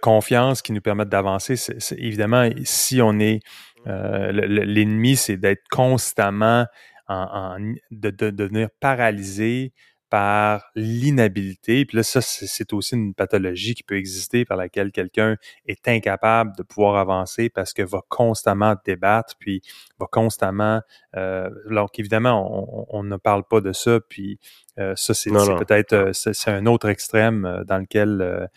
confiance 0.00 0.62
qui 0.62 0.72
nous 0.72 0.80
permettent 0.80 1.08
d'avancer. 1.08 1.54
Évidemment, 1.96 2.48
si 2.62 3.02
on 3.02 3.18
est 3.18 3.40
l'ennemi, 3.84 5.16
c'est 5.16 5.36
d'être 5.36 5.64
constamment 5.70 6.66
en, 7.08 7.58
de, 7.90 8.10
devenir 8.30 8.68
paralysé 8.78 9.72
par 10.10 10.70
l'inhabilité. 10.74 11.84
Puis 11.84 11.96
là, 11.96 12.02
ça, 12.02 12.20
c'est 12.22 12.72
aussi 12.72 12.94
une 12.94 13.14
pathologie 13.14 13.74
qui 13.74 13.82
peut 13.82 13.96
exister 13.96 14.44
par 14.44 14.56
laquelle 14.56 14.90
quelqu'un 14.90 15.36
est 15.66 15.86
incapable 15.86 16.52
de 16.56 16.62
pouvoir 16.62 16.96
avancer 16.96 17.50
parce 17.50 17.72
que 17.72 17.82
va 17.82 18.00
constamment 18.08 18.74
débattre, 18.84 19.34
puis 19.38 19.60
va 19.98 20.06
constamment... 20.10 20.80
Euh, 21.16 21.50
donc, 21.70 21.98
évidemment, 21.98 22.86
on, 22.90 23.02
ne 23.02 23.16
parle 23.16 23.44
pas 23.44 23.60
de 23.60 23.72
ça, 23.72 24.00
puis 24.08 24.38
euh, 24.78 24.94
ça, 24.96 25.14
c'est 25.14 25.30
peut-être... 25.30 25.92
Euh, 25.92 26.12
c'est 26.12 26.50
un 26.50 26.66
autre 26.66 26.88
extrême 26.88 27.44
euh, 27.44 27.64
dans 27.64 27.78
lequel 27.78 28.48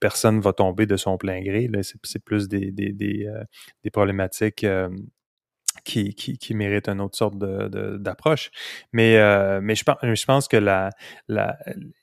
personne 0.00 0.40
va 0.40 0.52
tomber 0.52 0.86
de 0.86 0.96
son 0.96 1.16
plein 1.16 1.40
gré. 1.42 1.70
C'est 1.82 2.22
plus 2.22 2.48
des, 2.48 2.70
des, 2.70 2.92
des, 2.92 3.28
des 3.84 3.90
problématiques 3.90 4.66
qui, 5.84 6.14
qui, 6.14 6.38
qui 6.38 6.54
mérite 6.54 6.88
une 6.88 7.00
autre 7.00 7.16
sorte 7.16 7.38
d'approche. 7.38 8.50
De, 8.50 8.56
mais, 8.92 9.16
euh, 9.16 9.60
mais 9.62 9.74
je, 9.74 9.84
pense, 9.84 9.96
je 10.02 10.24
pense 10.24 10.48
que 10.48 10.56
la, 10.56 10.90
la, 11.28 11.58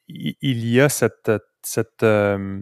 il 0.07 0.67
y 0.67 0.82
a 0.82 0.89
cette, 0.89 1.32
cette, 1.63 2.03
euh, 2.03 2.61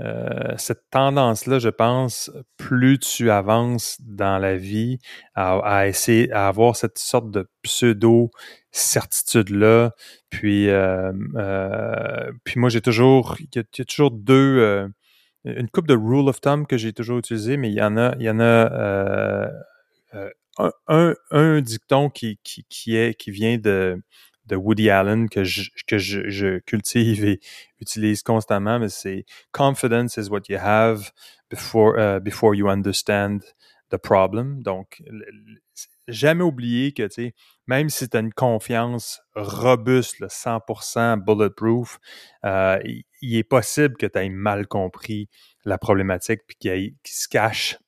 euh, 0.00 0.54
cette 0.56 0.88
tendance-là, 0.90 1.58
je 1.58 1.68
pense, 1.68 2.30
plus 2.56 2.98
tu 2.98 3.30
avances 3.30 3.98
dans 4.00 4.38
la 4.38 4.56
vie 4.56 4.98
à, 5.34 5.88
essayer 5.88 6.30
à 6.32 6.48
avoir 6.48 6.76
cette 6.76 6.98
sorte 6.98 7.30
de 7.30 7.48
pseudo 7.62 8.30
certitude-là. 8.70 9.92
Puis, 10.30 10.68
puis 12.44 12.60
moi, 12.60 12.68
j'ai 12.70 12.80
toujours, 12.80 13.36
il 13.40 13.48
y, 13.54 13.58
a 13.58 13.84
toujours 13.84 14.10
deux, 14.10 14.88
une 15.44 15.68
coupe 15.68 15.86
de 15.86 15.94
rule 15.94 16.28
of 16.28 16.40
thumb 16.40 16.66
que 16.66 16.78
j'ai 16.78 16.92
toujours 16.92 17.18
utilisé, 17.18 17.56
mais 17.56 17.68
il 17.68 17.74
y 17.74 17.82
en 17.82 17.96
a, 17.98 18.14
il 18.18 18.22
y 18.22 18.30
en 18.30 18.40
a 18.40 19.50
un, 20.88 21.14
un, 21.30 21.60
dicton 21.60 22.10
qui, 22.10 22.38
qui, 22.42 22.64
qui, 22.68 22.96
est, 22.96 23.14
qui 23.14 23.30
vient 23.30 23.58
de, 23.58 24.02
de 24.46 24.56
Woody 24.56 24.90
Allen 24.90 25.28
que 25.28 25.44
je, 25.44 25.70
que 25.86 25.98
je, 25.98 26.28
je 26.28 26.58
cultive 26.58 27.24
et 27.24 27.40
utilise 27.80 28.22
constamment, 28.22 28.78
mais 28.78 28.88
c'est 28.88 29.24
confidence 29.52 30.16
is 30.16 30.28
what 30.28 30.42
you 30.48 30.58
have 30.60 31.10
before, 31.50 31.96
uh, 31.98 32.20
before 32.20 32.54
you 32.54 32.68
understand 32.68 33.40
the 33.90 33.96
problem. 33.96 34.62
Donc, 34.62 35.02
jamais 36.08 36.42
oublier 36.42 36.92
que, 36.92 37.04
tu 37.04 37.14
sais, 37.14 37.34
même 37.66 37.88
si 37.88 38.08
tu 38.08 38.16
as 38.16 38.20
une 38.20 38.32
confiance 38.32 39.20
robuste, 39.34 40.20
100% 40.20 41.24
bulletproof, 41.24 41.98
euh, 42.44 42.78
il, 43.22 43.36
est 43.36 43.44
possible 43.44 43.96
que 43.96 44.06
tu 44.06 44.18
aies 44.18 44.28
mal 44.28 44.66
compris 44.66 45.28
la 45.64 45.78
problématique 45.78 46.40
puis 46.46 46.56
qu'il 46.58 46.94
se 47.04 47.28
cache 47.28 47.78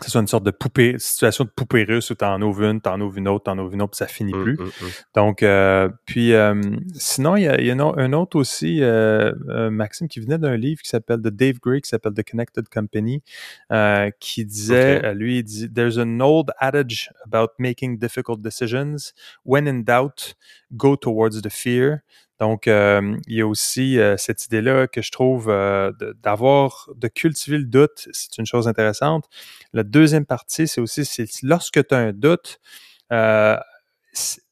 que 0.00 0.06
ce 0.06 0.10
soit 0.10 0.20
une 0.20 0.26
sorte 0.26 0.44
de 0.44 0.50
poupée, 0.50 0.96
situation 0.98 1.44
de 1.44 1.50
poupée 1.50 1.84
russe 1.84 2.10
où 2.10 2.16
t'en 2.16 2.40
ouvres 2.42 2.64
une, 2.64 2.80
t'en 2.80 3.00
ouvres 3.00 3.16
une 3.16 3.28
autre, 3.28 3.44
t'en 3.44 3.56
ouvres 3.58 3.74
une 3.74 3.82
autre, 3.82 3.92
puis 3.92 3.98
ça 3.98 4.08
finit 4.08 4.34
mmh, 4.34 4.42
plus. 4.42 4.56
Mmh, 4.56 4.64
mmh. 4.64 4.88
Donc, 5.14 5.42
euh, 5.44 5.88
puis 6.04 6.32
euh, 6.32 6.60
sinon, 6.94 7.36
il 7.36 7.44
y 7.44 7.48
a, 7.48 7.60
y 7.60 7.70
a 7.70 7.74
un 7.74 8.12
autre 8.12 8.36
aussi, 8.36 8.82
euh, 8.82 9.32
euh, 9.48 9.70
Maxime, 9.70 10.08
qui 10.08 10.18
venait 10.18 10.38
d'un 10.38 10.56
livre 10.56 10.82
qui 10.82 10.88
s'appelle 10.88 11.20
de 11.20 11.30
Dave 11.30 11.60
Gray, 11.60 11.80
qui 11.80 11.88
s'appelle 11.88 12.12
The 12.12 12.28
Connected 12.28 12.68
Company, 12.68 13.22
euh, 13.70 14.10
qui 14.18 14.44
disait, 14.44 15.14
lui, 15.14 15.38
il 15.38 15.44
dit, 15.44 15.72
There's 15.72 15.96
an 15.96 16.18
old 16.18 16.50
adage 16.58 17.10
about 17.24 17.52
making 17.58 17.98
difficult 17.98 18.42
decisions. 18.42 19.12
When 19.44 19.68
in 19.68 19.84
doubt, 19.84 20.34
go 20.76 20.96
towards 20.96 21.40
the 21.40 21.50
fear. 21.50 22.02
Donc, 22.40 22.66
euh, 22.66 23.16
il 23.26 23.36
y 23.36 23.40
a 23.40 23.46
aussi 23.46 23.98
euh, 23.98 24.16
cette 24.16 24.46
idée-là 24.46 24.88
que 24.88 25.02
je 25.02 25.12
trouve 25.12 25.48
euh, 25.48 25.92
d'avoir, 26.22 26.88
de, 26.96 27.08
cultiver 27.08 27.58
le 27.58 27.64
doute, 27.64 28.08
c'est 28.12 28.38
une 28.38 28.46
chose 28.46 28.66
intéressante. 28.66 29.28
La 29.72 29.84
deuxième 29.84 30.26
partie, 30.26 30.66
c'est 30.66 30.80
aussi, 30.80 31.08
lorsque 31.42 31.86
tu 31.86 31.94
as 31.94 31.98
un 31.98 32.12
doute, 32.12 32.60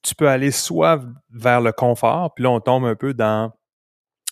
tu 0.02 0.14
peux 0.16 0.28
aller 0.28 0.50
soit 0.50 1.02
vers 1.30 1.60
le 1.60 1.72
confort, 1.72 2.34
puis 2.34 2.44
là, 2.44 2.50
on 2.50 2.60
tombe 2.60 2.84
un 2.84 2.94
peu 2.94 3.14
dans 3.14 3.52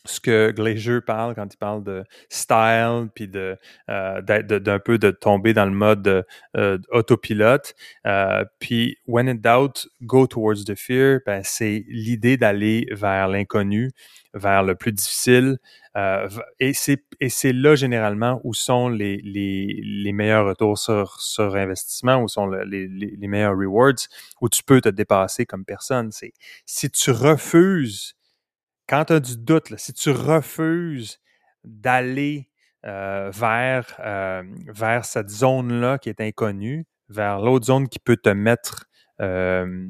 ce 0.05 0.21
que 0.21 0.51
Glacier 0.51 1.01
parle 1.01 1.35
quand 1.35 1.53
il 1.53 1.57
parle 1.57 1.85
de 1.85 2.05
style, 2.29 3.09
puis 3.15 3.29
de 3.29 3.59
euh, 3.89 4.21
d'un 4.23 4.79
peu 4.79 4.99
de 4.99 5.11
tomber 5.11 5.53
dans 5.53 5.67
le 5.67 5.71
mode 5.73 6.25
euh, 6.57 6.79
autopilote. 6.91 7.75
Euh, 8.07 8.45
puis 8.59 8.97
when 9.07 9.29
in 9.29 9.35
doubt, 9.37 9.87
go 10.03 10.27
towards 10.27 10.65
the 10.65 10.75
fear. 10.75 11.21
Ben, 11.27 11.43
c'est 11.45 11.85
l'idée 11.89 12.37
d'aller 12.37 12.87
vers 12.91 13.29
l'inconnu, 13.29 13.91
vers 14.35 14.63
le 14.63 14.75
plus 14.75 14.93
difficile. 14.93 15.59
Euh, 15.97 16.29
et 16.61 16.73
c'est 16.73 17.03
et 17.21 17.29
c'est 17.29 17.53
là 17.53 17.75
généralement 17.75 18.41
où 18.45 18.55
sont 18.55 18.89
les, 18.89 19.19
les, 19.25 19.81
les 19.83 20.13
meilleurs 20.13 20.47
retours 20.47 20.79
sur, 20.79 21.21
sur 21.21 21.57
investissement, 21.57 22.23
où 22.23 22.29
sont 22.29 22.47
les, 22.47 22.87
les, 22.87 23.15
les 23.19 23.29
meilleurs 23.29 23.57
rewards, 23.57 24.07
où 24.41 24.49
tu 24.49 24.63
peux 24.63 24.81
te 24.81 24.89
dépasser 24.89 25.47
comme 25.47 25.65
personne. 25.65 26.13
C'est 26.13 26.33
si 26.65 26.91
tu 26.91 27.11
refuses 27.11 28.15
quand 28.91 29.05
tu 29.05 29.13
as 29.13 29.21
du 29.21 29.37
doute, 29.37 29.73
si 29.77 29.93
tu 29.93 30.11
refuses 30.11 31.21
d'aller 31.63 32.51
euh, 32.85 33.31
vers, 33.33 33.95
euh, 34.01 34.43
vers 34.67 35.05
cette 35.05 35.31
zone-là 35.31 35.99
qui 35.99 36.09
est 36.09 36.21
inconnue, 36.21 36.87
vers 37.09 37.39
l'autre 37.39 37.67
zone 37.67 37.89
qui 37.89 38.01
peut 38.01 38.17
te 38.17 38.31
mettre 38.31 38.87
euh, 39.21 39.87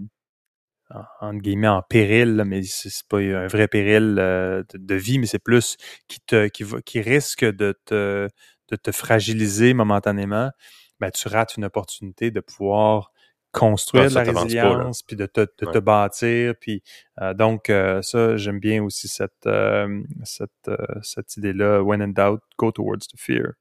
en, 1.20 1.32
guillemets 1.32 1.68
en 1.68 1.80
péril, 1.80 2.42
mais 2.44 2.62
c'est 2.62 2.90
pas 3.08 3.20
un 3.20 3.46
vrai 3.46 3.68
péril 3.68 4.16
de, 4.16 4.94
vie, 4.94 5.18
mais 5.18 5.26
c'est 5.26 5.38
plus 5.38 5.78
qui 6.08 7.00
risque 7.00 7.44
de 7.46 7.74
te, 7.86 8.28
de 8.68 8.76
te 8.76 8.92
fragiliser 8.92 9.72
momentanément, 9.72 10.50
ben, 10.98 11.10
tu 11.10 11.26
rates 11.28 11.56
une 11.56 11.64
opportunité 11.64 12.30
de 12.30 12.40
pouvoir 12.40 13.12
construire 13.52 14.08
de 14.08 14.14
la 14.14 14.22
résilience, 14.22 15.02
puis 15.02 15.16
de 15.16 15.26
te, 15.26 15.40
de 15.40 15.66
te 15.70 15.78
bâtir. 15.78 16.54
Puis 16.60 16.82
euh, 17.20 17.34
donc, 17.34 17.68
euh, 17.70 18.02
ça, 18.02 18.36
j'aime 18.36 18.60
bien 18.60 18.82
aussi 18.82 19.08
cette, 19.08 19.46
euh, 19.46 20.02
cette, 20.24 20.70
cette 21.02 21.36
idée-là. 21.36 21.82
When 21.82 22.02
in 22.02 22.08
doubt, 22.08 22.42
go 22.58 22.70
towards 22.70 23.06
the 23.08 23.18
fear. 23.18 23.54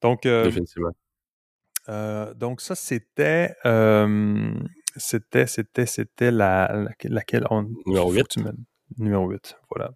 Donc, 0.00 0.22
Définitivement. 0.22 0.92
donc 2.36 2.60
ça, 2.60 2.74
c'était 2.74 3.54
c'était, 4.96 5.46
c'était, 5.46 5.86
c'était 5.86 6.30
la, 6.30 6.88
laquelle 7.04 7.46
on. 7.50 7.70
Numéro 7.86 8.12
8. 8.12 8.38
numéro 8.98 9.28
8, 9.28 9.56
voilà. 9.70 9.92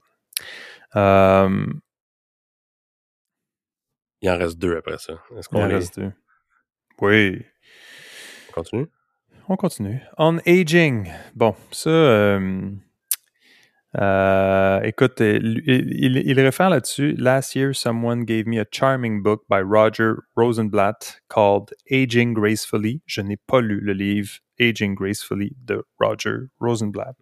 Il 4.20 4.30
en 4.30 4.38
reste 4.38 4.58
deux 4.58 4.76
après 4.76 4.98
ça. 4.98 5.14
Est-ce 5.36 5.48
qu'on 5.48 5.58
Il 5.58 5.64
en 5.64 5.68
reste 5.68 5.98
deux. 5.98 6.12
Oui 7.00 7.44
continue? 8.54 8.86
On 9.48 9.56
continue. 9.56 10.00
On 10.16 10.38
aging. 10.46 11.12
Bon, 11.34 11.54
ça, 11.70 11.90
euh, 11.90 12.70
euh, 14.00 14.80
écoute, 14.82 15.20
il, 15.20 15.62
il, 15.66 16.40
réfère 16.40 16.70
là-dessus. 16.70 17.14
Last 17.18 17.54
year, 17.54 17.74
someone 17.74 18.24
gave 18.24 18.46
me 18.46 18.58
a 18.58 18.64
charming 18.70 19.22
book 19.22 19.42
by 19.50 19.60
Roger 19.60 20.14
Rosenblatt 20.34 21.20
called 21.28 21.74
Aging 21.90 22.32
Gracefully. 22.32 23.02
Je 23.04 23.20
n'ai 23.20 23.36
pas 23.36 23.60
lu 23.60 23.80
le 23.80 23.92
livre 23.92 24.30
Aging 24.58 24.94
Gracefully 24.94 25.54
de 25.62 25.84
Roger 26.00 26.48
Rosenblatt. 26.58 27.14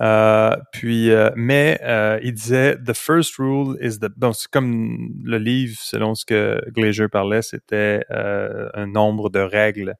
Euh, 0.00 0.56
puis, 0.72 1.10
mais 1.34 1.80
il 2.22 2.32
disait 2.32 2.76
The 2.76 2.94
first 2.94 3.38
rule 3.38 3.76
is 3.80 3.98
the. 3.98 4.08
Bon, 4.16 4.30
comme 4.52 5.10
le 5.24 5.38
livre, 5.38 5.76
selon 5.80 6.14
ce 6.14 6.24
que 6.24 6.60
Glazier 6.70 7.08
parlait, 7.08 7.42
c'était 7.42 8.04
un 8.08 8.86
nombre 8.86 9.30
de 9.30 9.40
règles 9.40 9.96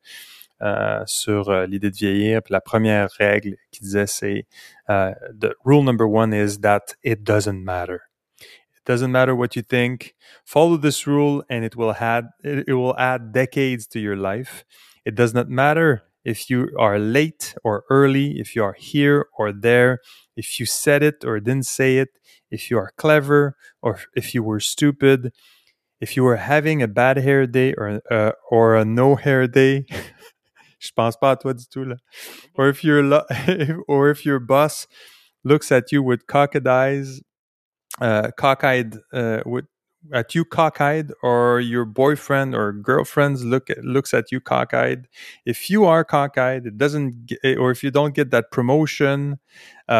euh, 0.62 1.02
sur 1.06 1.50
euh, 1.50 1.66
l'idée 1.66 1.90
de 1.90 1.96
vieillir. 1.96 2.42
Puis 2.42 2.52
la 2.52 2.61
première 2.61 3.08
règle 3.18 3.56
qui 3.70 3.80
disait 3.80 4.06
c'est 4.06 4.46
uh, 4.88 5.12
the 5.38 5.54
rule 5.64 5.84
number 5.84 6.06
one 6.06 6.32
is 6.32 6.58
that 6.61 6.94
it 7.02 7.22
doesn't 7.22 7.62
matter. 7.62 8.00
It 8.40 8.86
doesn't 8.86 9.11
matter 9.12 9.34
what 9.34 9.56
you 9.56 9.62
think. 9.62 10.14
Follow 10.44 10.76
this 10.76 11.06
rule, 11.06 11.44
and 11.50 11.64
it 11.64 11.76
will 11.76 11.94
add 12.00 12.26
it, 12.42 12.64
it 12.68 12.74
will 12.74 12.96
add 12.98 13.32
decades 13.32 13.86
to 13.88 14.00
your 14.00 14.16
life. 14.16 14.64
It 15.04 15.14
does 15.14 15.34
not 15.34 15.48
matter 15.48 16.02
if 16.24 16.50
you 16.50 16.70
are 16.78 16.98
late 16.98 17.54
or 17.64 17.84
early, 17.90 18.38
if 18.38 18.54
you 18.54 18.62
are 18.64 18.74
here 18.74 19.26
or 19.38 19.52
there, 19.52 20.00
if 20.36 20.61
you 20.61 20.66
said 20.66 21.02
it 21.02 21.24
or 21.24 21.40
didn't 21.40 21.66
say 21.66 21.98
it, 21.98 22.18
if 22.50 22.70
you 22.70 22.78
are 22.78 22.92
clever 22.96 23.56
or 23.82 24.00
if 24.14 24.34
you 24.34 24.42
were 24.42 24.61
stupid, 24.61 25.32
if 26.00 26.16
you 26.16 26.24
were 26.24 26.36
having 26.36 26.82
a 26.82 26.88
bad 26.88 27.18
hair 27.18 27.46
day 27.46 27.74
or 27.74 28.00
uh, 28.11 28.32
or 28.50 28.76
a 28.76 28.84
no 28.84 29.16
hair 29.16 29.46
day, 29.46 29.84
Je 30.81 30.91
pense 30.97 31.16
pas 31.16 31.33
à 31.33 31.37
toi 31.37 31.55
du 31.55 31.66
tout, 31.68 31.85
là. 31.85 31.97
Or 32.55 32.68
if 32.68 32.83
your, 32.83 33.05
or 33.89 34.11
if 34.11 34.24
your 34.24 34.41
boss 34.41 34.89
looks 35.45 35.70
at 35.70 35.93
you 35.93 36.03
with 36.03 36.26
cockeyed 36.26 36.66
eyes, 36.66 37.20
uh, 38.01 38.31
cockeyed, 38.37 38.97
uh, 39.12 39.43
with, 39.45 39.66
at 40.14 40.35
you 40.35 40.47
cockeyed, 40.47 41.12
or 41.22 41.61
your 41.61 41.85
boyfriend 41.85 42.55
or 42.55 42.72
girlfriend 42.72 43.39
look 43.41 43.68
looks 43.83 44.14
at 44.14 44.33
you 44.33 44.41
cockeyed. 44.41 45.07
If 45.45 45.68
you 45.68 45.85
are 45.85 46.05
cockeyed, 46.05 46.66
it 46.66 46.78
doesn't, 46.78 47.26
get, 47.26 47.59
or 47.59 47.70
if 47.70 47.83
you 47.85 47.91
don't 47.91 48.14
get 48.14 48.31
that 48.31 48.51
promotion, 48.51 49.39
uh, 49.89 49.93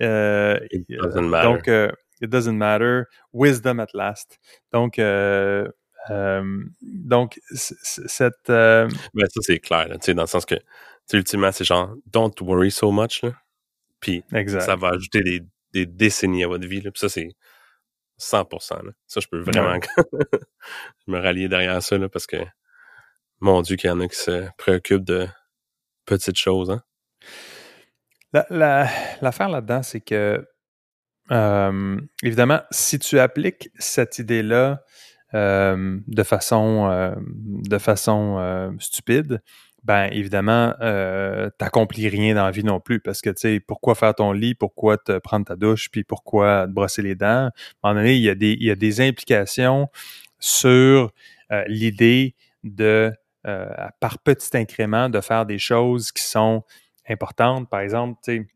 uh 0.00 0.58
it 0.70 0.86
doesn't 1.02 1.28
matter. 1.28 1.48
Donc, 1.48 1.68
uh, 1.68 1.92
it 2.20 2.30
doesn't 2.30 2.56
matter. 2.56 3.08
Wisdom 3.32 3.80
at 3.80 3.94
last. 3.94 4.38
Donc, 4.72 4.98
uh, 4.98 5.68
Euh, 6.10 6.64
donc, 6.82 7.40
cette. 7.52 8.50
Euh... 8.50 8.88
Ben, 9.14 9.26
ça, 9.28 9.40
c'est 9.40 9.58
clair, 9.58 9.88
là, 9.88 9.96
dans 9.96 10.22
le 10.22 10.26
sens 10.26 10.44
que, 10.46 10.54
ultimement, 11.12 11.52
c'est 11.52 11.64
genre, 11.64 11.94
don't 12.06 12.32
worry 12.40 12.70
so 12.70 12.90
much, 12.92 13.22
là. 13.22 13.32
Puis, 14.00 14.22
ça 14.60 14.76
va 14.76 14.90
ajouter 14.90 15.22
des, 15.22 15.42
des, 15.72 15.86
décennies 15.86 16.44
à 16.44 16.48
votre 16.48 16.66
vie, 16.66 16.80
là. 16.80 16.90
Puis 16.90 17.00
ça, 17.00 17.08
c'est 17.08 17.28
100%, 18.20 18.84
là. 18.84 18.92
Ça, 19.06 19.20
je 19.20 19.26
peux 19.28 19.40
vraiment 19.40 19.78
me 21.06 21.18
rallier 21.18 21.48
derrière 21.48 21.82
ça, 21.82 21.98
là, 21.98 22.08
parce 22.08 22.26
que, 22.26 22.36
mon 23.40 23.62
Dieu, 23.62 23.76
qu'il 23.76 23.88
y 23.88 23.92
en 23.92 24.00
a 24.00 24.08
qui 24.08 24.16
se 24.16 24.48
préoccupent 24.58 25.04
de 25.04 25.28
petites 26.04 26.38
choses, 26.38 26.70
hein. 26.70 26.82
L'affaire 28.50 29.48
la, 29.48 29.56
là-dedans, 29.56 29.82
c'est 29.82 30.00
que, 30.00 30.46
euh, 31.30 32.00
évidemment, 32.22 32.60
si 32.70 32.98
tu 32.98 33.18
appliques 33.18 33.70
cette 33.78 34.18
idée-là 34.18 34.84
euh, 35.34 35.98
de 36.06 36.22
façon, 36.22 36.88
euh, 36.90 37.14
euh, 38.38 38.70
stupide, 38.78 39.42
ben 39.84 40.08
évidemment, 40.10 40.74
euh, 40.80 41.48
t'accomplis 41.58 42.08
rien 42.08 42.34
dans 42.34 42.44
la 42.44 42.50
vie 42.50 42.64
non 42.64 42.80
plus. 42.80 43.00
Parce 43.00 43.20
que, 43.20 43.30
tu 43.30 43.40
sais, 43.40 43.60
pourquoi 43.60 43.94
faire 43.94 44.14
ton 44.14 44.32
lit, 44.32 44.54
pourquoi 44.54 44.98
te 44.98 45.18
prendre 45.18 45.46
ta 45.46 45.56
douche, 45.56 45.90
puis 45.90 46.04
pourquoi 46.04 46.66
te 46.66 46.72
brosser 46.72 47.02
les 47.02 47.14
dents? 47.14 47.50
À 47.82 47.90
un 47.90 47.94
moment 47.94 48.00
donné, 48.00 48.14
il 48.14 48.22
y 48.22 48.70
a 48.70 48.74
des, 48.74 49.00
implications 49.00 49.88
sur 50.38 51.12
l'idée 51.68 52.34
de, 52.64 53.12
par 54.00 54.18
petit 54.18 54.56
incrément, 54.56 55.08
de 55.08 55.20
faire 55.20 55.46
des 55.46 55.58
choses 55.58 56.10
qui 56.10 56.24
sont 56.24 56.64
importantes. 57.08 57.70
Par 57.70 57.80
exemple, 57.80 58.18
tu, 58.24 58.48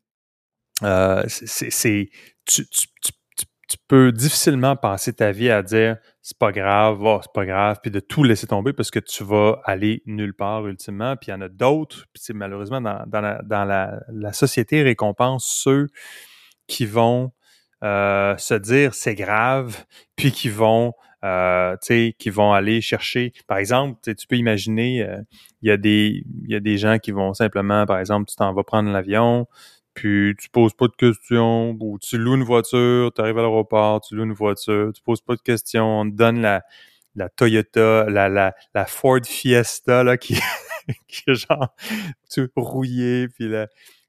tu 2.47 2.65
tu 3.71 3.77
peux 3.87 4.11
difficilement 4.11 4.75
passer 4.75 5.13
ta 5.13 5.31
vie 5.31 5.49
à 5.49 5.63
dire 5.63 5.97
c'est 6.23 6.37
pas 6.37 6.53
grave, 6.53 7.03
oh, 7.03 7.19
c'est 7.23 7.33
pas 7.33 7.47
grave, 7.47 7.79
puis 7.83 7.91
de 7.91 8.01
tout 8.01 8.23
laisser 8.23 8.47
tomber 8.47 8.73
parce 8.73 8.91
que 8.91 8.99
tu 8.99 9.25
vas 9.25 9.61
aller 9.65 10.03
nulle 10.07 10.35
part 10.35 10.67
ultimement. 10.67 11.17
Puis 11.17 11.29
il 11.29 11.31
y 11.31 11.35
en 11.35 11.41
a 11.41 11.49
d'autres, 11.49 12.07
puis 12.13 12.23
malheureusement 12.35 12.81
dans, 12.81 13.05
dans, 13.07 13.21
la, 13.21 13.41
dans 13.43 13.65
la, 13.65 14.01
la, 14.13 14.33
société 14.33 14.83
récompense 14.83 15.47
ceux 15.47 15.89
qui 16.67 16.85
vont 16.85 17.33
euh, 17.83 18.37
se 18.37 18.55
dire 18.55 18.95
c'est 18.95 19.15
grave, 19.15 19.85
puis 20.17 20.31
qui 20.31 20.51
vont 20.51 20.93
euh, 21.25 21.77
qui 21.87 22.31
vont 22.31 22.53
aller 22.53 22.81
chercher. 22.81 23.33
Par 23.47 23.59
exemple, 23.59 23.99
tu 24.03 24.27
peux 24.27 24.37
imaginer, 24.37 25.03
euh, 25.03 25.21
il 25.63 25.69
y 25.69 25.73
a 25.73 25.77
des 25.77 26.23
y 26.47 26.55
a 26.55 26.61
des 26.61 26.79
gens 26.79 26.99
qui 26.99 27.13
vont 27.13 27.35
simplement, 27.35 27.87
par 27.87 27.99
exemple, 27.99 28.29
tu 28.29 28.37
t'en 28.37 28.53
vas 28.53 28.65
prendre 28.65 28.91
l'avion, 28.91 29.47
puis 30.01 30.35
tu 30.39 30.49
poses 30.49 30.73
pas 30.73 30.87
de 30.87 30.97
questions, 30.97 31.77
ou 31.79 31.99
tu 31.99 32.17
loues 32.17 32.35
une 32.35 32.43
voiture, 32.43 33.13
tu 33.15 33.21
arrives 33.21 33.37
à 33.37 33.43
l'aéroport, 33.43 34.01
tu 34.01 34.17
loues 34.17 34.25
une 34.25 34.33
voiture, 34.33 34.93
tu 34.95 35.03
poses 35.03 35.21
pas 35.21 35.37
de 35.37 35.43
questions, 35.43 36.01
on 36.01 36.11
te 36.11 36.17
donne 36.17 36.41
la, 36.41 36.63
la 37.17 37.29
Toyota, 37.29 38.07
la, 38.09 38.31
la, 38.31 38.55
la 38.75 38.87
Ford 38.87 39.21
Fiesta 39.23 40.03
là, 40.03 40.17
qui, 40.17 40.41
qui 41.07 41.23
est 41.27 41.35
genre 41.35 41.75
tu 42.31 42.49
rouillé, 42.57 43.29
puis 43.29 43.53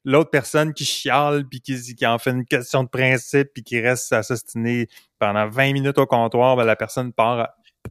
l'autre 0.05 0.29
personne 0.29 0.73
qui 0.73 0.85
chiale, 0.85 1.43
puis 1.49 1.59
qui, 1.59 1.77
qui 1.93 2.05
en 2.07 2.17
fait 2.19 2.31
une 2.31 2.45
question 2.45 2.85
de 2.85 2.89
principe, 2.89 3.49
puis 3.53 3.61
qui 3.61 3.81
reste 3.81 4.13
assassiné 4.13 4.87
pendant 5.19 5.49
20 5.49 5.73
minutes 5.73 5.97
au 5.97 6.05
comptoir, 6.05 6.55
ben, 6.55 6.63
la 6.63 6.77
personne 6.77 7.11
part 7.11 7.49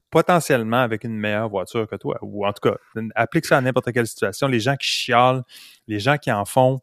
potentiellement 0.08 0.80
avec 0.80 1.04
une 1.04 1.18
meilleure 1.18 1.50
voiture 1.50 1.86
que 1.86 1.96
toi. 1.96 2.16
Ou 2.22 2.46
en 2.46 2.52
tout 2.54 2.66
cas, 2.66 2.76
applique 3.14 3.44
ça 3.44 3.58
à 3.58 3.60
n'importe 3.60 3.92
quelle 3.92 4.06
situation. 4.06 4.46
Les 4.46 4.60
gens 4.60 4.76
qui 4.76 4.88
chialent, 4.88 5.42
les 5.86 6.00
gens 6.00 6.16
qui 6.16 6.32
en 6.32 6.46
font 6.46 6.80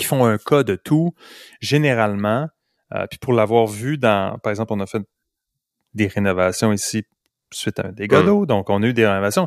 qui 0.00 0.06
font 0.06 0.24
un 0.24 0.38
cas 0.38 0.62
de 0.62 0.76
tout, 0.76 1.14
généralement, 1.60 2.48
euh, 2.94 3.06
puis 3.06 3.18
pour 3.18 3.34
l'avoir 3.34 3.66
vu 3.66 3.98
dans, 3.98 4.38
par 4.38 4.50
exemple, 4.50 4.72
on 4.72 4.80
a 4.80 4.86
fait 4.86 5.02
des 5.92 6.06
rénovations 6.06 6.72
ici 6.72 7.04
suite 7.52 7.80
à 7.80 7.88
un 7.88 7.92
dégât 7.92 8.22
d'eau, 8.22 8.46
donc 8.46 8.70
on 8.70 8.82
a 8.82 8.86
eu 8.86 8.94
des 8.94 9.06
rénovations. 9.06 9.46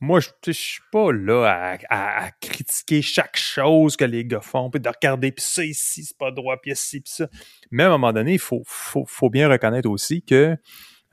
Moi, 0.00 0.18
je, 0.18 0.30
je 0.46 0.52
suis 0.52 0.82
pas 0.90 1.12
là 1.12 1.76
à, 1.88 2.30
critiquer 2.40 3.00
chaque 3.00 3.36
chose 3.36 3.96
que 3.96 4.04
les 4.04 4.24
gars 4.24 4.40
font, 4.40 4.70
puis 4.70 4.80
de 4.80 4.88
regarder, 4.88 5.30
puis 5.30 5.44
ça 5.44 5.64
ici, 5.64 6.02
c'est 6.02 6.18
pas 6.18 6.32
droit, 6.32 6.56
puis 6.60 6.72
ici, 6.72 7.00
puis 7.00 7.12
ça. 7.12 7.28
Mais 7.70 7.84
à 7.84 7.86
un 7.86 7.90
moment 7.90 8.12
donné, 8.12 8.32
il 8.32 8.38
faut, 8.40 8.62
faut, 8.66 9.04
faut 9.06 9.30
bien 9.30 9.48
reconnaître 9.48 9.88
aussi 9.88 10.22
que 10.22 10.56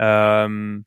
euh, 0.01 0.79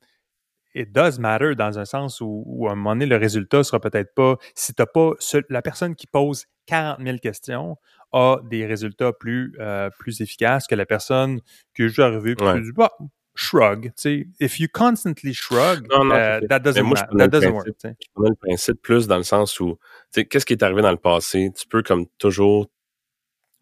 it 0.74 0.92
does 0.92 1.18
matter 1.18 1.54
dans 1.54 1.78
un 1.78 1.84
sens 1.84 2.20
où, 2.20 2.66
à 2.68 2.72
un 2.72 2.74
moment 2.74 2.92
donné, 2.92 3.06
le 3.06 3.16
résultat 3.16 3.64
sera 3.64 3.80
peut-être 3.80 4.14
pas, 4.14 4.36
si 4.54 4.74
t'as 4.74 4.86
pas, 4.86 5.12
la 5.48 5.62
personne 5.62 5.94
qui 5.94 6.06
pose 6.06 6.46
40 6.66 7.00
000 7.02 7.18
questions 7.18 7.76
a 8.12 8.38
des 8.44 8.66
résultats 8.66 9.12
plus, 9.12 9.54
euh, 9.58 9.90
plus 9.98 10.20
efficaces 10.20 10.66
que 10.66 10.74
la 10.74 10.86
personne 10.86 11.40
qui 11.74 11.82
est 11.82 11.88
juste 11.88 11.98
arrivée 11.98 12.32
et 12.32 12.36
qui 12.36 12.60
dit 12.62 12.72
bah, 12.72 12.92
shrug. 13.34 13.84
Tu 13.84 13.92
sais, 13.96 14.26
if 14.40 14.60
you 14.60 14.68
constantly 14.72 15.32
shrug, 15.32 15.86
non, 15.90 16.04
non, 16.04 16.14
uh, 16.14 16.46
that 16.48 16.60
doesn't, 16.60 16.82
moi, 16.82 16.96
that 17.16 17.28
doesn't 17.28 17.52
work. 17.52 17.68
Je 17.82 17.88
le 18.16 18.34
principe 18.34 18.82
plus 18.82 19.06
dans 19.06 19.16
le 19.16 19.22
sens 19.22 19.58
où, 19.60 19.78
qu'est-ce 20.12 20.46
qui 20.46 20.52
est 20.52 20.62
arrivé 20.62 20.82
dans 20.82 20.90
le 20.90 20.96
passé? 20.96 21.50
Tu 21.56 21.66
peux 21.66 21.82
comme 21.82 22.06
toujours 22.18 22.68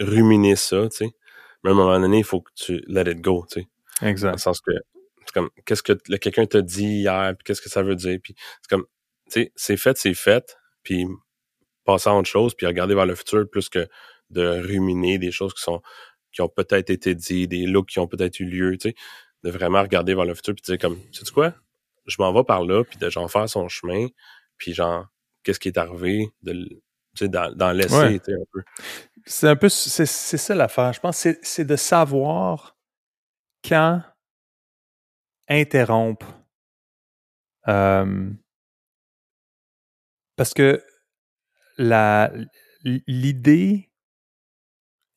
ruminer 0.01 0.57
ça, 0.57 0.89
tu 0.89 0.97
sais. 0.97 1.11
Mais 1.63 1.71
à 1.71 1.73
un 1.73 1.77
moment 1.77 2.01
donné, 2.01 2.19
il 2.19 2.25
faut 2.25 2.41
que 2.41 2.51
tu 2.55 2.83
let 2.89 3.11
it 3.11 3.21
go, 3.21 3.47
tu 3.51 3.61
sais. 3.61 3.69
Exact. 4.03 4.31
Dans 4.31 4.35
le 4.35 4.39
sens 4.39 4.61
que, 4.61 4.73
comme, 5.33 5.51
qu'est-ce 5.65 5.83
que 5.83 5.93
quelqu'un 6.17 6.47
t'a 6.47 6.63
dit 6.63 7.01
hier, 7.01 7.35
puis 7.37 7.45
qu'est-ce 7.45 7.61
que 7.61 7.69
ça 7.69 7.83
veut 7.83 7.97
dire, 7.97 8.19
puis 8.23 8.35
c'est 8.63 8.69
comme, 8.69 8.87
tu 9.31 9.43
sais, 9.43 9.53
c'est 9.57 9.77
fait, 9.77 9.97
c'est 9.97 10.15
fait, 10.15 10.57
puis 10.83 11.07
passer 11.85 12.11
à 12.11 12.15
autre 12.15 12.29
chose, 12.29 12.55
puis 12.55 12.67
regarder 12.67 12.95
vers 12.95 13.07
le 13.07 13.15
futur 13.15 13.49
plus 13.49 13.69
que 13.69 13.89
de 14.31 14.47
ruminer 14.47 15.19
des 15.19 15.33
choses 15.33 15.55
qui 15.55 15.63
sont 15.63 15.83
qui 16.33 16.43
ont 16.43 16.49
peut-être 16.49 16.91
été 16.91 17.15
dites, 17.15 17.51
des 17.51 17.67
looks 17.67 17.89
qui 17.89 17.99
ont 17.99 18.07
peut-être 18.07 18.39
eu 18.39 18.45
lieu, 18.45 18.77
tu 18.79 18.91
sais, 18.91 18.95
de 19.43 19.51
vraiment 19.51 19.83
regarder 19.83 20.15
vers 20.15 20.25
le 20.25 20.35
futur 20.35 20.55
puis 20.55 20.63
dire 20.63 20.79
comme, 20.79 20.99
sais 21.13 21.25
tu 21.25 21.33
quoi, 21.33 21.55
je 22.07 22.17
m'en 22.19 22.33
vais 22.33 22.45
par 22.45 22.65
là, 22.65 22.85
puis 22.85 22.99
de 22.99 23.11
genre 23.11 23.31
faire 23.31 23.49
son 23.49 23.69
chemin, 23.69 24.07
puis 24.57 24.75
genre, 24.75 25.07
qu'est-ce 25.43 25.59
qui 25.59 25.69
est 25.69 25.79
arrivé, 25.79 26.31
de, 26.43 26.53
tu 26.53 26.81
sais, 27.17 27.29
d'en 27.29 27.73
laisser, 27.73 28.21
un 28.29 28.45
peu. 28.53 28.63
C'est 29.25 29.49
un 29.49 29.57
peu, 29.57 29.69
c'est 29.69 30.07
ça 30.07 30.55
l'affaire. 30.55 30.93
Je 30.93 31.01
pense 31.01 31.27
c'est 31.43 31.65
de 31.65 31.77
savoir 31.77 32.77
quand 33.69 34.03
interrompre. 35.51 36.27
Euh, 37.69 38.31
parce 40.37 40.55
que 40.55 40.83
la 41.77 42.33
l'idée 42.85 43.91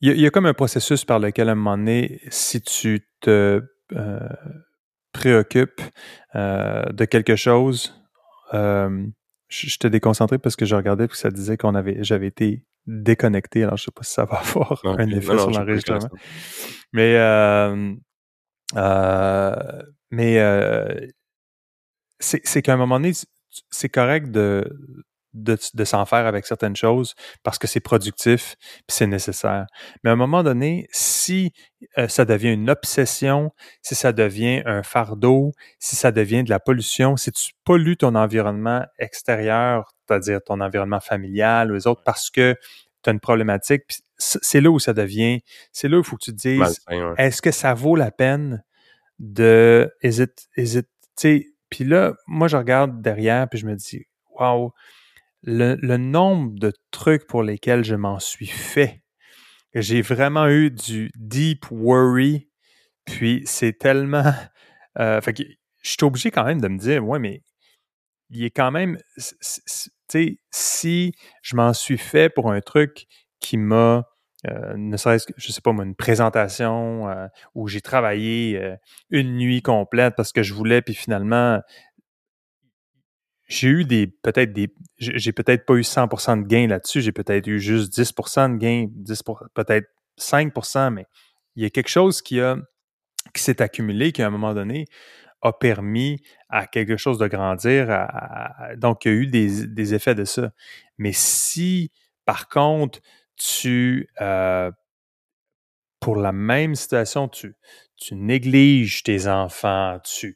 il 0.02 0.20
y, 0.20 0.28
a 0.28 0.32
comme 0.32 0.48
un 0.48 0.54
processus 0.54 1.06
par 1.06 1.18
lequel, 1.20 1.48
à 1.48 1.54
un 1.54 1.56
moment 1.56 1.78
donné, 1.78 2.20
si 2.28 2.60
tu 2.60 3.08
te 3.22 3.64
euh, 3.94 4.20
préoccupes 5.14 5.82
euh, 6.36 6.84
de 6.92 7.06
quelque 7.06 7.38
chose, 7.38 8.04
je, 8.52 9.78
t'ai 9.80 9.90
déconcentré 9.90 10.40
parce 10.40 10.58
que 10.58 10.66
je 10.66 10.76
regardais 10.76 11.08
que 11.08 11.16
ça 11.16 11.32
disait 11.32 11.56
qu'on 11.56 11.74
avait, 11.74 12.04
j'avais 12.04 12.28
été 12.28 12.66
déconnecté. 12.86 13.64
Alors, 13.64 13.78
je 13.78 13.86
sais 13.86 13.92
pas 13.92 14.04
si 14.04 14.12
ça 14.12 14.26
va 14.26 14.40
avoir 14.40 14.82
un 14.84 15.08
effet 15.08 15.38
sur 15.38 15.52
l'enregistrement. 15.52 16.10
Mais, 16.92 17.16
mais 20.14 20.40
c'est 22.20 22.62
qu'à 22.62 22.74
un 22.74 22.78
moment 22.78 23.00
donné, 23.00 23.14
c'est 23.70 23.90
correct 23.90 24.32
de, 24.32 24.64
de, 25.34 25.58
de 25.74 25.84
s'en 25.84 26.06
faire 26.06 26.26
avec 26.26 26.46
certaines 26.46 26.76
choses 26.76 27.16
parce 27.44 27.58
que 27.58 27.68
c'est 27.68 27.80
productif 27.80 28.56
puis 28.60 28.84
c'est 28.90 29.08
nécessaire. 29.08 29.66
Mais 30.04 30.10
à 30.10 30.14
un 30.14 30.18
moment 30.18 30.44
donné, 30.44 30.88
si 30.92 31.52
euh, 31.98 32.08
ça 32.08 32.26
devient 32.26 32.54
une 32.54 32.70
obsession, 32.70 33.52
si 33.82 33.96
ça 33.96 34.14
devient 34.14 34.62
un 34.66 34.84
fardeau, 34.84 35.52
si 35.80 35.96
ça 35.96 36.12
devient 36.12 36.44
de 36.44 36.50
la 36.50 36.60
pollution, 36.60 37.18
si 37.18 37.32
tu 37.32 37.54
pollues 37.64 37.98
ton 37.98 38.16
environnement 38.16 38.86
extérieur, 39.00 39.94
c'est-à-dire 40.08 40.40
ton 40.46 40.62
environnement 40.62 41.00
familial 41.00 41.72
ou 41.72 41.76
les 41.76 41.88
autres, 41.88 42.04
parce 42.04 42.30
que 42.30 42.56
tu 43.04 43.10
as 43.10 43.14
une 43.14 43.20
problématique, 43.20 43.84
c'est 44.18 44.62
là 44.62 44.70
où 44.70 44.80
ça 44.80 44.94
devient, 44.94 45.42
c'est 45.72 45.90
là 45.90 45.98
où 45.98 46.02
il 46.02 46.06
faut 46.06 46.16
que 46.16 46.26
tu 46.26 46.32
te 46.32 46.38
dises, 46.38 46.82
est-ce 47.18 47.42
que 47.42 47.52
ça 47.52 47.74
vaut 47.74 47.96
la 47.96 48.12
peine 48.12 48.64
de, 49.24 49.92
is 50.04 50.22
it, 50.22 50.50
is 50.58 50.78
it, 50.78 50.88
tu 51.16 51.22
sais, 51.22 51.48
puis 51.70 51.86
là, 51.86 52.14
moi, 52.28 52.48
je 52.48 52.58
regarde 52.58 53.02
derrière, 53.02 53.48
puis 53.50 53.58
je 53.58 53.66
me 53.66 53.76
dis, 53.76 54.06
wow, 54.40 54.74
le, 55.44 55.98
nombre 55.98 56.60
de 56.60 56.74
trucs 56.92 57.26
pour 57.26 57.42
lesquels 57.42 57.84
je 57.84 57.96
m'en 57.96 58.20
suis 58.20 58.48
fait. 58.48 59.02
J'ai 59.74 60.02
vraiment 60.02 60.48
eu 60.48 60.70
du 60.70 61.10
deep 61.16 61.66
worry, 61.72 62.50
puis 63.06 63.42
c'est 63.46 63.78
tellement... 63.78 64.34
Euh, 65.00 65.20
fait 65.22 65.34
que 65.34 65.42
je 65.82 65.90
suis 65.90 66.04
obligé 66.04 66.30
quand 66.30 66.44
même 66.44 66.62
de 66.62 66.68
me 66.68 66.78
dire, 66.78 67.04
ouais, 67.04 67.18
mais 67.18 67.42
il 68.30 68.44
est 68.44 68.52
quand 68.52 68.70
même... 68.70 69.00
Tu 69.18 69.34
sais, 70.08 70.38
si 70.52 71.14
je 71.42 71.56
m'en 71.56 71.74
suis 71.74 71.98
fait 71.98 72.30
pour 72.30 72.52
un 72.52 72.62
truc 72.62 73.08
qui 73.40 73.58
m'a... 73.58 74.06
Euh, 74.50 74.74
ne 74.76 74.98
serait-ce 74.98 75.28
que, 75.28 75.34
je 75.38 75.52
sais 75.52 75.62
pas 75.62 75.72
moi, 75.72 75.86
une 75.86 75.96
présentation 75.96 77.10
euh, 77.10 77.28
où 77.56 77.68
j'ai 77.68 77.82
travaillé 77.82 78.60
euh, 78.62 78.76
une 79.10 79.38
nuit 79.38 79.62
complète 79.62 80.16
parce 80.18 80.34
que 80.34 80.44
je 80.44 80.54
voulais, 80.54 80.82
puis 80.82 80.94
finalement, 80.94 81.62
j'ai 83.48 83.70
eu 83.70 83.86
des 83.86 84.08
peut-être 84.08 84.52
des 84.52 84.74
j'ai 84.98 85.32
peut-être 85.32 85.66
pas 85.66 85.76
eu 85.76 85.82
100% 85.82 86.44
de 86.44 86.48
gain 86.48 86.68
là-dessus, 86.68 87.02
j'ai 87.02 87.12
peut-être 87.12 87.48
eu 87.48 87.60
juste 87.60 87.94
10% 87.98 88.54
de 88.54 88.58
gain, 88.58 88.88
10 88.90 89.24
peut-être 89.54 89.88
5%, 90.20 90.92
mais 90.92 91.06
il 91.56 91.64
y 91.64 91.66
a 91.66 91.70
quelque 91.70 91.90
chose 91.90 92.22
qui 92.22 92.40
s'est 93.36 93.62
accumulé 93.62 94.12
qui 94.12 94.22
à 94.22 94.28
un 94.28 94.30
moment 94.30 94.54
donné 94.54 94.86
a 95.42 95.52
permis 95.52 96.22
à 96.50 96.68
quelque 96.68 96.96
chose 96.96 97.18
de 97.18 97.28
grandir. 97.28 98.08
donc, 98.78 99.04
il 99.04 99.12
y 99.12 99.12
a 99.12 99.18
eu 99.18 99.28
des, 99.28 99.68
des, 99.68 99.94
effets 99.94 100.16
de 100.16 100.24
ça. 100.24 100.52
Mais 100.98 101.12
si, 101.12 101.92
par 102.26 102.48
contre, 102.48 103.02
tu, 103.38 104.08
euh, 104.22 104.72
pour 106.00 106.18
la 106.18 106.32
même 106.34 106.76
situation, 106.76 107.28
tu, 107.30 107.56
tu 107.96 108.16
négliges 108.16 109.04
tes 109.04 109.28
enfants, 109.28 110.00
tu, 110.04 110.36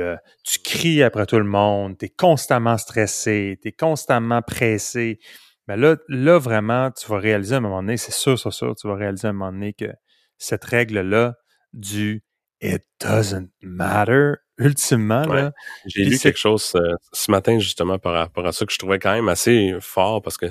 euh, 0.00 0.16
cries 0.64 1.02
après 1.02 1.26
tout 1.26 1.38
le 1.38 1.44
monde, 1.44 1.98
tu 1.98 2.06
es 2.06 2.08
constamment 2.08 2.78
stressé, 2.78 3.58
tu 3.62 3.68
es 3.68 3.72
constamment 3.72 4.40
pressé. 4.42 5.18
Mais 5.66 5.76
là, 5.76 5.96
là, 6.08 6.38
vraiment, 6.38 6.90
tu 6.90 7.06
vas 7.08 7.18
réaliser 7.18 7.54
à 7.56 7.58
un 7.58 7.60
moment 7.60 7.82
donné, 7.82 7.98
c'est 7.98 8.12
sûr, 8.12 8.38
c'est 8.38 8.50
sûr, 8.50 8.74
tu 8.76 8.88
vas 8.88 8.94
réaliser 8.94 9.26
à 9.26 9.30
un 9.30 9.34
moment 9.34 9.52
donné 9.52 9.74
que 9.74 9.92
cette 10.38 10.64
règle-là 10.64 11.34
du 11.74 12.22
It 12.62 12.82
doesn't 13.00 13.50
matter 13.62 14.36
ultimement. 14.58 15.52
J'ai 15.86 16.04
lu 16.04 16.18
quelque 16.18 16.38
chose 16.38 16.72
euh, 16.74 16.94
ce 17.12 17.30
matin 17.30 17.58
justement 17.58 17.98
par 17.98 18.12
rapport 18.12 18.46
à 18.46 18.52
ça 18.52 18.66
que 18.66 18.72
je 18.72 18.78
trouvais 18.78 18.98
quand 18.98 19.12
même 19.12 19.28
assez 19.28 19.74
fort 19.80 20.20
parce 20.22 20.36
que 20.36 20.46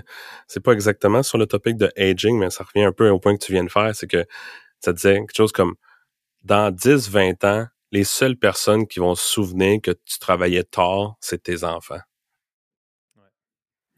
c'est 0.47 0.62
pas 0.62 0.72
exactement 0.72 1.24
sur 1.24 1.38
le 1.38 1.45
topic 1.45 1.78
de 1.78 1.91
aging, 1.97 2.38
mais 2.39 2.49
ça 2.49 2.64
revient 2.64 2.86
un 2.86 2.93
peu 2.93 3.10
au 3.10 3.20
point 3.20 3.36
que 3.38 3.43
tu 3.43 3.51
viens 3.51 3.64
de 3.64 3.72
faire, 3.72 3.93
c'est 3.95 4.08
que 4.08 4.26
ça 4.80 4.93
disait 4.93 5.16
quelque 5.16 5.36
chose 5.36 5.51
comme 5.51 5.76
dans 6.43 6.74
10, 6.74 7.10
20 7.10 7.43
ans, 7.43 7.68
les 7.91 8.03
seules 8.03 8.38
personnes 8.38 8.88
qui 8.88 8.99
vont 8.99 9.16
se 9.16 9.26
souvenir 9.26 9.82
que 9.82 9.91
tu 9.91 10.20
travaillais 10.20 10.64
tard, 10.64 11.16
c'est 11.20 11.43
tes 11.43 11.64
enfants. 11.64 11.99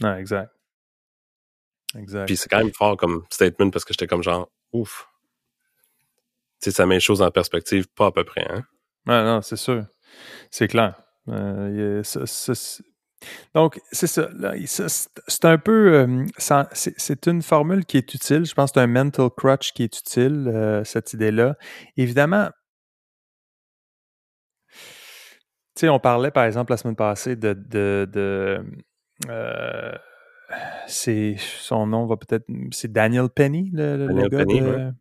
Ouais. 0.02 0.20
exact. 0.20 0.52
Exact. 1.98 2.26
Puis 2.26 2.38
c'est 2.38 2.50
quand 2.50 2.60
même 2.60 2.74
fort 2.74 2.98
comme 2.98 3.26
statement 3.30 3.72
parce 3.72 3.84
que 3.84 3.94
j'étais 3.94 4.08
comme 4.08 4.24
genre, 4.24 4.52
ouf. 4.72 5.08
Tu 6.62 6.66
sais, 6.66 6.72
ça 6.72 6.86
met 6.86 6.96
les 6.96 7.00
choses 7.00 7.22
en 7.22 7.32
perspective, 7.32 7.88
pas 7.88 8.08
à 8.08 8.12
peu 8.12 8.24
près, 8.24 8.46
hein? 8.50 8.64
Ouais, 9.08 9.24
non, 9.24 9.42
c'est 9.42 9.56
sûr. 9.56 9.86
C'est 10.52 10.68
clair. 10.68 11.02
Euh, 11.28 12.02
donc, 13.54 13.80
c'est 13.92 14.08
ça. 14.08 14.30
C'est 15.28 15.46
un 15.46 15.58
peu. 15.58 15.94
Euh, 15.94 16.26
c'est 16.74 17.28
une 17.28 17.42
formule 17.42 17.86
qui 17.86 17.98
est 17.98 18.14
utile. 18.14 18.46
Je 18.46 18.54
pense 18.54 18.72
que 18.72 18.80
c'est 18.80 18.84
un 18.84 18.88
mental 18.88 19.30
crutch 19.36 19.74
qui 19.74 19.84
est 19.84 20.00
utile, 20.00 20.48
euh, 20.48 20.84
cette 20.84 21.14
idée-là. 21.14 21.56
Évidemment, 21.98 22.50
tu 25.76 25.86
sais, 25.86 25.90
on 25.90 26.00
parlait, 26.00 26.32
par 26.32 26.46
exemple, 26.46 26.72
la 26.72 26.78
semaine 26.78 26.96
passée 26.96 27.36
de. 27.36 27.54
de, 27.54 28.64
c'est 30.88 31.36
son 31.38 31.86
nom 31.88 32.06
va 32.08 32.18
peut-être. 32.18 32.46
C'est 32.72 32.92
Daniel 32.92 33.30
Penny, 33.30 33.70
le, 33.74 34.08
le 34.08 34.30
gars, 34.30 34.46
de, 34.46 34.94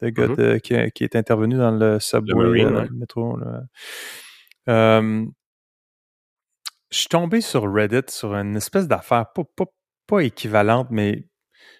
le 0.00 0.10
gars 0.10 0.26
mm-hmm. 0.28 0.90
qui, 0.92 1.04
est 1.04 1.16
intervenu 1.16 1.56
dans 1.56 1.72
le 1.72 1.98
subway, 1.98 2.62
dans 2.62 2.82
le 2.82 2.90
métro. 2.90 3.36
Là 3.38 3.62
je 4.66 5.26
suis 6.90 7.08
tombé 7.08 7.40
sur 7.40 7.72
Reddit 7.72 8.08
sur 8.08 8.34
une 8.34 8.56
espèce 8.56 8.86
d'affaire 8.88 9.32
pas, 9.32 9.42
pas, 9.56 9.66
pas, 10.06 10.20
équivalente, 10.20 10.88
mais 10.90 11.26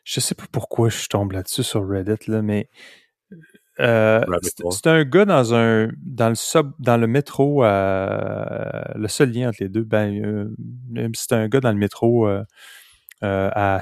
je 0.05 0.21
sais 0.21 0.35
pas 0.35 0.47
pourquoi 0.51 0.89
je 0.89 0.97
suis 0.97 1.09
tombé 1.09 1.37
là-dessus 1.37 1.63
sur 1.63 1.87
Reddit, 1.87 2.31
là, 2.31 2.43
mais 2.43 2.69
euh, 3.81 4.25
c'est 4.71 4.87
un 4.87 5.05
gars 5.05 5.25
dans 5.25 5.53
un 5.53 5.89
dans 6.01 6.29
le 6.29 6.37
sub 6.37 6.71
dans 6.79 6.97
le 6.97 7.09
métro 7.09 7.65
euh, 7.65 8.83
le 8.95 9.09
seul 9.09 9.33
lien 9.33 9.49
entre 9.49 9.57
les 9.63 9.69
deux 9.69 9.83
ben 9.83 10.15
euh, 10.25 11.09
c'est 11.15 11.33
un 11.33 11.49
gars 11.49 11.59
dans 11.59 11.73
le 11.73 11.79
métro 11.79 12.29
à, 13.21 13.81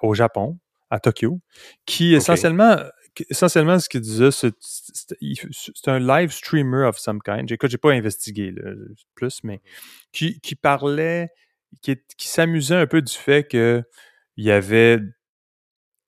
au 0.00 0.14
Japon 0.14 0.58
à 0.88 1.00
Tokyo 1.00 1.40
qui 1.84 2.14
essentiellement 2.14 2.78
essentiellement, 3.28 3.78
ce 3.78 3.88
qu'il 3.88 4.00
disait, 4.00 4.30
c'est 4.30 5.88
un 5.88 5.98
live 5.98 6.30
streamer 6.30 6.84
of 6.86 6.98
some 6.98 7.20
kind. 7.22 7.50
Écoute, 7.50 7.70
j'ai 7.70 7.78
pas 7.78 7.92
investigué 7.92 8.54
plus, 9.14 9.42
mais 9.44 9.60
qui, 10.12 10.40
qui 10.40 10.54
parlait, 10.54 11.30
qui, 11.82 11.96
qui 12.16 12.28
s'amusait 12.28 12.76
un 12.76 12.86
peu 12.86 13.02
du 13.02 13.12
fait 13.12 13.44
que 13.46 13.82
il 14.36 14.44
y 14.44 14.50
avait, 14.50 14.98
tu 14.98 15.06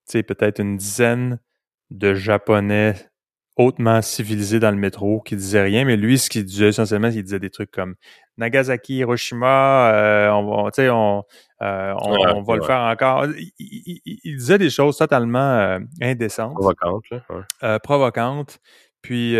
sais, 0.06 0.22
peut-être 0.22 0.60
une 0.60 0.76
dizaine 0.76 1.40
de 1.90 2.14
Japonais 2.14 3.10
hautement 3.58 4.00
civilisés 4.00 4.60
dans 4.60 4.70
le 4.70 4.76
métro 4.76 5.20
qui 5.20 5.36
disaient 5.36 5.62
rien, 5.62 5.84
mais 5.84 5.96
lui, 5.96 6.16
ce 6.18 6.30
qu'il 6.30 6.44
disait 6.44 6.68
essentiellement, 6.68 7.08
il 7.08 7.22
disait 7.22 7.40
des 7.40 7.50
trucs 7.50 7.72
comme 7.72 7.96
Nagasaki, 8.38 8.98
Hiroshima, 8.98 9.92
euh, 9.92 10.30
on 10.30 10.68
euh, 11.60 11.94
on, 12.00 12.42
va 12.42 12.56
le 12.56 12.62
faire 12.62 12.80
encore. 12.82 13.26
Il, 13.58 14.36
disait 14.36 14.58
des 14.58 14.70
choses 14.70 14.96
totalement 14.96 15.58
euh, 15.58 15.80
indécentes. 16.00 16.54
Provocantes. 16.54 17.04
Là, 17.60 17.80
provocantes. 17.80 18.60
Puis, 19.02 19.36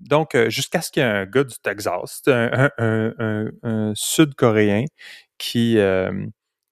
donc, 0.00 0.36
jusqu'à 0.48 0.80
ce 0.80 0.90
qu'il 0.90 1.02
y 1.02 1.06
ait 1.06 1.08
un 1.08 1.26
gars 1.26 1.44
du 1.44 1.54
Texas, 1.62 2.22
un, 2.26 2.70
un, 2.78 3.12
un, 3.18 3.46
un 3.62 3.92
Sud-Coréen 3.94 4.84
qui, 5.38 5.78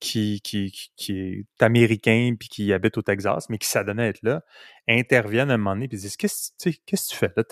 qui, 0.00 0.40
qui, 0.42 0.72
qui, 0.96 1.18
est 1.18 1.62
américain 1.62 2.34
puis 2.38 2.48
qui 2.48 2.72
habite 2.72 2.96
au 2.98 3.02
Texas, 3.02 3.48
mais 3.48 3.58
qui 3.58 3.68
s'adonnait 3.68 4.04
à 4.04 4.08
être 4.08 4.22
là, 4.22 4.42
interviennent 4.88 5.50
à 5.50 5.54
un 5.54 5.58
moment 5.58 5.74
donné 5.74 5.86
et 5.86 5.88
disent 5.88 6.16
Qu'est-ce 6.16 6.52
que 6.58 6.96
tu 6.96 7.16
fais 7.16 7.32
là? 7.36 7.42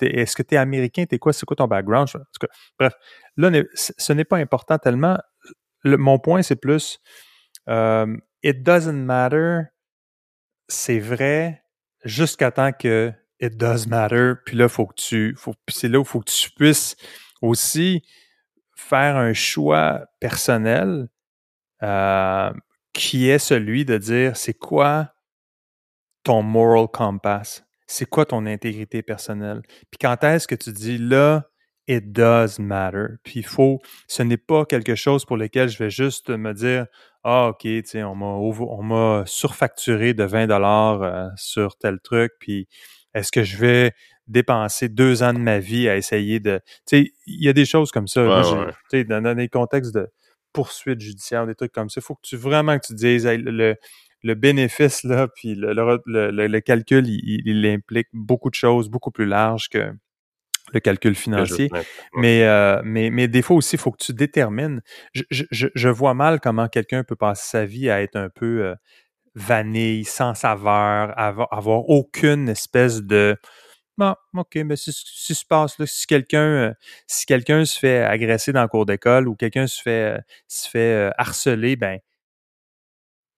Est-ce 0.00 0.36
que 0.36 0.42
tu 0.42 0.54
es 0.54 0.58
américain? 0.58 1.04
T'es 1.04 1.18
quoi? 1.18 1.32
C'est 1.32 1.46
quoi 1.46 1.56
ton 1.56 1.66
background? 1.66 2.08
Bref, 2.78 2.94
là, 3.36 3.62
ce 3.74 4.12
n'est 4.12 4.24
pas 4.24 4.38
important 4.38 4.78
tellement. 4.78 5.18
mon 5.84 6.18
point, 6.18 6.42
c'est 6.42 6.56
plus 6.56 6.98
euh, 7.68 8.16
It 8.42 8.62
doesn't 8.62 9.04
matter. 9.04 9.60
C'est 10.68 10.98
vrai 10.98 11.62
jusqu'à 12.04 12.50
temps 12.50 12.72
que 12.72 13.12
it 13.40 13.56
does 13.56 13.86
matter. 13.86 14.34
Puis 14.44 14.56
là, 14.56 14.68
faut 14.68 14.86
que 14.86 14.94
tu. 14.96 15.34
Faut, 15.36 15.54
c'est 15.68 15.88
là 15.88 15.98
où 15.98 16.02
il 16.02 16.08
faut 16.08 16.20
que 16.20 16.30
tu 16.30 16.50
puisses 16.50 16.96
aussi 17.40 18.02
faire 18.74 19.16
un 19.16 19.32
choix 19.32 20.06
personnel 20.20 21.08
euh, 21.82 22.52
qui 22.92 23.28
est 23.28 23.38
celui 23.38 23.84
de 23.84 23.98
dire 23.98 24.36
c'est 24.36 24.54
quoi 24.54 25.12
ton 26.24 26.42
moral 26.42 26.86
compass, 26.88 27.64
c'est 27.86 28.06
quoi 28.08 28.26
ton 28.26 28.46
intégrité 28.46 29.02
personnelle? 29.02 29.62
Puis 29.90 29.98
quand 30.00 30.22
est-ce 30.24 30.46
que 30.46 30.54
tu 30.54 30.72
dis 30.72 30.98
là, 30.98 31.44
it 31.88 32.12
does 32.12 32.60
matter? 32.60 33.16
Puis 33.24 33.40
il 33.40 33.46
faut, 33.46 33.80
ce 34.08 34.22
n'est 34.22 34.36
pas 34.36 34.64
quelque 34.64 34.94
chose 34.94 35.24
pour 35.24 35.36
lequel 35.36 35.68
je 35.68 35.78
vais 35.78 35.90
juste 35.90 36.30
me 36.30 36.52
dire 36.54 36.86
ah 37.24 37.48
ok, 37.48 37.60
tu 37.62 37.82
sais, 37.84 38.02
on 38.02 38.14
m'a 38.14 38.26
on 38.26 38.82
m'a 38.82 39.24
surfacturé 39.26 40.14
de 40.14 40.24
20 40.24 40.48
dollars 40.48 41.02
euh, 41.02 41.28
sur 41.36 41.76
tel 41.76 42.00
truc, 42.00 42.32
puis 42.40 42.68
est-ce 43.14 43.30
que 43.32 43.42
je 43.44 43.56
vais 43.58 43.92
dépenser 44.28 44.88
deux 44.88 45.22
ans 45.22 45.32
de 45.34 45.38
ma 45.38 45.58
vie 45.58 45.88
à 45.88 45.96
essayer 45.96 46.40
de, 46.40 46.60
tu 46.86 47.04
sais, 47.04 47.12
il 47.26 47.44
y 47.44 47.48
a 47.48 47.52
des 47.52 47.64
choses 47.66 47.90
comme 47.90 48.06
ça. 48.06 48.42
Tu 48.90 48.98
sais, 48.98 49.04
dans 49.04 49.36
des 49.36 49.48
contextes 49.48 49.94
de 49.94 50.08
poursuites 50.52 51.00
judiciaires, 51.00 51.46
des 51.46 51.54
trucs 51.54 51.72
comme 51.72 51.90
ça. 51.90 52.00
Il 52.00 52.04
faut 52.04 52.14
que 52.14 52.22
tu 52.22 52.36
vraiment 52.36 52.78
que 52.78 52.86
tu 52.86 52.94
dises 52.94 53.26
le, 53.26 53.76
le 54.22 54.34
bénéfice, 54.34 55.02
là, 55.04 55.28
puis 55.28 55.54
le, 55.54 55.72
le, 56.06 56.60
calcul, 56.60 57.06
il, 57.06 57.66
implique 57.66 58.08
beaucoup 58.12 58.50
de 58.50 58.54
choses, 58.54 58.88
beaucoup 58.88 59.10
plus 59.10 59.26
larges 59.26 59.68
que 59.68 59.92
le 60.72 60.80
calcul 60.80 61.14
financier. 61.14 61.68
Mais, 62.14 62.44
euh, 62.44 62.80
mais, 62.84 63.10
mais 63.10 63.28
des 63.28 63.42
fois 63.42 63.56
aussi, 63.56 63.76
il 63.76 63.78
faut 63.78 63.90
que 63.90 64.02
tu 64.02 64.14
détermines. 64.14 64.80
Je, 65.12 65.24
je, 65.30 65.66
je 65.74 65.88
vois 65.88 66.14
mal 66.14 66.40
comment 66.40 66.68
quelqu'un 66.68 67.04
peut 67.04 67.16
passer 67.16 67.48
sa 67.48 67.66
vie 67.66 67.90
à 67.90 68.00
être 68.00 68.16
un 68.16 68.28
peu 68.28 68.64
euh, 68.64 68.74
vanille, 69.34 70.04
sans 70.04 70.34
saveur, 70.34 71.18
avoir, 71.18 71.48
avoir 71.52 71.88
aucune 71.88 72.48
espèce 72.48 73.02
de 73.02 73.36
Bon, 74.02 74.16
OK, 74.34 74.56
mais 74.56 74.74
si, 74.74 74.92
si 74.92 75.32
se 75.32 75.44
passe 75.44 75.78
là, 75.78 75.86
si 75.86 76.08
quelqu'un 76.08 76.40
euh, 76.40 76.74
si 77.06 77.24
quelqu'un 77.24 77.64
se 77.64 77.78
fait 77.78 78.02
agresser 78.02 78.52
dans 78.52 78.62
le 78.62 78.66
cours 78.66 78.84
d'école 78.84 79.28
ou 79.28 79.36
quelqu'un 79.36 79.68
se 79.68 79.80
fait 79.80 80.16
euh, 80.16 80.20
se 80.48 80.68
fait 80.68 81.08
euh, 81.08 81.10
harceler, 81.18 81.76
ben 81.76 82.00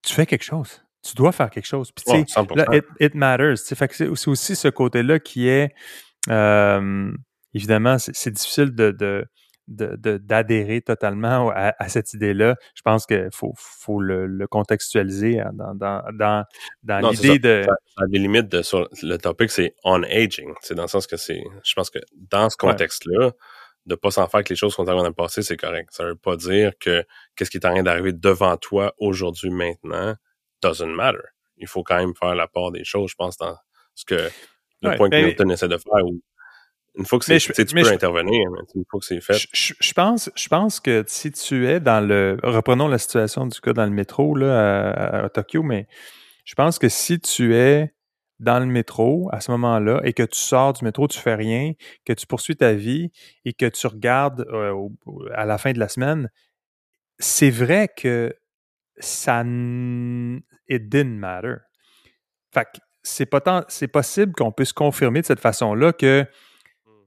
tu 0.02 0.14
fais 0.14 0.24
quelque 0.24 0.42
chose. 0.42 0.82
Tu 1.02 1.14
dois 1.16 1.32
faire 1.32 1.50
quelque 1.50 1.66
chose. 1.66 1.92
Puis 1.92 2.06
tu 2.06 2.32
sais, 2.32 2.40
là, 2.54 2.64
it, 2.98 3.14
matters. 3.14 3.58
C'est 3.58 4.26
aussi 4.26 4.56
ce 4.56 4.68
côté-là 4.68 5.18
qui 5.18 5.48
est 5.48 5.74
évidemment, 7.52 7.98
c'est 7.98 8.30
difficile 8.30 8.74
de, 8.74 8.90
de 8.90 9.26
d'adhérer 9.66 10.82
totalement 10.82 11.50
à, 11.54 11.88
cette 11.88 12.12
idée-là. 12.14 12.56
Je 12.74 12.82
pense 12.82 13.06
qu'il 13.06 13.28
faut, 13.32 13.52
faut 13.56 14.00
le, 14.00 14.46
contextualiser 14.46 15.40
hein, 15.40 15.50
dans, 15.54 15.74
dans, 15.74 16.02
dans, 16.12 16.44
dans 16.82 17.10
l'idée 17.10 17.38
de... 17.38 17.66
A 17.96 18.06
des 18.08 18.18
limites 18.18 18.48
de, 18.48 18.62
sur 18.62 18.88
le 19.02 19.16
topic, 19.16 19.50
c'est 19.50 19.74
on 19.84 20.02
aging. 20.02 20.52
C'est 20.60 20.74
dans 20.74 20.82
le 20.82 20.88
sens 20.88 21.06
que 21.06 21.16
c'est... 21.16 21.42
Je 21.64 21.74
pense 21.74 21.90
que 21.90 21.98
dans 22.30 22.50
ce 22.50 22.56
contexte-là, 22.56 23.32
de 23.86 23.94
pas 23.94 24.10
s'en 24.10 24.26
faire 24.28 24.42
que 24.42 24.50
les 24.50 24.56
choses 24.56 24.74
arrivées 24.78 24.96
dans 24.96 25.04
le 25.04 25.12
passé, 25.12 25.42
c'est 25.42 25.56
correct. 25.56 25.90
Ça 25.92 26.04
veut 26.04 26.16
pas 26.16 26.36
dire 26.36 26.72
que 26.78 27.04
qu'est-ce 27.36 27.50
qui 27.50 27.58
est 27.58 27.66
en 27.66 27.72
train 27.72 27.82
d'arriver 27.82 28.12
devant 28.12 28.56
toi 28.56 28.94
aujourd'hui, 28.98 29.50
maintenant, 29.50 30.14
doesn't 30.62 30.86
matter. 30.86 31.18
Il 31.58 31.68
faut 31.68 31.82
quand 31.82 31.96
même 31.96 32.14
faire 32.14 32.34
la 32.34 32.48
part 32.48 32.72
des 32.72 32.84
choses, 32.84 33.10
je 33.10 33.16
pense, 33.16 33.36
dans 33.36 33.56
ce 33.94 34.04
que 34.04 34.30
le 34.82 34.96
point 34.96 35.08
que 35.08 35.16
ben 35.16 35.26
Milton 35.26 35.50
essaie 35.50 35.68
de 35.68 35.78
faire, 35.78 36.04
ou 36.04 36.20
une 36.96 37.06
fois 37.06 37.18
que 37.18 37.24
c'est, 37.24 37.38
tu 37.38 37.74
peux 37.74 37.88
intervenir, 37.88 38.50
mais 38.50 38.60
une 38.74 38.84
fois 38.88 39.00
que 39.00 39.06
c'est 39.06 39.20
fait. 39.20 39.36
Je, 39.52 39.92
pense, 39.92 40.30
je 40.36 40.48
pense 40.48 40.78
que 40.78 41.04
si 41.06 41.32
tu 41.32 41.66
es 41.66 41.80
dans 41.80 42.06
le, 42.06 42.38
reprenons 42.42 42.86
la 42.86 42.98
situation 42.98 43.46
du 43.46 43.60
cas 43.60 43.72
dans 43.72 43.84
le 43.84 43.90
métro 43.90 44.36
là 44.36 44.90
à, 45.24 45.28
Tokyo, 45.28 45.62
mais 45.62 45.88
je 46.44 46.54
pense 46.54 46.78
que 46.78 46.88
si 46.88 47.18
tu 47.18 47.56
es 47.56 47.92
dans 48.38 48.60
le 48.60 48.66
métro 48.66 49.28
à 49.32 49.40
ce 49.40 49.50
moment-là 49.52 50.00
et 50.04 50.12
que 50.12 50.22
tu 50.22 50.38
sors 50.38 50.72
du 50.72 50.84
métro, 50.84 51.08
tu 51.08 51.18
fais 51.18 51.34
rien, 51.34 51.72
que 52.04 52.12
tu 52.12 52.26
poursuis 52.26 52.56
ta 52.56 52.74
vie 52.74 53.10
et 53.44 53.52
que 53.52 53.66
tu 53.66 53.86
regardes 53.86 54.46
euh, 54.52 54.88
à 55.34 55.46
la 55.46 55.58
fin 55.58 55.72
de 55.72 55.78
la 55.78 55.88
semaine, 55.88 56.30
c'est 57.18 57.50
vrai 57.50 57.88
que 57.88 58.34
ça 58.98 59.40
it 59.40 60.88
didn't 60.88 61.18
matter. 61.18 61.56
Fait 62.52 62.68
c'est 63.02 63.26
possible 63.88 64.32
qu'on 64.32 64.52
puisse 64.52 64.72
confirmer 64.72 65.20
de 65.20 65.26
cette 65.26 65.40
façon-là 65.40 65.92
que 65.92 66.26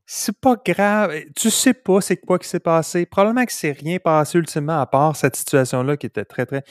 c'est 0.09 0.39
pas 0.39 0.55
grave. 0.65 1.13
Tu 1.35 1.51
sais 1.51 1.73
pas 1.73 1.99
c'est 1.99 2.15
quoi 2.15 2.39
qui 2.39 2.47
s'est 2.47 2.61
passé. 2.61 3.05
Probablement 3.05 3.45
que 3.45 3.51
c'est 3.51 3.73
rien 3.73 3.99
passé 3.99 4.37
ultimement 4.37 4.79
à 4.79 4.87
part 4.87 5.17
cette 5.17 5.35
situation-là 5.35 5.97
qui 5.97 6.05
était 6.05 6.23
très, 6.23 6.45
très. 6.45 6.63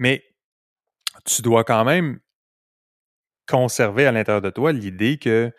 Mais 0.00 0.24
tu 1.24 1.40
dois 1.40 1.62
quand 1.62 1.84
même 1.84 2.18
conserver 3.48 4.06
à 4.06 4.12
l'intérieur 4.12 4.42
de 4.42 4.50
toi 4.50 4.72
l'idée 4.72 5.18
que 5.18 5.52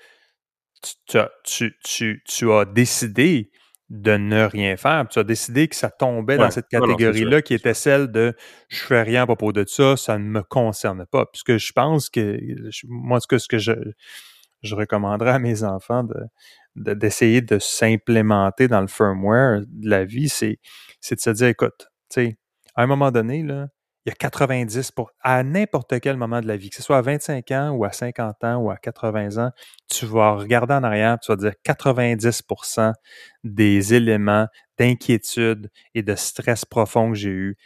tu, 1.07 1.17
tu, 1.45 1.77
tu, 1.85 2.23
tu 2.27 2.51
as 2.51 2.65
décidé 2.65 3.49
de 3.89 4.17
ne 4.17 4.43
rien 4.43 4.75
faire. 4.75 5.07
Tu 5.09 5.17
as 5.17 5.23
décidé 5.23 5.69
que 5.69 5.75
ça 5.77 5.89
tombait 5.89 6.35
dans 6.35 6.51
cette 6.51 6.67
catégorie-là 6.67 7.41
qui 7.41 7.53
était 7.53 7.73
celle 7.73 8.11
de 8.11 8.35
je 8.67 8.83
fais 8.83 9.03
rien 9.03 9.23
à 9.23 9.25
propos 9.25 9.53
de 9.53 9.63
ça, 9.65 9.95
ça 9.95 10.17
ne 10.17 10.25
me 10.25 10.43
concerne 10.43 11.05
pas. 11.05 11.25
Puisque 11.27 11.55
je 11.55 11.71
pense 11.71 12.09
que 12.09 12.37
moi, 12.89 13.21
ce 13.21 13.27
que, 13.27 13.37
ce 13.37 13.47
que 13.47 13.57
je, 13.57 13.71
je 14.63 14.75
recommanderais 14.75 15.31
à 15.31 15.39
mes 15.39 15.63
enfants 15.63 16.03
de 16.03 16.15
d'essayer 16.75 17.41
de, 17.41 17.59
s'implémenter 17.59 18.67
dans 18.67 18.81
le 18.81 18.87
firmware 18.87 19.61
de 19.67 19.89
la 19.89 20.05
vie, 20.05 20.29
c'est, 20.29 20.59
c'est 20.99 21.15
de 21.15 21.21
se 21.21 21.29
dire, 21.29 21.47
écoute, 21.47 21.87
tu 22.09 22.21
sais, 22.21 22.37
à 22.75 22.83
un 22.83 22.87
moment 22.87 23.11
donné, 23.11 23.43
là, 23.43 23.67
il 24.05 24.09
y 24.09 24.11
a 24.11 24.15
90 24.15 24.91
pour, 24.91 25.11
à 25.21 25.41
n'importe 25.43 25.99
quel 25.99 26.15
moment 26.15 26.39
de 26.39 26.47
la 26.47 26.57
vie, 26.57 26.69
que 26.69 26.75
ce 26.75 26.83
soit 26.83 26.97
à 26.97 27.01
25 27.01 27.49
ans 27.51 27.71
ou 27.71 27.85
à 27.85 27.91
50 27.91 28.43
ans 28.43 28.57
ou 28.57 28.69
à 28.69 28.77
80 28.77 29.43
ans, 29.43 29.51
tu 29.89 30.05
vas 30.05 30.35
regarder 30.35 30.75
en 30.75 30.83
arrière, 30.83 31.17
tu 31.19 31.31
vas 31.31 31.37
dire 31.37 31.53
90% 31.65 32.93
des 33.43 33.93
éléments 33.95 34.47
d'inquiétude 34.77 35.71
et 35.95 36.03
de 36.03 36.13
stress 36.15 36.65
profond 36.65 37.11
que 37.11 37.17
j'ai 37.17 37.29
eu 37.29 37.57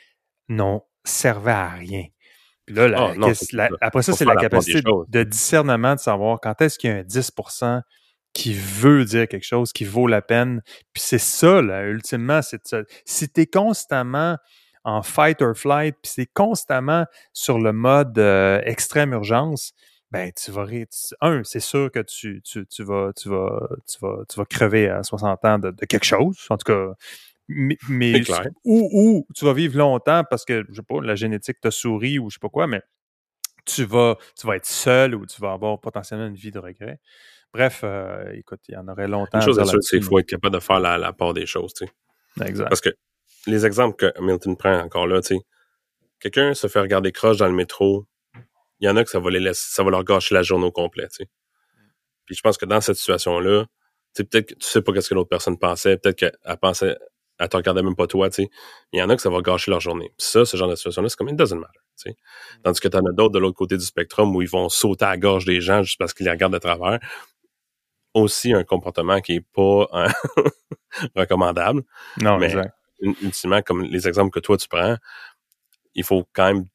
n'ont 0.47 0.81
servi 1.03 1.49
à 1.49 1.69
rien. 1.69 2.05
Puis 2.65 2.75
là, 2.75 3.13
ah, 3.19 3.67
après 3.81 4.03
ça, 4.03 4.13
c'est 4.13 4.25
la 4.25 4.35
capacité 4.35 4.81
de 4.81 5.23
discernement 5.23 5.95
de 5.95 5.99
savoir 5.99 6.39
quand 6.39 6.61
est-ce 6.61 6.79
qu'il 6.79 6.89
y 6.89 6.93
a 6.93 6.97
un 6.97 7.03
10 7.03 7.31
qui 8.33 8.53
veut 8.53 9.05
dire 9.05 9.27
quelque 9.27 9.45
chose, 9.45 9.73
qui 9.73 9.85
vaut 9.85 10.07
la 10.07 10.21
peine. 10.21 10.61
Puis 10.93 11.03
c'est 11.05 11.17
ça, 11.17 11.61
là, 11.61 11.83
ultimement, 11.87 12.41
c'est 12.41 12.65
ça. 12.67 12.81
Si 13.05 13.29
tu 13.29 13.41
es 13.41 13.45
constamment 13.47 14.37
en 14.83 15.01
fight 15.01 15.41
or 15.41 15.55
flight, 15.55 15.95
puis 16.01 16.11
c'est 16.15 16.29
constamment 16.33 17.05
sur 17.33 17.59
le 17.59 17.73
mode 17.73 18.17
euh, 18.17 18.61
extrême 18.63 19.13
urgence, 19.13 19.73
ben 20.11 20.31
tu 20.31 20.51
vas 20.51 20.65
un, 21.21 21.43
c'est 21.43 21.59
sûr 21.59 21.91
que 21.91 21.99
tu, 21.99 22.41
tu, 22.41 22.65
tu, 22.65 22.83
vas 22.83 23.11
tu 23.15 23.29
vas 23.29 23.67
tu 23.87 23.99
vas 24.01 24.23
tu 24.27 24.37
vas 24.37 24.45
crever 24.45 24.89
à 24.89 25.03
60 25.03 25.45
ans 25.45 25.59
de, 25.59 25.71
quelque 25.85 26.05
chose, 26.05 26.47
en 26.49 26.57
tout 26.57 26.71
cas 26.71 26.93
mais, 27.47 28.21
ou, 28.63 28.89
ou 28.91 29.27
tu 29.35 29.45
vas 29.45 29.53
vivre 29.53 29.77
longtemps 29.77 30.23
parce 30.29 30.45
que 30.45 30.65
je 30.69 30.75
sais 30.75 30.81
pas 30.83 31.01
la 31.01 31.15
génétique 31.15 31.59
t'a 31.59 31.71
souri 31.71 32.19
ou 32.19 32.29
je 32.29 32.35
sais 32.35 32.39
pas 32.39 32.49
quoi, 32.49 32.67
mais 32.67 32.81
tu 33.65 33.83
vas 33.83 34.17
tu 34.39 34.47
vas 34.47 34.55
être 34.55 34.65
seul 34.65 35.15
ou 35.15 35.25
tu 35.25 35.41
vas 35.41 35.53
avoir 35.53 35.79
potentiellement 35.79 36.27
une 36.27 36.35
vie 36.35 36.51
de 36.51 36.59
regret. 36.59 36.99
Bref, 37.53 37.81
euh, 37.83 38.31
écoute, 38.33 38.59
il 38.67 38.75
y 38.75 38.77
en 38.77 38.87
aurait 38.87 39.07
longtemps. 39.07 39.39
Une 39.39 39.45
chose 39.45 39.59
c'est 39.81 39.97
qu'il 39.97 40.03
faut 40.03 40.19
être 40.19 40.27
capable 40.27 40.55
de 40.55 40.59
faire 40.59 40.79
la, 40.79 41.13
part 41.13 41.33
des 41.33 41.45
choses, 41.45 41.73
tu 41.73 41.85
sais. 41.85 42.47
Exact. 42.47 42.69
Parce 42.69 42.81
que 42.81 42.89
les 43.47 43.65
exemples 43.65 43.95
que 43.95 44.21
Milton 44.21 44.55
prend 44.55 44.77
encore 44.79 45.07
là, 45.07 45.21
tu 45.21 45.35
sais, 45.35 45.41
quelqu'un 46.19 46.53
se 46.53 46.67
fait 46.67 46.79
regarder 46.79 47.11
croche 47.11 47.37
dans 47.37 47.47
le 47.47 47.53
métro, 47.53 48.05
il 48.79 48.85
y 48.85 48.89
en 48.89 48.95
a 48.95 49.03
que 49.03 49.09
ça 49.09 49.19
va 49.19 49.29
les 49.31 49.39
laisser, 49.39 49.67
ça 49.73 49.83
va 49.83 49.89
leur 49.89 50.03
gâcher 50.03 50.35
la 50.35 50.43
journée 50.43 50.65
au 50.65 50.71
complet, 50.71 51.07
tu 51.07 51.23
sais. 51.23 51.29
Puis 52.25 52.35
je 52.35 52.41
pense 52.41 52.57
que 52.57 52.65
dans 52.65 52.81
cette 52.81 52.97
situation-là, 52.97 53.65
tu 53.65 53.69
sais, 54.13 54.23
peut-être 54.23 54.49
que 54.49 54.53
tu 54.53 54.67
sais 54.67 54.81
pas 54.81 54.93
qu'est-ce 54.93 55.09
que 55.09 55.15
l'autre 55.15 55.29
personne 55.29 55.57
pensait, 55.57 55.97
peut-être 55.97 56.17
qu'elle 56.17 56.57
pensait, 56.61 56.97
elle 57.39 57.49
te 57.49 57.57
regardait 57.57 57.81
même 57.81 57.95
pas 57.95 58.05
toi, 58.05 58.29
tu 58.29 58.43
sais. 58.43 58.49
Il 58.93 58.99
y 58.99 59.01
en 59.01 59.09
a 59.09 59.15
que 59.15 59.21
ça 59.21 59.29
va 59.29 59.41
gâcher 59.41 59.71
leur 59.71 59.79
journée. 59.79 60.11
Puis 60.17 60.27
ça, 60.27 60.45
ce 60.45 60.55
genre 60.55 60.69
de 60.69 60.75
situation-là, 60.75 61.09
c'est 61.09 61.17
comme 61.17 61.29
it 61.29 61.35
doesn't 61.35 61.57
matter, 61.57 61.79
tu 61.97 62.11
sais. 62.11 62.15
Tandis 62.63 62.79
que 62.79 62.87
t'en 62.87 62.99
as 62.99 63.11
d'autres 63.11 63.33
de 63.33 63.39
l'autre 63.39 63.57
côté 63.57 63.77
du 63.77 63.85
spectrum 63.85 64.35
où 64.35 64.41
ils 64.41 64.49
vont 64.49 64.69
sauter 64.69 65.05
à 65.05 65.09
la 65.09 65.17
gorge 65.17 65.45
des 65.45 65.61
gens 65.61 65.81
juste 65.81 65.97
parce 65.97 66.13
qu'ils 66.13 66.25
les 66.25 66.31
regardent 66.31 66.53
de 66.53 66.59
travers. 66.59 66.99
Aussi 68.19 68.53
un 68.53 68.63
comportement 68.63 69.21
qui 69.21 69.35
est 69.35 69.45
pas 69.53 69.87
hein, 69.93 70.07
recommandable. 71.15 71.83
Non, 72.21 72.37
mais 72.37 72.47
exact 72.47 72.73
ultimement, 73.01 73.61
comme 73.61 73.83
les 73.83 74.07
exemples 74.07 74.31
que 74.31 74.39
toi 74.39 74.57
tu 74.57 74.67
prends, 74.67 74.97
il 75.93 76.03
faut 76.03 76.27
quand 76.33 76.53
même 76.53 76.65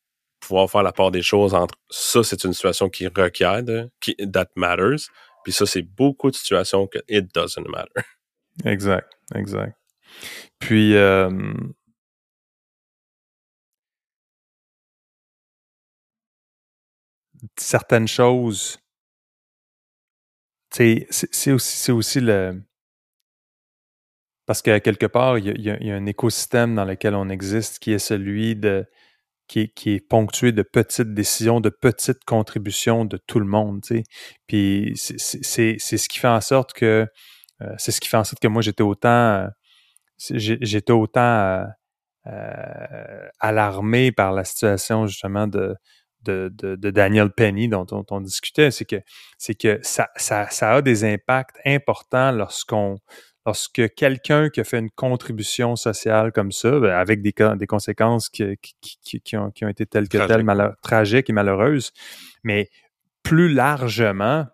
pouvoir 0.41 0.71
faire 0.71 0.83
la 0.83 0.93
part 0.93 1.11
des 1.11 1.23
choses 1.23 1.55
entre 1.55 1.75
ça, 1.89 2.23
c'est 2.23 2.45
une 2.45 2.53
situation 2.53 2.89
qui 2.89 3.07
requiert 3.07 3.63
de, 3.63 3.91
qui, 4.01 4.15
that 4.17 4.49
matters, 4.57 5.09
puis 5.43 5.53
ça, 5.53 5.67
c'est 5.67 5.83
beaucoup 5.83 6.31
de 6.31 6.37
situations 6.37 6.87
que 6.87 6.99
it 7.09 7.35
doesn't 7.35 7.67
matter. 7.69 8.07
Exact, 8.65 9.11
exact. 9.35 9.77
Puis, 10.59 10.97
euh, 10.97 11.53
certaines 17.59 18.09
choses, 18.09 18.79
c'est 20.75 21.53
aussi, 21.93 22.21
le, 22.21 22.61
parce 24.47 24.61
qu'à 24.61 24.81
quelque 24.81 25.07
part, 25.07 25.39
il 25.39 25.61
y, 25.61 25.71
a, 25.71 25.95
un 25.95 26.07
écosystème 26.07 26.75
dans 26.75 26.85
lequel 26.85 27.15
on 27.15 27.29
existe 27.29 27.79
qui 27.79 27.93
est 27.93 27.99
celui 27.99 28.57
de 28.57 28.87
qui 29.47 29.71
est, 29.87 30.01
ponctué 30.09 30.53
de 30.53 30.63
petites 30.63 31.13
décisions, 31.13 31.61
de 31.61 31.69
petites 31.69 32.25
contributions 32.25 33.05
de 33.05 33.19
tout 33.19 33.39
le 33.39 33.47
monde. 33.47 33.83
Tu 33.83 33.99
sais. 33.99 34.05
Puis 34.47 34.93
c'est 34.97 35.19
ce 35.79 36.09
qui 36.09 36.19
fait 36.19 36.29
en 36.29 36.41
sorte 36.41 36.73
que 36.73 37.07
euh, 37.63 37.75
c'est 37.79 37.93
ce 37.93 38.01
qui 38.01 38.09
fait 38.09 38.17
en 38.17 38.25
sorte 38.25 38.41
que 38.43 38.49
moi 38.49 38.63
j'étais 38.63 38.83
autant 38.83 39.49
j'étais 40.19 40.93
autant 40.93 41.67
euh, 42.27 43.29
alarmé 43.39 44.13
par 44.13 44.33
la 44.33 44.45
situation 44.45 45.07
justement 45.07 45.47
de 45.47 45.77
de, 46.25 46.53
de, 46.55 46.91
Daniel 46.91 47.31
Penny 47.31 47.69
dont, 47.69 47.87
on 48.11 48.21
discutait, 48.21 48.71
c'est 48.71 48.85
que 48.85 48.97
c'est 49.39 49.55
que 49.55 49.79
ça, 49.83 50.09
ça, 50.17 50.49
ça 50.51 50.73
a 50.73 50.83
des 50.83 51.05
impacts 51.05 51.57
importants 51.65 52.33
lorsqu'on 52.33 52.99
lorsque 53.47 53.95
quelqu'un 53.95 54.49
qui 54.49 54.61
a 54.61 54.65
fait 54.65 54.79
une 54.79 54.91
contribution 54.91 55.77
sociale 55.77 56.33
comme 56.33 56.53
ça, 56.53 56.79
ben, 56.81 56.93
avec 56.93 57.21
des, 57.23 57.35
des 57.57 57.67
conséquences 57.67 58.29
qui, 58.29 58.57
qui, 58.61 59.21
qui, 59.21 59.37
ont, 59.37 59.51
qui, 59.51 59.65
ont, 59.65 59.69
été 59.69 59.87
telles 59.87 60.09
que 60.09 60.19
telles, 60.19 60.77
tragiques 60.83 61.29
et 61.29 61.33
malheureuses, 61.33 61.93
mais 62.43 62.71
plus 63.23 63.53
largement, 63.53 64.47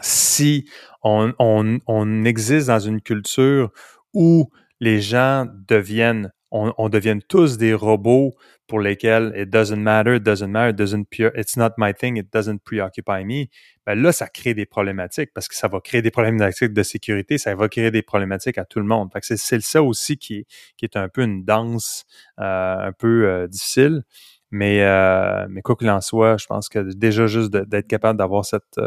si 0.00 0.68
on, 1.02 1.32
on, 1.38 1.78
on, 1.86 2.24
existe 2.24 2.68
dans 2.68 2.80
une 2.80 3.00
culture 3.00 3.70
où 4.12 4.50
les 4.80 5.00
gens 5.00 5.46
deviennent, 5.68 6.32
on, 6.50 6.72
on 6.78 6.88
devienne 6.88 7.22
tous 7.22 7.56
des 7.56 7.74
robots 7.74 8.34
pour 8.66 8.80
lesquels 8.80 9.32
it 9.36 9.50
doesn't 9.50 9.82
matter, 9.82 10.16
it 10.16 10.22
doesn't 10.22 10.50
matter, 10.50 10.70
it 10.70 10.76
doesn't 10.76 11.06
it's 11.34 11.56
not 11.56 11.70
my 11.76 11.92
thing, 11.92 12.16
it 12.16 12.32
doesn't 12.32 12.60
preoccupy 12.64 13.24
me, 13.24 13.48
ben 13.86 14.00
là, 14.00 14.12
ça 14.12 14.28
crée 14.28 14.54
des 14.54 14.66
problématiques 14.66 15.32
parce 15.34 15.48
que 15.48 15.54
ça 15.54 15.68
va 15.68 15.80
créer 15.80 16.02
des 16.02 16.10
problématiques 16.10 16.72
de 16.72 16.82
sécurité, 16.82 17.36
ça 17.38 17.54
va 17.54 17.68
créer 17.68 17.90
des 17.90 18.02
problématiques 18.02 18.58
à 18.58 18.64
tout 18.64 18.78
le 18.78 18.86
monde. 18.86 19.10
C'est 19.22 19.60
ça 19.60 19.82
aussi 19.82 20.16
qui, 20.16 20.46
qui 20.76 20.84
est 20.84 20.96
un 20.96 21.08
peu 21.08 21.22
une 21.22 21.44
danse 21.44 22.04
euh, 22.40 22.88
un 22.88 22.92
peu 22.92 23.28
euh, 23.28 23.46
difficile. 23.48 24.02
Mais, 24.50 24.82
euh, 24.82 25.46
mais 25.50 25.62
quoi 25.62 25.76
qu'il 25.76 25.90
en 25.90 26.00
soit, 26.00 26.36
je 26.38 26.46
pense 26.46 26.68
que 26.68 26.78
déjà 26.94 27.26
juste 27.26 27.50
d'être 27.50 27.88
capable 27.88 28.18
d'avoir 28.18 28.44
cette 28.44 28.78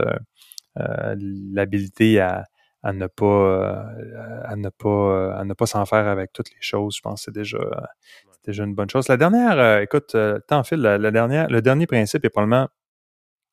l'habilité 0.75 2.19
à, 2.19 2.45
à 2.88 2.93
ne 2.93 3.07
pas 3.07 3.85
à 4.45 4.55
ne 4.55 4.69
pas 4.69 5.35
à 5.38 5.43
ne 5.43 5.53
pas 5.53 5.65
s'en 5.65 5.85
faire 5.85 6.07
avec 6.07 6.31
toutes 6.31 6.49
les 6.51 6.61
choses, 6.61 6.95
je 6.95 7.01
pense 7.01 7.19
que 7.19 7.25
c'est 7.25 7.35
déjà 7.35 7.59
déjà 8.45 8.63
une 8.63 8.75
bonne 8.75 8.89
chose. 8.89 9.09
La 9.09 9.17
dernière, 9.17 9.59
euh, 9.59 9.81
écoute, 9.81 10.15
euh, 10.15 10.39
tant 10.47 10.63
fil, 10.63 10.79
la, 10.79 11.11
dernière, 11.11 11.49
le 11.49 11.61
dernier 11.61 11.85
principe 11.85 12.23
est 12.23 12.29
probablement 12.29 12.69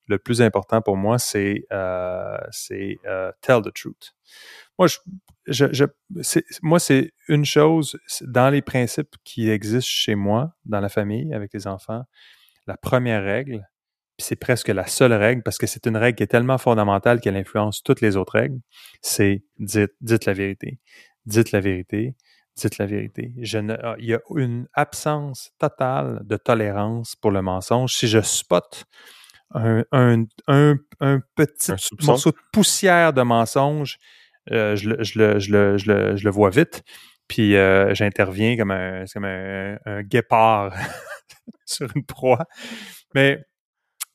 le 0.07 0.19
plus 0.19 0.41
important 0.41 0.83
pour 0.83 0.97
moi, 0.97 1.19
c'est 1.19 1.67
euh, 1.73 2.39
c'est 2.51 2.99
tell 3.41 3.63
the 3.63 3.73
truth. 3.75 4.15
Moi, 4.79 4.87
je, 5.49 5.87
moi, 6.63 6.79
c'est 6.79 7.13
une 7.29 7.45
chose 7.45 7.99
dans 8.21 8.51
les 8.51 8.63
principes 8.63 9.17
qui 9.25 9.51
existent 9.51 9.91
chez 9.91 10.15
moi, 10.15 10.55
dans 10.65 10.81
la 10.81 10.89
famille, 10.89 11.35
avec 11.35 11.53
les 11.55 11.67
enfants. 11.67 12.05
La 12.67 12.77
première 12.77 13.25
règle, 13.25 13.67
c'est 14.19 14.37
presque 14.37 14.69
la 14.69 14.87
seule 14.87 15.13
règle 15.13 15.43
parce 15.43 15.59
que 15.59 15.67
c'est 15.67 15.87
une 15.87 15.97
règle 15.97 16.17
qui 16.17 16.23
est 16.23 16.29
tellement 16.29 16.59
fondamentale 16.59 17.21
qu'elle 17.21 17.37
influence 17.37 17.83
toutes 17.83 18.01
les 18.01 18.17
autres 18.17 18.39
règles, 18.39 18.61
c'est 19.03 19.45
dites, 19.59 19.93
dites 20.01 20.27
la 20.27 20.33
vérité. 20.33 20.79
Dites 21.27 21.53
la 21.53 21.61
vérité 21.61 22.15
dites 22.57 22.79
la 22.79 22.87
vérité. 22.87 23.33
Je 23.41 23.59
ne, 23.59 23.75
ah, 23.83 23.97
il 23.99 24.07
y 24.07 24.15
a 24.15 24.21
une 24.37 24.67
absence 24.75 25.51
totale 25.59 26.21
de 26.25 26.37
tolérance 26.37 27.17
pour 27.17 27.31
le 27.31 27.43
mensonge. 27.43 27.95
Si 27.95 28.09
je 28.09 28.21
spot 28.21 28.85
un, 29.55 29.85
un, 29.93 30.25
un, 30.49 30.77
un 31.01 31.21
petit 31.35 31.73
morceau 32.03 32.31
de 32.31 32.37
poussière 32.53 33.13
de 33.13 33.23
mensonge, 33.23 33.99
euh, 34.51 34.77
je, 34.77 34.91
le, 34.91 35.03
je, 35.03 35.19
le, 35.19 35.39
je, 35.39 35.53
le, 35.53 35.79
je, 35.79 35.93
le, 35.93 36.17
je 36.17 36.25
le 36.25 36.31
vois 36.31 36.51
vite, 36.51 36.83
puis 37.29 37.57
euh, 37.57 37.95
j'interviens 37.95 38.57
comme 38.57 38.71
un, 38.71 39.05
comme 39.13 39.25
un, 39.25 39.79
un 39.87 40.03
guépard 40.03 40.75
sur 41.67 41.89
une 41.95 42.05
proie. 42.05 42.47
Mais 43.15 43.45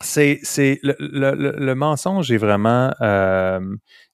c'est 0.02 0.40
c'est 0.44 0.80
le, 0.82 0.96
le, 1.00 1.34
le, 1.34 1.76
mensonge 1.76 2.32
est 2.32 2.38
vraiment 2.38 2.94
euh, 3.02 3.60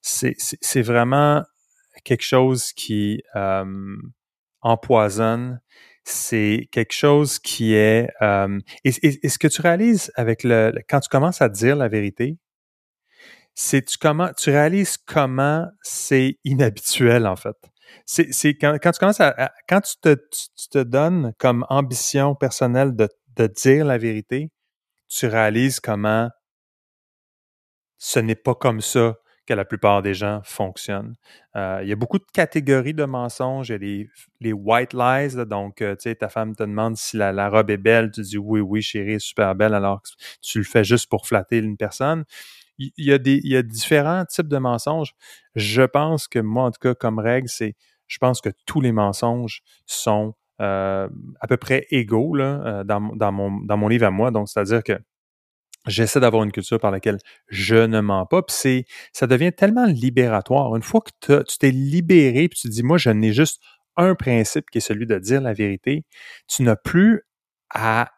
c'est 0.00 0.82
vraiment 0.82 1.44
quelque 2.04 2.24
chose 2.24 2.72
qui 2.72 3.22
euh, 3.34 3.96
empoisonne. 4.62 5.60
C'est 6.04 6.68
quelque 6.70 6.92
chose 6.92 7.38
qui 7.40 7.74
est... 7.74 8.08
Euh, 8.22 8.60
et, 8.84 8.92
ce 9.28 9.38
que 9.38 9.48
tu 9.48 9.60
réalises 9.60 10.12
avec 10.14 10.44
le... 10.44 10.72
Quand 10.88 11.00
tu 11.00 11.08
commences 11.08 11.42
à 11.42 11.48
dire 11.48 11.74
la 11.76 11.88
vérité, 11.88 12.38
c'est 13.54 13.82
tu 13.84 13.98
comment 13.98 14.30
tu 14.36 14.50
réalises 14.50 14.98
comment 14.98 15.66
c'est 15.82 16.38
inhabituel 16.44 17.26
en 17.26 17.36
fait. 17.36 17.56
C'est 18.04 18.54
quand, 18.54 18.76
quand 18.80 18.92
tu 18.92 18.98
commences 19.00 19.20
à, 19.20 19.50
quand 19.68 19.80
tu 19.80 19.96
te, 20.00 20.14
tu, 20.14 20.68
te 20.70 20.78
donnes 20.78 21.32
comme 21.38 21.64
ambition 21.70 22.34
personnelle 22.34 22.94
de, 22.94 23.08
de 23.36 23.46
dire 23.46 23.84
la 23.84 23.98
vérité, 23.98 24.50
tu 25.08 25.26
réalises 25.26 25.80
comment 25.80 26.30
ce 27.98 28.20
n'est 28.20 28.34
pas 28.34 28.54
comme 28.54 28.80
ça 28.80 29.16
que 29.46 29.54
la 29.54 29.64
plupart 29.64 30.02
des 30.02 30.12
gens 30.12 30.40
fonctionnent. 30.44 31.14
Euh, 31.54 31.78
il 31.82 31.88
y 31.88 31.92
a 31.92 31.96
beaucoup 31.96 32.18
de 32.18 32.26
catégories 32.32 32.94
de 32.94 33.04
mensonges. 33.04 33.68
Il 33.68 33.72
y 33.72 34.02
a 34.02 34.06
les, 34.40 34.52
white 34.52 34.92
lies, 34.92 35.46
donc 35.46 35.80
euh, 35.80 35.94
tu 35.94 36.10
sais, 36.10 36.14
ta 36.16 36.28
femme 36.28 36.54
te 36.56 36.64
demande 36.64 36.96
si 36.96 37.16
la, 37.16 37.48
robe 37.48 37.70
est 37.70 37.76
belle, 37.76 38.10
tu 38.10 38.22
dis 38.22 38.38
oui, 38.38 38.60
oui, 38.60 38.82
chérie, 38.82 39.20
super 39.20 39.54
belle, 39.54 39.74
alors 39.74 40.02
que 40.02 40.08
tu 40.42 40.58
le 40.58 40.64
fais 40.64 40.82
juste 40.82 41.08
pour 41.08 41.26
flatter 41.26 41.58
une 41.58 41.76
personne. 41.76 42.24
Il 42.78 42.92
y, 42.98 43.12
a 43.12 43.18
des, 43.18 43.40
il 43.42 43.52
y 43.52 43.56
a 43.56 43.62
différents 43.62 44.24
types 44.26 44.48
de 44.48 44.58
mensonges. 44.58 45.14
Je 45.54 45.82
pense 45.82 46.28
que 46.28 46.40
moi, 46.40 46.64
en 46.64 46.70
tout 46.70 46.80
cas, 46.80 46.94
comme 46.94 47.18
règle, 47.18 47.48
c'est 47.48 47.74
je 48.06 48.18
pense 48.18 48.40
que 48.40 48.50
tous 48.66 48.80
les 48.80 48.92
mensonges 48.92 49.62
sont 49.86 50.34
euh, 50.60 51.08
à 51.40 51.46
peu 51.46 51.56
près 51.56 51.86
égaux 51.90 52.34
là, 52.34 52.84
dans, 52.84 53.00
dans, 53.14 53.32
mon, 53.32 53.60
dans 53.60 53.76
mon 53.76 53.88
livre 53.88 54.06
à 54.06 54.10
moi. 54.10 54.30
Donc, 54.30 54.48
c'est-à-dire 54.48 54.82
que 54.82 54.98
j'essaie 55.86 56.20
d'avoir 56.20 56.42
une 56.42 56.52
culture 56.52 56.80
par 56.80 56.90
laquelle 56.90 57.18
je 57.48 57.76
ne 57.76 58.00
mens 58.00 58.26
pas. 58.26 58.42
Puis 58.42 58.56
c'est, 58.58 58.84
ça 59.12 59.26
devient 59.26 59.52
tellement 59.52 59.86
libératoire. 59.86 60.74
Une 60.76 60.82
fois 60.82 61.00
que 61.00 61.42
tu 61.42 61.58
t'es 61.58 61.70
libéré, 61.70 62.48
puis 62.48 62.58
tu 62.60 62.68
dis, 62.68 62.82
moi, 62.82 62.98
je 62.98 63.10
n'ai 63.10 63.32
juste 63.32 63.62
un 63.96 64.14
principe 64.14 64.70
qui 64.70 64.78
est 64.78 64.82
celui 64.82 65.06
de 65.06 65.18
dire 65.18 65.40
la 65.40 65.52
vérité, 65.52 66.04
tu 66.48 66.62
n'as 66.62 66.76
plus 66.76 67.22
à 67.70 68.10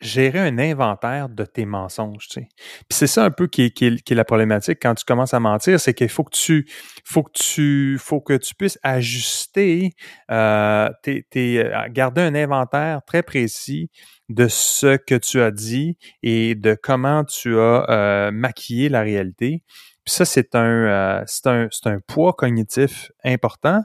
gérer 0.00 0.38
un 0.38 0.58
inventaire 0.58 1.28
de 1.28 1.44
tes 1.44 1.66
mensonges. 1.66 2.28
Tu 2.28 2.40
sais. 2.40 2.48
Puis 2.56 2.84
c'est 2.90 3.06
ça 3.06 3.24
un 3.24 3.30
peu 3.30 3.46
qui 3.46 3.64
est, 3.64 3.70
qui, 3.70 3.86
est, 3.86 4.14
la 4.14 4.24
problématique 4.24 4.78
quand 4.80 4.94
tu 4.94 5.04
commences 5.04 5.34
à 5.34 5.40
mentir, 5.40 5.78
c'est 5.78 5.94
qu'il 5.94 6.08
faut 6.08 6.24
que 6.24 6.34
tu 6.36 6.66
faut 7.04 7.22
que 7.22 7.32
tu 7.34 7.98
faut 7.98 8.20
que 8.20 8.34
tu 8.34 8.54
puisses 8.54 8.78
ajuster, 8.82 9.92
euh, 10.30 10.88
tes, 11.02 11.24
euh, 11.36 11.88
garder 11.90 12.22
un 12.22 12.34
inventaire 12.34 13.00
très 13.06 13.22
précis 13.22 13.90
de 14.30 14.46
ce 14.48 14.96
que 14.96 15.16
tu 15.16 15.40
as 15.40 15.50
dit 15.50 15.98
et 16.22 16.54
de 16.54 16.76
comment 16.80 17.24
tu 17.24 17.58
as 17.58 17.90
euh, 17.90 18.30
maquillé 18.30 18.88
la 18.88 19.02
réalité. 19.02 19.62
Puis 20.04 20.14
ça, 20.14 20.24
c'est 20.24 20.54
un, 20.54 20.86
euh, 20.86 21.22
c'est 21.26 21.46
un, 21.46 21.68
c'est 21.70 21.88
un 21.88 21.98
poids 22.06 22.32
cognitif 22.32 23.10
important. 23.24 23.82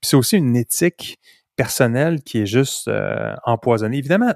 Puis 0.00 0.10
c'est 0.10 0.16
aussi 0.16 0.36
une 0.36 0.56
éthique 0.56 1.18
personnelle 1.56 2.22
qui 2.22 2.42
est 2.42 2.46
juste 2.46 2.86
euh, 2.88 3.34
empoisonnée. 3.44 3.98
Évidemment, 3.98 4.32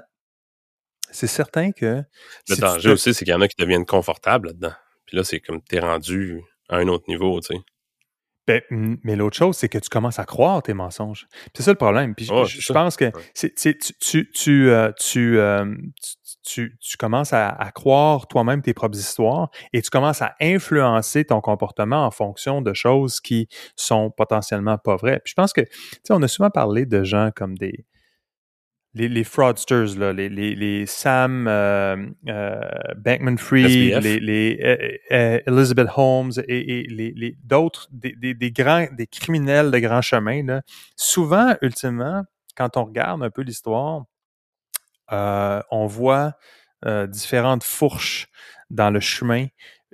c'est 1.13 1.27
certain 1.27 1.71
que... 1.71 2.03
Le 2.49 2.55
danger 2.55 2.91
aussi, 2.91 3.13
c'est 3.13 3.25
qu'il 3.25 3.33
y 3.33 3.35
en 3.35 3.41
a 3.41 3.47
qui 3.47 3.55
deviennent 3.57 3.85
confortables 3.85 4.47
là-dedans. 4.47 4.73
Puis 5.05 5.17
là, 5.17 5.23
c'est 5.23 5.39
comme 5.39 5.61
t'es 5.61 5.79
rendu 5.79 6.41
à 6.69 6.77
un 6.77 6.87
autre 6.87 7.05
niveau, 7.07 7.39
tu 7.39 7.55
sais. 7.55 7.61
Ben, 8.45 8.61
mais 8.69 9.15
l'autre 9.15 9.37
chose, 9.37 9.55
c'est 9.55 9.69
que 9.69 9.77
tu 9.77 9.87
commences 9.87 10.19
à 10.19 10.25
croire 10.25 10.61
tes 10.61 10.73
mensonges. 10.73 11.27
C'est 11.55 11.63
ça 11.63 11.71
le 11.71 11.77
problème. 11.77 12.13
Puis 12.13 12.25
je, 12.25 12.73
pense 12.73 12.97
que 12.97 13.09
tu, 13.33 13.77
tu, 13.77 14.31
tu, 14.31 14.69
euh, 14.69 14.91
euh, 15.15 15.75
tu, 16.45 16.77
tu, 16.81 16.97
commences 16.97 17.31
à, 17.31 17.71
croire 17.73 18.27
toi-même 18.27 18.61
tes 18.61 18.73
propres 18.73 18.97
histoires 18.97 19.49
et 19.71 19.81
tu 19.81 19.89
commences 19.89 20.21
à 20.21 20.35
influencer 20.41 21.23
ton 21.23 21.39
comportement 21.39 22.05
en 22.05 22.11
fonction 22.11 22.61
de 22.61 22.73
choses 22.73 23.21
qui 23.21 23.47
sont 23.77 24.11
potentiellement 24.11 24.77
pas 24.77 24.97
vraies. 24.97 25.21
Puis 25.23 25.31
je 25.31 25.35
pense 25.35 25.53
que, 25.53 25.61
tu 25.61 25.69
sais, 26.03 26.13
on 26.13 26.21
a 26.21 26.27
souvent 26.27 26.49
parlé 26.49 26.85
de 26.85 27.05
gens 27.05 27.29
comme 27.33 27.57
des, 27.57 27.85
les, 28.93 29.09
les, 29.09 29.23
fraudsters, 29.23 29.97
là, 29.97 30.13
les, 30.13 30.29
les, 30.29 30.55
les 30.55 30.85
Sam 30.85 31.47
euh, 31.47 31.95
euh, 32.27 32.61
Bankman-Fried, 32.97 33.99
les, 34.01 34.19
les 34.19 34.59
euh, 34.63 34.97
euh, 35.11 35.39
Elizabeth 35.47 35.89
Holmes 35.95 36.31
et, 36.47 36.79
et 36.79 36.87
les, 36.87 37.37
d'autres, 37.43 37.87
des, 37.91 38.13
des, 38.13 38.33
des, 38.33 38.51
grands, 38.51 38.87
des 38.91 39.07
criminels 39.07 39.71
de 39.71 39.79
grand 39.79 40.01
chemin, 40.01 40.43
là, 40.45 40.61
souvent, 40.95 41.55
ultimement, 41.61 42.23
quand 42.55 42.77
on 42.77 42.85
regarde 42.85 43.23
un 43.23 43.31
peu 43.31 43.41
l'histoire, 43.41 44.03
euh, 45.11 45.61
on 45.71 45.87
voit 45.87 46.33
différentes 47.07 47.63
fourches 47.63 48.27
dans 48.69 48.89
le 48.89 48.99
chemin 48.99 49.47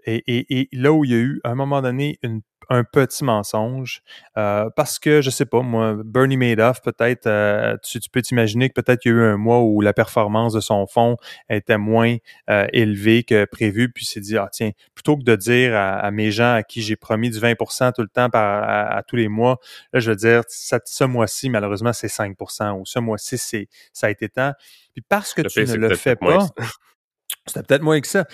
et, 0.05 0.23
et, 0.27 0.59
et, 0.59 0.69
là 0.71 0.91
où 0.91 1.05
il 1.05 1.11
y 1.11 1.13
a 1.13 1.17
eu, 1.17 1.41
à 1.43 1.51
un 1.51 1.55
moment 1.55 1.81
donné, 1.81 2.17
une 2.23 2.41
un 2.69 2.83
petit 2.83 3.23
mensonge 3.23 4.03
euh, 4.37 4.69
parce 4.75 4.99
que, 4.99 5.21
je 5.21 5.29
sais 5.29 5.45
pas, 5.45 5.61
moi, 5.61 5.95
Bernie 6.05 6.37
Madoff, 6.37 6.81
peut-être, 6.81 7.25
euh, 7.25 7.75
tu, 7.83 7.99
peux 8.11 8.21
t'imaginer 8.21 8.69
que 8.69 8.79
peut-être 8.79 9.05
il 9.05 9.09
y 9.09 9.11
a 9.11 9.15
eu 9.15 9.23
un 9.23 9.37
mois 9.37 9.61
où 9.61 9.81
la 9.81 9.93
performance 9.93 10.53
de 10.53 10.59
son 10.59 10.85
fonds 10.85 11.17
était 11.49 11.77
moins 11.77 12.15
euh, 12.49 12.67
élevée 12.71 13.23
que 13.23 13.45
prévu, 13.45 13.91
puis 13.91 14.05
il 14.05 14.07
s'est 14.07 14.19
dit, 14.19 14.37
ah 14.37 14.49
tiens, 14.51 14.71
plutôt 14.93 15.17
que 15.17 15.23
de 15.23 15.35
dire 15.35 15.75
à, 15.75 16.09
mes 16.11 16.31
gens 16.31 16.53
à 16.53 16.63
qui 16.63 16.81
j'ai 16.81 16.95
promis 16.95 17.29
du 17.29 17.39
20% 17.39 17.93
tout 17.93 18.01
le 18.01 18.07
temps 18.07 18.29
par, 18.29 18.63
à, 18.63 19.01
tous 19.03 19.15
les 19.15 19.27
mois, 19.27 19.57
là, 19.91 19.99
je 19.99 20.11
veux 20.11 20.17
dire, 20.17 20.43
ce 20.47 21.03
mois-ci, 21.03 21.49
malheureusement, 21.49 21.93
c'est 21.93 22.07
5% 22.07 22.79
ou 22.79 22.85
ce 22.85 22.99
mois-ci, 22.99 23.37
c'est 23.37 23.67
ça 23.93 24.07
a 24.07 24.09
été 24.11 24.29
tant. 24.29 24.53
Puis 24.93 25.03
parce 25.07 25.33
que 25.33 25.41
tu 25.41 25.63
ne 25.63 25.75
le 25.75 25.95
fais 25.95 26.15
pas, 26.15 26.47
c'était 27.47 27.63
peut-être 27.63 27.81
moins 27.81 27.99
que 27.99 28.07
ça 28.07 28.25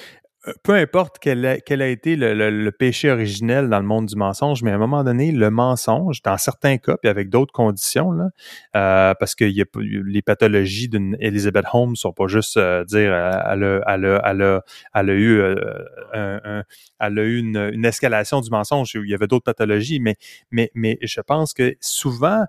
peu 0.63 0.75
importe 0.75 1.17
quel 1.19 1.45
a, 1.45 1.87
été 1.87 2.15
le, 2.15 2.69
péché 2.71 3.09
originel 3.09 3.69
dans 3.69 3.79
le 3.79 3.85
monde 3.85 4.05
du 4.05 4.15
mensonge, 4.15 4.63
mais 4.63 4.71
à 4.71 4.75
un 4.75 4.79
moment 4.79 5.03
donné, 5.03 5.31
le 5.31 5.49
mensonge, 5.49 6.21
dans 6.21 6.37
certains 6.37 6.77
cas, 6.77 6.97
puis 6.97 7.09
avec 7.09 7.29
d'autres 7.29 7.53
conditions, 7.53 8.11
euh, 8.75 9.13
parce 9.19 9.35
que 9.35 9.45
les 9.45 10.21
pathologies 10.21 10.89
d'une 10.89 11.17
Elizabeth 11.19 11.65
Holmes 11.73 11.95
sont 11.95 12.13
pas 12.13 12.27
juste 12.27 12.57
euh, 12.57 12.83
dire 12.85 13.11
euh, 13.11 13.79
elle 14.93 15.15
a 16.99 17.23
eu 17.23 17.37
une, 17.37 17.85
escalation 17.85 18.41
du 18.41 18.49
mensonge. 18.49 18.91
Il 18.95 19.09
y 19.09 19.13
avait 19.13 19.27
d'autres 19.27 19.45
pathologies, 19.45 19.99
mais 19.99 20.17
je 20.73 21.21
pense 21.21 21.53
que 21.53 21.75
souvent, 21.81 22.45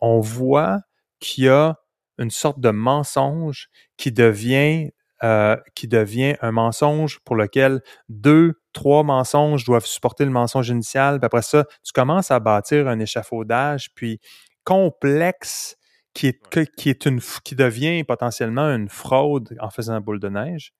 on 0.00 0.20
voit 0.20 0.80
qu'il 1.18 1.44
y 1.44 1.48
a 1.48 1.76
une 2.18 2.30
sorte 2.30 2.60
de 2.60 2.70
mensonge 2.70 3.68
qui 3.96 4.12
devient 4.12 4.90
euh, 5.24 5.56
qui 5.74 5.86
devient 5.86 6.34
un 6.40 6.50
mensonge 6.50 7.20
pour 7.20 7.36
lequel 7.36 7.80
deux, 8.08 8.60
trois 8.72 9.04
mensonges 9.04 9.64
doivent 9.64 9.86
supporter 9.86 10.24
le 10.24 10.32
mensonge 10.32 10.68
initial. 10.68 11.20
Puis 11.20 11.26
après 11.26 11.42
ça, 11.42 11.64
tu 11.84 11.92
commences 11.92 12.32
à 12.32 12.40
bâtir 12.40 12.88
un 12.88 12.98
échafaudage, 12.98 13.94
puis 13.94 14.20
complexe, 14.64 15.76
qui 16.12 16.26
est, 16.26 16.74
qui 16.76 16.90
est 16.90 17.06
une, 17.06 17.20
qui 17.44 17.54
devient 17.54 18.02
potentiellement 18.02 18.66
une 18.66 18.88
fraude 18.88 19.56
en 19.60 19.70
faisant 19.70 20.00
boule 20.00 20.18
de 20.18 20.28
neige. 20.28 20.74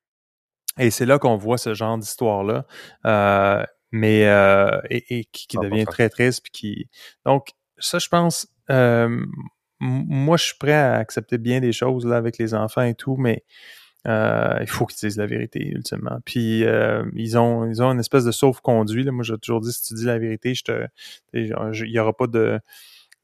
Et 0.79 0.91
c'est 0.91 1.07
là 1.07 1.21
qu'on 1.21 1.37
voit 1.37 1.59
ce 1.59 1.75
genre 1.75 1.97
d'histoire-là, 1.97 2.67
euh, 3.07 3.65
mais 3.93 4.27
euh, 4.27 4.81
et, 4.91 5.25
qui, 5.27 5.57
devient 5.57 5.85
très 5.85 6.09
triste. 6.09 6.43
Puis 6.43 6.53
qui... 6.53 6.89
Donc, 7.25 7.51
ça, 7.79 8.01
je 8.01 8.09
pense, 8.09 8.49
moi, 9.79 10.37
je 10.37 10.45
suis 10.45 10.59
prêt 10.59 10.73
à 10.73 10.95
accepter 10.95 11.39
bien 11.39 11.61
des 11.61 11.73
choses 11.73 12.07
là 12.07 12.17
avec 12.17 12.39
les 12.39 12.55
enfants 12.55 12.83
et 12.83 12.95
tout, 12.95 13.17
mais 13.17 13.45
euh, 14.09 14.59
il 14.61 14.67
faut 14.69 14.87
qu'ils 14.87 15.09
disent 15.09 15.19
la 15.19 15.27
vérité, 15.27 15.67
ultimement. 15.67 16.19
Puis 16.25 16.65
euh, 16.65 17.05
ils 17.15 17.39
ont 17.39 17.69
ils 17.69 17.83
ont 17.83 17.91
une 17.93 18.01
espèce 18.01 18.25
de 18.25 18.33
sauf-conduit. 18.33 19.05
Moi, 19.11 19.25
j'ai 19.25 19.39
toujours 19.39 19.61
dit 19.61 19.73
si 19.73 19.83
tu 19.85 19.95
dis 19.95 20.05
la 20.05 20.19
vérité, 20.19 20.55
je 20.55 20.65
te 20.65 20.87
il 21.35 21.91
y 21.91 21.99
aura 21.99 22.17
pas 22.17 22.27
de 22.27 22.61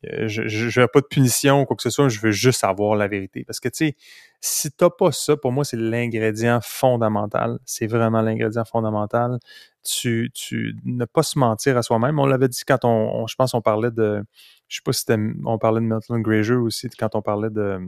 je, 0.02 0.80
veux 0.80 0.86
pas 0.86 1.00
de 1.00 1.06
punition 1.06 1.62
ou 1.62 1.64
quoi 1.64 1.76
que 1.76 1.82
ce 1.82 1.90
soit, 1.90 2.08
je 2.08 2.20
veux 2.20 2.30
juste 2.30 2.64
avoir 2.64 2.94
la 2.94 3.08
vérité. 3.08 3.44
Parce 3.44 3.60
que, 3.60 3.68
tu 3.68 3.88
sais, 3.88 3.96
si 4.40 4.70
t'as 4.70 4.90
pas 4.90 5.10
ça, 5.12 5.36
pour 5.36 5.50
moi, 5.52 5.64
c'est 5.64 5.76
l'ingrédient 5.76 6.60
fondamental. 6.62 7.58
C'est 7.64 7.86
vraiment 7.86 8.22
l'ingrédient 8.22 8.64
fondamental. 8.64 9.38
Tu, 9.84 10.30
tu, 10.34 10.76
ne 10.84 11.04
pas 11.04 11.22
se 11.22 11.38
mentir 11.38 11.76
à 11.76 11.82
soi-même. 11.82 12.18
On 12.18 12.26
l'avait 12.26 12.48
dit 12.48 12.62
quand 12.66 12.84
on, 12.84 13.26
je 13.26 13.34
pense, 13.34 13.54
on 13.54 13.60
parlait 13.62 13.90
de, 13.90 14.22
je 14.68 14.76
sais 14.76 14.82
pas 14.84 14.92
si 14.92 15.04
on 15.44 15.58
parlait 15.58 15.80
de 15.80 15.86
Milton 15.86 16.22
Granger 16.22 16.54
aussi, 16.54 16.88
quand 16.90 17.14
on 17.14 17.22
parlait 17.22 17.50
de, 17.50 17.80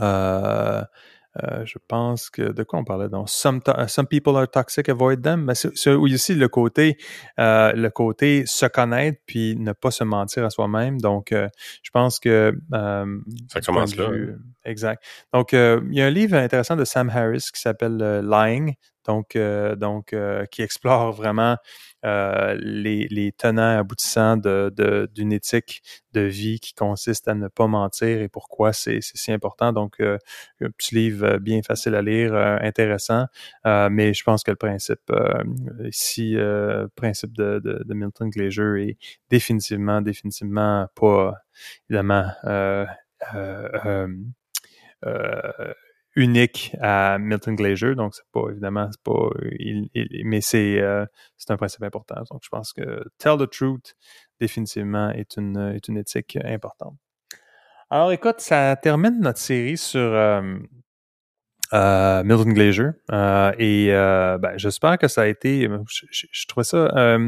euh, 0.00 0.82
euh, 1.42 1.64
je 1.64 1.78
pense 1.88 2.30
que 2.30 2.52
de 2.52 2.62
quoi 2.62 2.78
on 2.78 2.84
parlait 2.84 3.08
donc? 3.08 3.28
Some, 3.28 3.60
some 3.88 4.06
people 4.06 4.36
are 4.36 4.48
toxic, 4.48 4.88
avoid 4.88 5.22
them. 5.22 5.44
Mais 5.44 5.54
c'est 5.54 5.90
aussi 5.90 6.34
le 6.34 6.48
côté 6.48 6.96
euh, 7.38 7.72
le 7.72 7.90
côté 7.90 8.44
se 8.46 8.66
connaître 8.66 9.20
puis 9.26 9.56
ne 9.56 9.72
pas 9.72 9.90
se 9.90 10.04
mentir 10.04 10.44
à 10.44 10.50
soi-même. 10.50 11.00
Donc, 11.00 11.32
euh, 11.32 11.48
je 11.82 11.90
pense 11.90 12.20
que 12.20 12.56
ça 12.70 13.60
commence 13.60 13.96
là. 13.96 14.10
Exact. 14.64 15.04
Donc, 15.32 15.52
il 15.52 15.94
y 15.94 16.00
a 16.00 16.06
un 16.06 16.10
livre 16.10 16.36
intéressant 16.36 16.76
de 16.76 16.84
Sam 16.84 17.10
Harris 17.10 17.50
qui 17.52 17.60
s'appelle 17.60 18.20
Lying. 18.22 18.74
Donc, 19.06 19.36
donc 19.76 20.14
qui 20.50 20.62
explore 20.62 21.12
vraiment 21.12 21.58
euh, 22.04 22.54
les, 22.60 23.08
les, 23.08 23.32
tenants 23.32 23.78
aboutissants 23.78 24.36
d'une 24.36 24.70
de, 24.70 25.34
éthique 25.34 25.82
de 26.12 26.20
vie 26.20 26.60
qui 26.60 26.74
consiste 26.74 27.28
à 27.28 27.34
ne 27.34 27.48
pas 27.48 27.66
mentir 27.66 28.20
et 28.20 28.28
pourquoi 28.28 28.74
c'est 28.74 28.98
si 29.00 29.32
important. 29.32 29.72
Donc, 29.72 30.00
euh, 30.00 30.18
un 30.60 30.70
petit 30.70 30.94
livre 30.94 31.24
euh, 31.24 31.38
bien 31.38 31.62
facile 31.62 31.94
à 31.94 32.02
lire, 32.02 32.34
intéressant, 32.34 33.26
mais 33.64 34.12
je 34.12 34.22
pense 34.22 34.42
que 34.42 34.50
le 34.50 34.56
principe 34.56 35.10
ici, 35.84 36.32
le 36.34 36.88
principe 36.94 37.32
de, 37.32 37.58
de, 37.64 37.94
Milton 37.94 38.28
Glaser 38.28 38.88
est 38.88 38.98
définitivement, 39.30 40.02
définitivement 40.02 40.86
pas, 40.94 41.34
évidemment, 41.88 42.28
euh, 42.44 42.86
unique 46.16 46.76
à 46.80 47.18
Milton 47.18 47.56
Glaser, 47.56 47.94
donc 47.94 48.14
c'est 48.14 48.26
pas 48.32 48.48
évidemment 48.50 48.88
c'est 48.90 49.02
pas 49.02 49.30
mais 50.24 50.40
c'est 50.40 50.80
euh, 50.80 51.04
c'est 51.36 51.50
un 51.50 51.56
principe 51.56 51.82
important. 51.82 52.22
Donc 52.30 52.42
je 52.44 52.48
pense 52.48 52.72
que 52.72 53.04
tell 53.18 53.36
the 53.38 53.50
truth 53.50 53.94
définitivement 54.40 55.10
est 55.10 55.36
une 55.36 55.74
est 55.74 55.88
une 55.88 55.96
éthique 55.96 56.38
importante. 56.44 56.94
Alors 57.90 58.12
écoute, 58.12 58.40
ça 58.40 58.76
termine 58.76 59.20
notre 59.20 59.38
série 59.38 59.76
sur 59.76 60.00
euh, 60.00 60.42
Milton 61.72 62.54
Glacier. 62.54 62.90
et 63.58 63.88
ben, 63.88 64.52
j'espère 64.56 64.98
que 64.98 65.08
ça 65.08 65.22
a 65.22 65.26
été. 65.26 65.68
Je, 65.88 66.26
je 66.30 66.46
trouvais 66.46 66.64
ça 66.64 67.18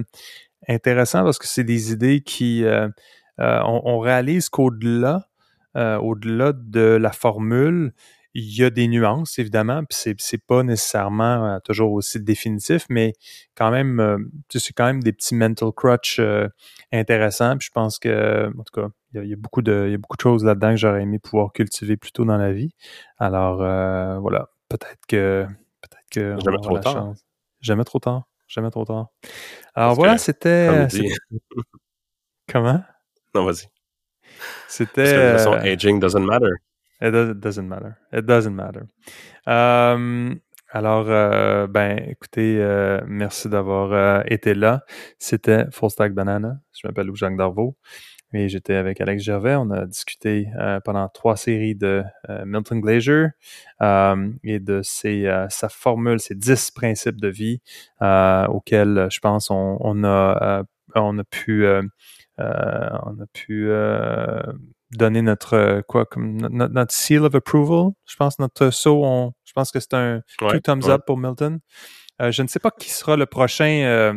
intéressant 0.68 1.24
parce 1.24 1.38
que 1.38 1.46
c'est 1.46 1.64
des 1.64 1.92
idées 1.92 2.20
qui. 2.20 2.64
On, 3.38 3.98
réalise 3.98 4.48
qu'au-delà, 4.48 5.28
au-delà 5.76 6.52
de 6.52 6.80
la 6.80 7.12
formule, 7.12 7.92
il 8.38 8.54
y 8.54 8.62
a 8.64 8.68
des 8.68 8.86
nuances, 8.86 9.38
évidemment, 9.38 9.78
puis 9.78 9.96
c'est, 9.98 10.14
c'est 10.18 10.44
pas 10.44 10.62
nécessairement 10.62 11.46
euh, 11.46 11.58
toujours 11.60 11.92
aussi 11.92 12.20
définitif, 12.20 12.84
mais 12.90 13.14
quand 13.54 13.70
même, 13.70 13.98
euh, 13.98 14.18
c'est 14.50 14.74
quand 14.74 14.84
même 14.84 15.02
des 15.02 15.14
petits 15.14 15.34
mental 15.34 15.70
crutch 15.74 16.18
euh, 16.18 16.46
intéressants. 16.92 17.56
Puis 17.56 17.68
je 17.68 17.72
pense 17.72 17.98
que, 17.98 18.48
en 18.48 18.62
tout 18.62 18.78
cas, 18.78 18.88
il 19.14 19.24
y, 19.24 19.32
a, 19.32 19.36
beaucoup 19.36 19.62
de, 19.62 19.84
il 19.86 19.92
y 19.92 19.94
a 19.94 19.96
beaucoup 19.96 20.18
de 20.18 20.20
choses 20.20 20.44
là-dedans 20.44 20.72
que 20.72 20.76
j'aurais 20.76 21.02
aimé 21.02 21.18
pouvoir 21.18 21.50
cultiver 21.54 21.96
plus 21.96 22.12
tôt 22.12 22.26
dans 22.26 22.36
la 22.36 22.52
vie. 22.52 22.74
Alors 23.16 23.56
voilà, 24.20 24.50
peut-être 24.68 25.06
que, 25.08 25.46
peut-être 25.80 26.10
que 26.10 26.36
jamais 26.44 26.60
trop 26.60 26.78
tard. 26.78 27.14
Jamais 27.62 27.84
trop 27.84 27.98
tard. 28.00 28.24
Jamais 28.48 28.70
trop 28.70 28.84
tard. 28.84 29.06
Alors 29.74 29.94
voilà, 29.94 30.18
c'était. 30.18 30.86
Comment? 32.46 32.82
Non, 33.34 33.44
vas-y. 33.46 33.75
C'était. 34.68 35.32
Parce 35.32 35.44
que 35.46 35.50
de 35.50 35.68
aging 35.68 36.00
doesn't 36.00 36.24
matter. 36.24 36.52
It, 37.00 37.12
doesn't 37.12 37.68
matter. 37.68 37.96
It 38.12 38.24
doesn't 38.24 38.54
matter. 38.54 38.84
Euh, 39.48 40.34
alors, 40.70 41.06
euh, 41.08 41.66
ben, 41.66 41.98
écoutez, 42.08 42.56
euh, 42.58 43.00
merci 43.06 43.48
d'avoir 43.48 44.24
été 44.26 44.54
là. 44.54 44.82
C'était 45.18 45.66
Full 45.70 45.90
Stack 45.90 46.14
Banana. 46.14 46.58
Je 46.72 46.86
m'appelle 46.86 47.10
Jacques 47.14 47.36
Darvaux 47.36 47.76
et 48.32 48.48
j'étais 48.48 48.74
avec 48.74 49.00
Alex 49.00 49.22
Gervais. 49.22 49.56
On 49.56 49.70
a 49.70 49.84
discuté 49.86 50.48
pendant 50.84 51.08
trois 51.08 51.36
séries 51.36 51.74
de 51.74 52.02
Milton 52.44 52.80
Glacier 52.80 53.28
et 53.80 54.58
de 54.58 54.80
ses, 54.82 55.46
sa 55.48 55.68
formule, 55.68 56.18
ses 56.18 56.34
dix 56.34 56.70
principes 56.70 57.20
de 57.20 57.28
vie 57.28 57.60
auxquels, 58.00 59.08
je 59.10 59.20
pense, 59.20 59.50
on, 59.50 59.78
on 59.80 60.02
a, 60.04 60.64
on 60.94 61.18
a 61.18 61.24
pu, 61.24 61.66
on 62.38 63.20
a 63.20 63.26
pu 63.32 63.70
donner 64.92 65.22
notre 65.22 65.54
euh, 65.54 65.82
quoi 65.82 66.06
comme 66.06 66.36
notre, 66.36 66.92
seal 66.92 67.24
of 67.24 67.34
approval. 67.34 67.92
Je 68.06 68.16
pense 68.16 68.38
notre 68.38 68.70
saut, 68.70 69.04
on, 69.04 69.32
je 69.44 69.52
pense 69.52 69.70
que 69.70 69.80
c'est 69.80 69.94
un 69.94 70.22
two 70.38 70.60
thumbs 70.60 70.88
up 70.88 71.02
pour 71.06 71.18
Milton. 71.18 71.60
Euh, 72.20 72.30
je 72.30 72.42
ne 72.42 72.48
sais 72.48 72.58
pas 72.58 72.70
qui 72.70 72.90
sera 72.90 73.16
le 73.16 73.26
prochain 73.26 73.82
euh, 73.84 74.14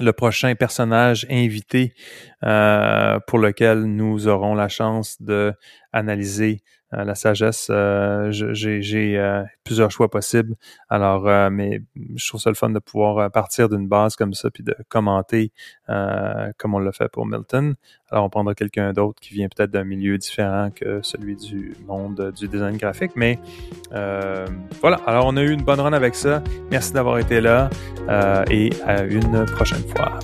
le 0.00 0.12
prochain 0.12 0.54
personnage 0.56 1.24
invité 1.30 1.94
pour 2.40 3.38
lequel 3.38 3.84
nous 3.84 4.26
aurons 4.26 4.54
la 4.54 4.68
chance 4.68 5.22
de 5.22 5.54
analyser 5.92 6.62
euh, 6.83 6.83
la 7.02 7.14
sagesse, 7.14 7.68
euh, 7.70 8.30
j'ai 8.30 9.18
euh, 9.18 9.42
plusieurs 9.64 9.90
choix 9.90 10.10
possibles. 10.10 10.54
Alors, 10.88 11.50
mais 11.50 11.82
je 12.14 12.28
trouve 12.28 12.40
ça 12.40 12.50
le 12.50 12.54
fun 12.54 12.70
de 12.70 12.78
pouvoir 12.78 13.30
partir 13.30 13.68
d'une 13.68 13.88
base 13.88 14.14
comme 14.16 14.34
ça 14.34 14.50
puis 14.50 14.62
de 14.62 14.76
commenter 14.88 15.52
comme 15.88 16.74
on 16.74 16.78
l'a 16.78 16.92
fait 16.92 17.08
pour 17.08 17.26
Milton. 17.26 17.74
Alors, 18.10 18.26
on 18.26 18.28
prendra 18.28 18.54
quelqu'un 18.54 18.92
d'autre 18.92 19.20
qui 19.20 19.34
vient 19.34 19.48
peut-être 19.48 19.70
d'un 19.70 19.84
milieu 19.84 20.18
différent 20.18 20.70
que 20.70 21.00
celui 21.02 21.36
du 21.36 21.74
monde 21.86 22.32
du 22.36 22.46
design 22.48 22.76
graphique. 22.76 23.12
Mais 23.16 23.38
voilà. 23.90 24.96
Alors, 25.06 25.26
on 25.26 25.36
a 25.36 25.42
eu 25.42 25.50
une 25.50 25.62
bonne 25.62 25.80
run 25.80 25.92
avec 25.92 26.14
ça. 26.14 26.42
Merci 26.70 26.92
d'avoir 26.92 27.18
été 27.18 27.40
là 27.40 27.70
et 28.50 28.70
à 28.84 29.02
une 29.02 29.46
prochaine 29.46 29.82
fois. 29.96 30.18